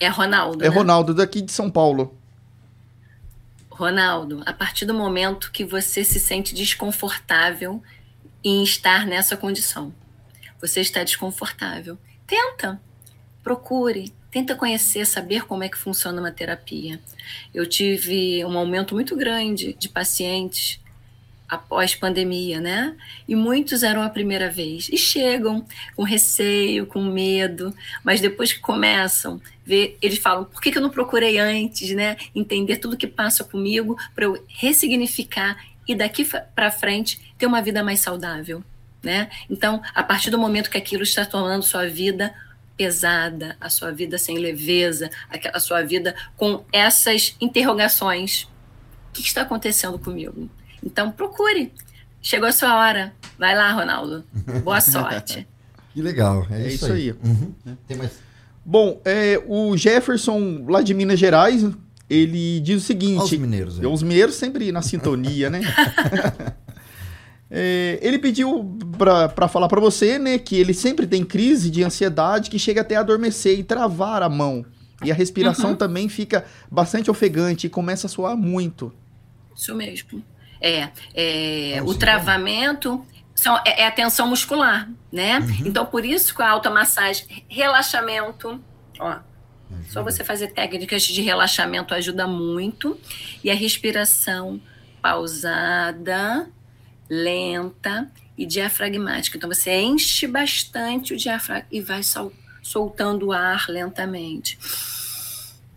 é 0.00 0.08
Ronaldo. 0.08 0.64
É 0.64 0.68
né? 0.68 0.74
Ronaldo, 0.74 1.14
daqui 1.14 1.40
de 1.40 1.52
São 1.52 1.70
Paulo. 1.70 2.14
Ronaldo, 3.74 4.42
a 4.44 4.52
partir 4.52 4.84
do 4.84 4.94
momento 4.94 5.50
que 5.50 5.64
você 5.64 6.04
se 6.04 6.20
sente 6.20 6.54
desconfortável 6.54 7.82
em 8.44 8.62
estar 8.62 9.06
nessa 9.06 9.36
condição, 9.36 9.94
você 10.60 10.80
está 10.80 11.02
desconfortável, 11.02 11.98
tenta, 12.26 12.80
procure, 13.42 14.12
tenta 14.30 14.54
conhecer, 14.54 15.06
saber 15.06 15.46
como 15.46 15.64
é 15.64 15.68
que 15.68 15.78
funciona 15.78 16.20
uma 16.20 16.30
terapia. 16.30 17.00
Eu 17.52 17.66
tive 17.66 18.44
um 18.44 18.56
aumento 18.56 18.94
muito 18.94 19.16
grande 19.16 19.74
de 19.74 19.88
pacientes 19.88 20.81
após 21.52 21.94
pandemia, 21.94 22.62
né? 22.62 22.96
E 23.28 23.36
muitos 23.36 23.82
eram 23.82 24.02
a 24.02 24.08
primeira 24.08 24.50
vez 24.50 24.88
e 24.90 24.96
chegam 24.96 25.66
com 25.94 26.02
receio, 26.02 26.86
com 26.86 27.02
medo, 27.04 27.74
mas 28.02 28.22
depois 28.22 28.54
que 28.54 28.58
começam, 28.58 29.38
eles 29.68 30.16
falam: 30.18 30.46
por 30.46 30.62
que, 30.62 30.72
que 30.72 30.78
eu 30.78 30.82
não 30.82 30.88
procurei 30.88 31.38
antes, 31.38 31.90
né? 31.90 32.16
Entender 32.34 32.78
tudo 32.78 32.96
que 32.96 33.06
passa 33.06 33.44
comigo 33.44 33.98
para 34.14 34.24
eu 34.24 34.42
ressignificar 34.48 35.62
e 35.86 35.94
daqui 35.94 36.26
para 36.54 36.70
frente 36.70 37.20
ter 37.36 37.44
uma 37.44 37.60
vida 37.60 37.84
mais 37.84 38.00
saudável, 38.00 38.64
né? 39.02 39.28
Então, 39.50 39.82
a 39.94 40.02
partir 40.02 40.30
do 40.30 40.38
momento 40.38 40.70
que 40.70 40.78
aquilo 40.78 41.02
está 41.02 41.26
tornando 41.26 41.62
sua 41.62 41.86
vida 41.86 42.34
pesada, 42.78 43.58
a 43.60 43.68
sua 43.68 43.92
vida 43.92 44.16
sem 44.16 44.38
leveza, 44.38 45.10
a 45.52 45.60
sua 45.60 45.82
vida 45.82 46.14
com 46.34 46.64
essas 46.72 47.36
interrogações, 47.42 48.44
o 49.10 49.12
que 49.12 49.20
está 49.20 49.42
acontecendo 49.42 49.98
comigo? 49.98 50.48
Então 50.84 51.10
procure. 51.10 51.72
Chegou 52.20 52.48
a 52.48 52.52
sua 52.52 52.76
hora. 52.76 53.12
Vai 53.38 53.54
lá, 53.56 53.72
Ronaldo. 53.72 54.24
Boa 54.62 54.80
sorte. 54.82 55.46
Que 55.92 56.00
legal. 56.02 56.46
É, 56.50 56.62
É 56.62 56.66
isso, 56.68 56.84
isso 56.84 56.92
aí. 56.92 57.10
aí. 57.10 57.16
Uhum. 57.30 57.52
Tem 57.86 57.96
mais. 57.96 58.12
Bom, 58.64 59.00
é, 59.04 59.42
o 59.46 59.76
Jefferson, 59.76 60.64
lá 60.68 60.82
de 60.82 60.94
Minas 60.94 61.18
Gerais, 61.18 61.64
ele 62.08 62.60
diz 62.60 62.68
o 62.68 62.72
Olha 62.74 62.76
os 62.78 62.84
seguinte. 62.84 63.38
mineiros 63.38 63.80
aí. 63.80 63.86
Os 63.86 64.02
mineiros 64.02 64.34
sempre 64.36 64.70
na 64.70 64.82
sintonia, 64.82 65.50
né? 65.50 65.60
É, 67.54 67.98
ele 68.00 68.18
pediu 68.18 68.78
pra, 68.96 69.28
pra 69.28 69.46
falar 69.46 69.68
pra 69.68 69.78
você, 69.78 70.18
né, 70.18 70.38
que 70.38 70.56
ele 70.56 70.72
sempre 70.72 71.06
tem 71.06 71.22
crise 71.22 71.70
de 71.70 71.84
ansiedade 71.84 72.48
que 72.48 72.58
chega 72.58 72.80
até 72.80 72.96
a 72.96 73.00
adormecer 73.00 73.58
e 73.58 73.62
travar 73.62 74.22
a 74.22 74.28
mão. 74.30 74.64
E 75.04 75.10
a 75.10 75.14
respiração 75.14 75.70
Uhum. 75.70 75.76
também 75.76 76.08
fica 76.08 76.46
bastante 76.70 77.10
ofegante 77.10 77.66
e 77.66 77.70
começa 77.70 78.06
a 78.06 78.10
suar 78.10 78.36
muito. 78.38 78.90
Isso 79.54 79.74
mesmo. 79.74 80.22
É, 80.62 80.88
é, 81.12 81.82
o 81.84 81.92
travamento 81.94 83.04
são, 83.34 83.56
é, 83.66 83.82
é 83.82 83.86
a 83.86 83.90
tensão 83.90 84.28
muscular, 84.28 84.88
né? 85.10 85.40
Então, 85.66 85.84
por 85.84 86.04
isso, 86.04 86.32
com 86.34 86.42
a 86.42 86.48
automassagem, 86.48 87.44
relaxamento, 87.48 88.62
ó, 88.98 89.16
só 89.88 90.02
você 90.02 90.22
fazer 90.22 90.48
técnicas 90.52 91.02
de 91.02 91.20
relaxamento 91.22 91.94
ajuda 91.94 92.26
muito. 92.26 92.98
E 93.42 93.50
a 93.50 93.54
respiração 93.54 94.60
pausada, 95.00 96.48
lenta 97.08 98.10
e 98.36 98.46
diafragmática. 98.46 99.36
Então 99.36 99.48
você 99.50 99.80
enche 99.80 100.26
bastante 100.26 101.14
o 101.14 101.16
diafragma 101.16 101.66
e 101.70 101.80
vai 101.80 102.02
sol- 102.02 102.32
soltando 102.62 103.26
o 103.28 103.32
ar 103.32 103.66
lentamente. 103.68 104.58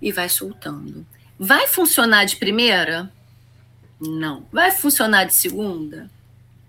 E 0.02 0.12
vai 0.12 0.30
soltando. 0.30 1.06
Vai 1.40 1.68
funcionar 1.68 2.26
de 2.26 2.36
primeira? 2.36 3.12
Não. 4.08 4.46
Vai 4.52 4.72
funcionar 4.72 5.26
de 5.26 5.34
segunda? 5.34 6.10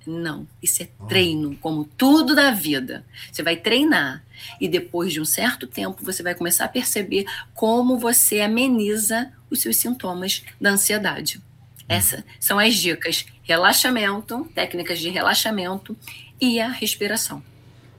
Não. 0.07 0.47
Isso 0.63 0.83
é 0.83 0.89
treino, 1.09 1.57
como 1.57 1.85
tudo 1.85 2.35
da 2.35 2.51
vida. 2.51 3.05
Você 3.31 3.43
vai 3.43 3.57
treinar 3.57 4.23
e 4.61 4.69
depois 4.69 5.13
de 5.13 5.21
um 5.21 5.25
certo 5.25 5.67
tempo 5.67 6.05
você 6.05 6.23
vai 6.23 6.35
começar 6.35 6.67
a 6.67 6.69
perceber 6.69 7.27
como 7.55 7.99
você 7.99 8.41
ameniza 8.41 9.33
os 9.51 9.61
seus 9.61 9.77
sintomas 9.77 10.45
da 10.61 10.71
ansiedade. 10.71 11.41
Essas 11.89 12.23
são 12.39 12.59
as 12.59 12.75
dicas: 12.75 13.27
relaxamento, 13.43 14.49
técnicas 14.55 14.99
de 14.99 15.09
relaxamento 15.09 15.97
e 16.41 16.61
a 16.61 16.69
respiração. 16.69 17.43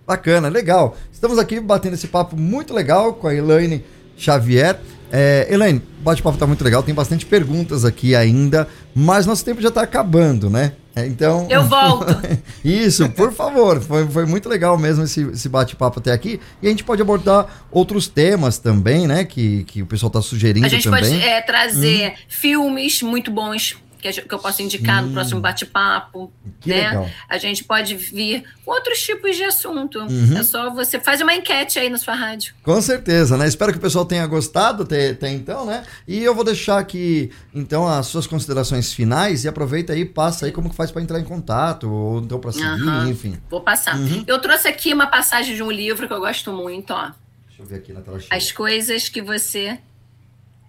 Bacana, 0.05 0.47
legal. 0.47 0.95
Estamos 1.11 1.37
aqui 1.37 1.59
batendo 1.59 1.95
esse 1.95 2.07
papo 2.07 2.37
muito 2.37 2.73
legal 2.73 3.13
com 3.15 3.27
a 3.27 3.35
Elaine 3.35 3.83
Xavier. 4.17 4.79
É, 5.11 5.47
Elaine, 5.49 5.81
o 5.99 6.03
bate-papo 6.03 6.37
tá 6.37 6.45
muito 6.45 6.63
legal, 6.63 6.83
tem 6.83 6.93
bastante 6.93 7.25
perguntas 7.25 7.85
aqui 7.85 8.15
ainda, 8.15 8.67
mas 8.93 9.25
nosso 9.25 9.43
tempo 9.45 9.61
já 9.61 9.71
tá 9.71 9.81
acabando, 9.81 10.49
né? 10.49 10.73
É, 10.95 11.05
Então. 11.05 11.45
Eu 11.49 11.63
volto. 11.63 12.07
Isso, 12.65 13.07
por 13.09 13.31
favor. 13.31 13.79
Foi, 13.79 14.07
foi 14.07 14.25
muito 14.25 14.49
legal 14.49 14.77
mesmo 14.77 15.03
esse, 15.03 15.21
esse 15.29 15.47
bate-papo 15.47 15.99
até 15.99 16.11
aqui. 16.11 16.39
E 16.61 16.67
a 16.67 16.69
gente 16.71 16.83
pode 16.83 17.01
abordar 17.01 17.45
outros 17.71 18.07
temas 18.07 18.57
também, 18.57 19.05
né? 19.07 19.23
Que, 19.23 19.63
que 19.65 19.83
o 19.83 19.85
pessoal 19.85 20.09
tá 20.09 20.21
sugerindo 20.21 20.65
A 20.65 20.69
gente 20.69 20.85
também. 20.85 21.01
pode 21.01 21.23
é, 21.23 21.39
trazer 21.41 22.15
filmes 22.27 23.03
muito 23.03 23.29
bons 23.29 23.77
que, 24.07 24.09
a 24.09 24.11
gente- 24.13 24.27
que 24.27 24.33
eu 24.33 24.39
posso 24.39 24.61
indicar 24.61 25.03
no 25.03 25.11
próximo 25.11 25.39
bate-papo. 25.41 26.31
Que 26.61 26.69
né? 26.69 26.87
legal. 26.89 27.09
A 27.29 27.37
gente 27.37 27.63
pode 27.63 27.95
vir 27.95 28.43
com 28.63 28.71
outros 28.71 29.01
tipos 29.01 29.35
de 29.35 29.43
assunto. 29.43 29.99
Uhum. 29.99 30.37
É 30.37 30.43
só 30.43 30.69
você 30.69 30.99
faz 30.99 31.21
uma 31.21 31.33
enquete 31.33 31.77
aí 31.79 31.89
na 31.89 31.97
sua 31.97 32.13
rádio. 32.15 32.53
Com 32.63 32.81
certeza, 32.81 33.37
né? 33.37 33.47
Espero 33.47 33.71
que 33.71 33.77
o 33.77 33.81
pessoal 33.81 34.05
tenha 34.05 34.25
gostado 34.25 34.83
até, 34.83 35.09
até 35.11 35.29
então, 35.31 35.65
né? 35.65 35.83
E 36.07 36.23
eu 36.23 36.33
vou 36.33 36.43
deixar 36.43 36.77
aqui, 36.79 37.31
então, 37.53 37.87
as 37.87 38.07
suas 38.07 38.25
considerações 38.27 38.93
finais 38.93 39.43
e 39.43 39.47
aproveita 39.47 39.93
aí, 39.93 40.05
passa 40.05 40.45
aí 40.45 40.51
como 40.51 40.69
que 40.69 40.75
faz 40.75 40.91
para 40.91 41.01
entrar 41.01 41.19
em 41.19 41.23
contato, 41.23 41.89
ou 41.91 42.19
então 42.19 42.39
para 42.39 42.51
seguir, 42.51 42.65
Aham. 42.65 43.09
enfim. 43.09 43.37
Vou 43.49 43.61
passar. 43.61 43.97
Uhum. 43.97 44.23
Eu 44.27 44.39
trouxe 44.39 44.67
aqui 44.67 44.93
uma 44.93 45.07
passagem 45.07 45.55
de 45.55 45.63
um 45.63 45.71
livro 45.71 46.07
que 46.07 46.13
eu 46.13 46.19
gosto 46.19 46.51
muito, 46.53 46.91
ó. 46.93 47.11
Deixa 47.47 47.61
eu 47.61 47.65
ver 47.65 47.75
aqui 47.77 47.93
na 47.93 48.01
tela 48.01 48.19
cheia. 48.19 48.29
As 48.31 48.51
coisas 48.51 49.09
que 49.09 49.21
você 49.21 49.79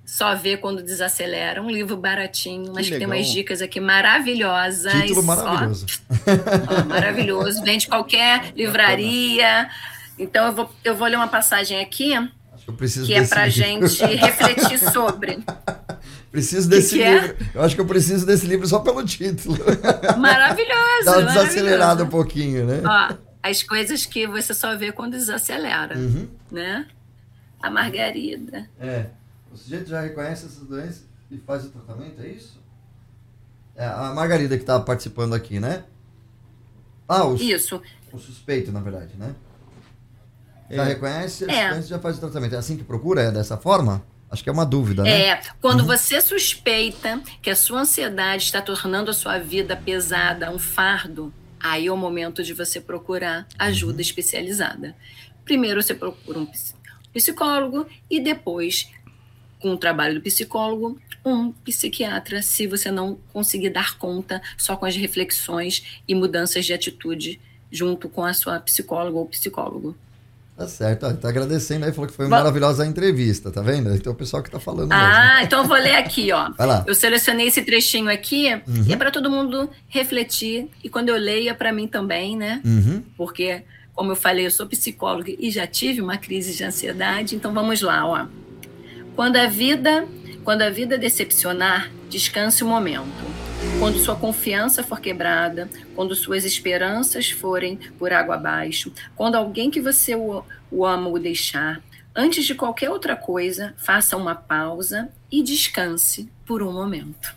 só 0.09 0.35
vê 0.35 0.57
quando 0.57 0.83
desacelera. 0.83 1.63
Um 1.63 1.71
livro 1.71 1.95
baratinho, 1.95 2.73
mas 2.75 2.87
que, 2.87 2.93
tem 2.93 3.01
legal. 3.01 3.15
umas 3.19 3.27
dicas 3.31 3.61
aqui 3.61 3.79
maravilhosas. 3.79 4.91
Título 5.03 5.21
Ó, 5.21 5.23
maravilhoso. 5.23 5.87
ó, 6.67 6.85
maravilhoso. 6.87 7.63
Vende 7.63 7.87
qualquer 7.87 8.53
livraria. 8.57 9.69
Então 10.19 10.47
eu 10.47 10.53
vou, 10.55 10.71
eu 10.83 10.97
vou 10.97 11.07
ler 11.07 11.17
uma 11.17 11.29
passagem 11.29 11.79
aqui 11.79 12.15
que 12.67 13.07
que 13.07 13.15
é 13.15 13.21
livro. 13.21 13.51
gente 13.51 14.05
refletir 14.17 14.79
sobre. 14.79 15.39
Preciso 16.33 16.69
desse 16.71 16.97
que 16.97 17.03
é? 17.03 17.21
livro. 17.21 17.37
Eu 17.55 17.63
acho 17.63 17.75
que 17.75 17.81
eu 17.81 17.87
preciso 17.87 18.25
desse 18.27 18.47
livro 18.47 18.67
só 18.67 18.79
pelo 18.81 19.05
título. 19.05 19.57
Maravilhoso. 20.19 21.05
Dá 21.05 21.19
uma 21.19 21.23
desacelerada 21.33 22.05
um 22.05 22.09
pouquinho, 22.09 22.67
né? 22.67 22.83
Ó, 22.85 23.15
as 23.43 23.63
coisas 23.63 24.05
que 24.07 24.27
você 24.27 24.53
só 24.53 24.77
vê 24.77 24.93
quando 24.93 25.13
desacelera, 25.13 25.97
Uhum. 25.97 26.29
né? 26.51 26.87
A 27.63 27.71
Margarida. 27.71 28.69
É. 28.79 29.07
Sujeito 29.59 29.89
já 29.91 30.01
reconhece 30.01 30.47
essas 30.47 30.67
doenças 30.67 31.05
e 31.31 31.37
faz 31.39 31.65
o 31.65 31.69
tratamento, 31.71 32.21
é 32.23 32.29
isso? 32.29 32.59
É 33.77 33.85
a 33.87 34.13
Margarida 34.15 34.59
que 34.59 34.65
tá 34.65 34.79
participando 34.81 35.35
aqui, 35.35 35.61
né? 35.61 35.85
Ah, 37.07 37.25
o, 37.25 37.37
Isso. 37.37 37.81
o 38.13 38.19
suspeito, 38.19 38.71
na 38.73 38.81
verdade, 38.81 39.15
né? 39.17 39.35
Já 40.71 40.83
É. 40.85 40.87
reconhece 40.89 41.51
É. 41.51 41.79
e 41.79 41.83
já 41.83 41.99
faz 41.99 42.17
o 42.17 42.21
tratamento. 42.21 42.55
É 42.55 42.59
assim 42.59 42.77
que 42.77 42.85
procura? 42.85 43.23
É 43.23 43.31
dessa 43.31 43.57
forma? 43.57 44.03
Acho 44.31 44.43
que 44.43 44.51
é 44.51 44.53
uma 44.53 44.67
dúvida, 44.67 45.03
né? 45.05 45.29
É, 45.29 45.43
quando 45.61 45.87
você 45.87 46.21
suspeita 46.21 47.23
que 47.41 47.49
a 47.49 47.57
sua 47.57 47.81
ansiedade 47.81 48.43
está 48.45 48.61
tornando 48.61 49.11
a 49.11 49.15
sua 49.15 49.39
vida 49.39 49.75
pesada, 49.75 50.51
um 50.51 50.59
fardo, 50.59 51.33
aí 51.59 51.87
é 51.87 51.93
o 51.93 51.97
momento 51.97 52.43
de 52.43 52.53
você 52.53 52.79
procurar 52.81 53.47
ajuda 53.59 54.03
especializada. 54.03 54.95
Primeiro 55.47 55.83
você 55.83 55.95
procura 55.95 56.39
um 56.41 56.45
ps- 56.45 56.75
psicólogo 57.15 57.87
e 58.11 58.21
depois, 58.21 58.91
com 59.61 59.73
o 59.73 59.77
trabalho 59.77 60.15
do 60.15 60.21
psicólogo, 60.21 60.99
um 61.25 61.53
psiquiatra, 61.53 62.43
se 62.43 62.67
você 62.67 62.91
não 62.91 63.19
conseguir 63.33 63.71
dar 63.71 63.99
conta 63.99 64.41
só 64.57 64.77
com 64.77 64.87
as 64.87 64.97
reflexões 64.97 66.01
e 66.07 66.15
mudanças 66.15 66.65
de 66.65 66.73
atitude 66.73 67.41
junto 67.71 68.09
com 68.09 68.25
a 68.25 68.33
sua 68.33 68.59
psicóloga 68.61 69.19
ou 69.19 69.27
psicólogo. 69.27 69.97
Tá 70.57 70.67
certo, 70.67 71.15
tá 71.19 71.29
agradecendo 71.29 71.85
aí, 71.85 71.93
falou 71.93 72.09
que 72.09 72.17
foi 72.17 72.27
maravilhosa 72.27 72.83
a 72.83 72.87
entrevista, 72.87 73.49
tá 73.49 73.63
vendo? 73.63 73.95
Então 73.95 74.13
o 74.13 74.17
pessoal 74.17 74.43
que 74.43 74.51
tá 74.51 74.59
falando 74.59 74.91
Ah, 74.91 75.41
então 75.45 75.63
eu 75.63 75.69
vou 75.69 75.77
ler 75.77 75.95
aqui, 75.95 76.33
ó. 76.33 76.51
Vai 76.51 76.67
lá. 76.67 76.85
Eu 76.85 76.97
selecionei 76.97 77.47
esse 77.47 77.63
trechinho 77.63 78.11
aqui 78.11 78.53
Uhum. 78.67 78.85
e 78.89 78.93
é 78.93 78.97
para 78.97 79.13
todo 79.13 79.31
mundo 79.31 79.71
refletir 79.87 80.69
e 80.83 80.89
quando 80.89 81.11
eu 81.11 81.17
leio 81.17 81.49
é 81.49 81.55
para 81.55 81.73
mim 81.73 81.87
também, 81.87 82.37
né? 82.37 82.61
mesmo. 82.65 82.91
Uhum. 82.95 83.03
Porque 83.17 83.63
como 83.95 84.13
eu 84.13 84.17
falei, 84.17 84.47
eu 84.47 84.51
sou 84.51 84.67
psicóloga 84.67 85.33
e 85.39 85.49
já 85.51 85.65
tive 85.67 86.01
uma 86.01 86.17
crise 86.17 86.57
de 86.57 86.65
ansiedade, 86.65 87.37
então 87.37 87.53
vamos 87.55 87.81
lá, 87.81 88.05
ó. 88.07 88.27
Quando 89.19 89.35
a 89.35 89.49
vida, 89.49 90.07
quando 90.45 90.63
a 90.63 90.71
vida 90.71 90.97
decepcionar, 90.97 91.91
descanse 92.09 92.63
um 92.63 92.69
momento. 92.69 93.27
Quando 93.81 93.99
sua 93.99 94.15
confiança 94.15 94.85
for 94.85 95.01
quebrada, 95.01 95.69
quando 95.97 96.15
suas 96.15 96.45
esperanças 96.45 97.29
forem 97.29 97.81
por 97.99 98.13
água 98.13 98.37
abaixo, 98.37 98.93
quando 99.17 99.35
alguém 99.35 99.73
que 99.73 99.81
você 99.81 100.15
o, 100.15 100.45
o 100.71 100.87
ama 100.87 101.09
o 101.09 101.19
deixar, 101.19 101.81
antes 102.15 102.45
de 102.45 102.55
qualquer 102.55 102.91
outra 102.91 103.17
coisa, 103.17 103.75
faça 103.77 104.17
uma 104.17 104.37
pausa 104.37 105.09
e 105.33 105.43
descanse 105.43 106.31
por 106.47 106.63
um 106.63 106.71
momento. 106.73 107.35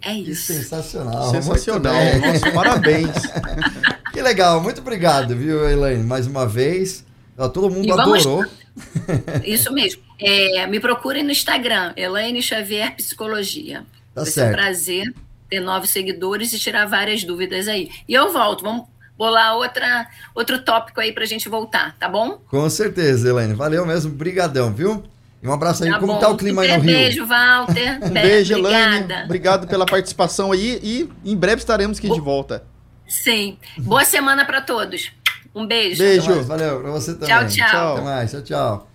É 0.00 0.14
Que 0.14 0.30
isso. 0.30 0.52
sensacional. 0.52 1.28
Sensacional. 1.32 1.92
bem. 1.92 2.20
Nossa, 2.20 2.50
parabéns. 2.52 3.10
Que 4.14 4.22
legal, 4.22 4.62
muito 4.62 4.80
obrigado, 4.80 5.34
viu, 5.36 5.68
Elaine? 5.68 6.04
Mais 6.04 6.28
uma 6.28 6.46
vez. 6.46 7.04
Todo 7.52 7.68
mundo 7.68 7.84
E 7.84 7.88
vamos- 7.90 8.20
adorou. 8.24 8.46
Isso 9.44 9.72
mesmo. 9.72 10.05
É, 10.18 10.66
me 10.66 10.80
procurem 10.80 11.22
no 11.22 11.30
Instagram, 11.30 11.92
Elaine 11.96 12.42
Xavier 12.42 12.94
Psicologia. 12.96 13.80
Tá 14.14 14.22
Vai 14.22 14.24
ser 14.24 14.30
um 14.30 14.32
certo. 14.44 14.54
prazer 14.56 15.14
ter 15.48 15.60
novos 15.60 15.90
seguidores 15.90 16.52
e 16.52 16.58
tirar 16.58 16.86
várias 16.86 17.22
dúvidas 17.22 17.68
aí. 17.68 17.90
E 18.08 18.14
eu 18.14 18.32
volto, 18.32 18.62
vamos 18.62 18.86
bolar 19.16 19.54
outra, 19.56 20.06
outro 20.34 20.58
tópico 20.62 21.00
aí 21.00 21.12
pra 21.12 21.24
gente 21.24 21.48
voltar, 21.48 21.94
tá 21.98 22.08
bom? 22.08 22.40
Com 22.48 22.68
certeza, 22.70 23.28
Elaine. 23.28 23.54
Valeu 23.54 23.84
mesmo, 23.86 24.10
brigadão, 24.12 24.72
viu? 24.72 25.04
E 25.42 25.46
um 25.46 25.52
abraço 25.52 25.84
aí. 25.84 25.90
Tá 25.90 25.98
Como 25.98 26.14
bom. 26.14 26.18
tá 26.18 26.28
o 26.30 26.36
clima 26.36 26.62
aí 26.62 26.68
no 26.76 26.82
Rio? 26.82 26.94
Beijo, 26.96 27.26
Walter. 27.26 27.98
Um 28.02 28.08
Be- 28.10 28.20
beijo, 28.22 28.54
Elaine. 28.54 28.96
Obrigada. 28.96 29.24
Obrigado 29.24 29.66
pela 29.68 29.86
participação 29.86 30.50
aí 30.50 30.80
e 30.82 31.08
em 31.24 31.36
breve 31.36 31.60
estaremos 31.60 31.98
aqui 31.98 32.10
de 32.10 32.20
volta. 32.20 32.64
Sim. 33.06 33.58
Boa 33.78 34.04
semana 34.04 34.44
pra 34.44 34.60
todos. 34.62 35.12
Um 35.54 35.66
beijo. 35.66 35.98
Beijo. 36.02 36.42
Valeu, 36.42 36.80
pra 36.80 36.90
você 36.90 37.14
também. 37.14 37.28
Tchau, 37.28 37.46
tchau. 37.68 37.92
Até 37.94 38.02
mais, 38.04 38.30
tchau, 38.30 38.42
tchau. 38.42 38.90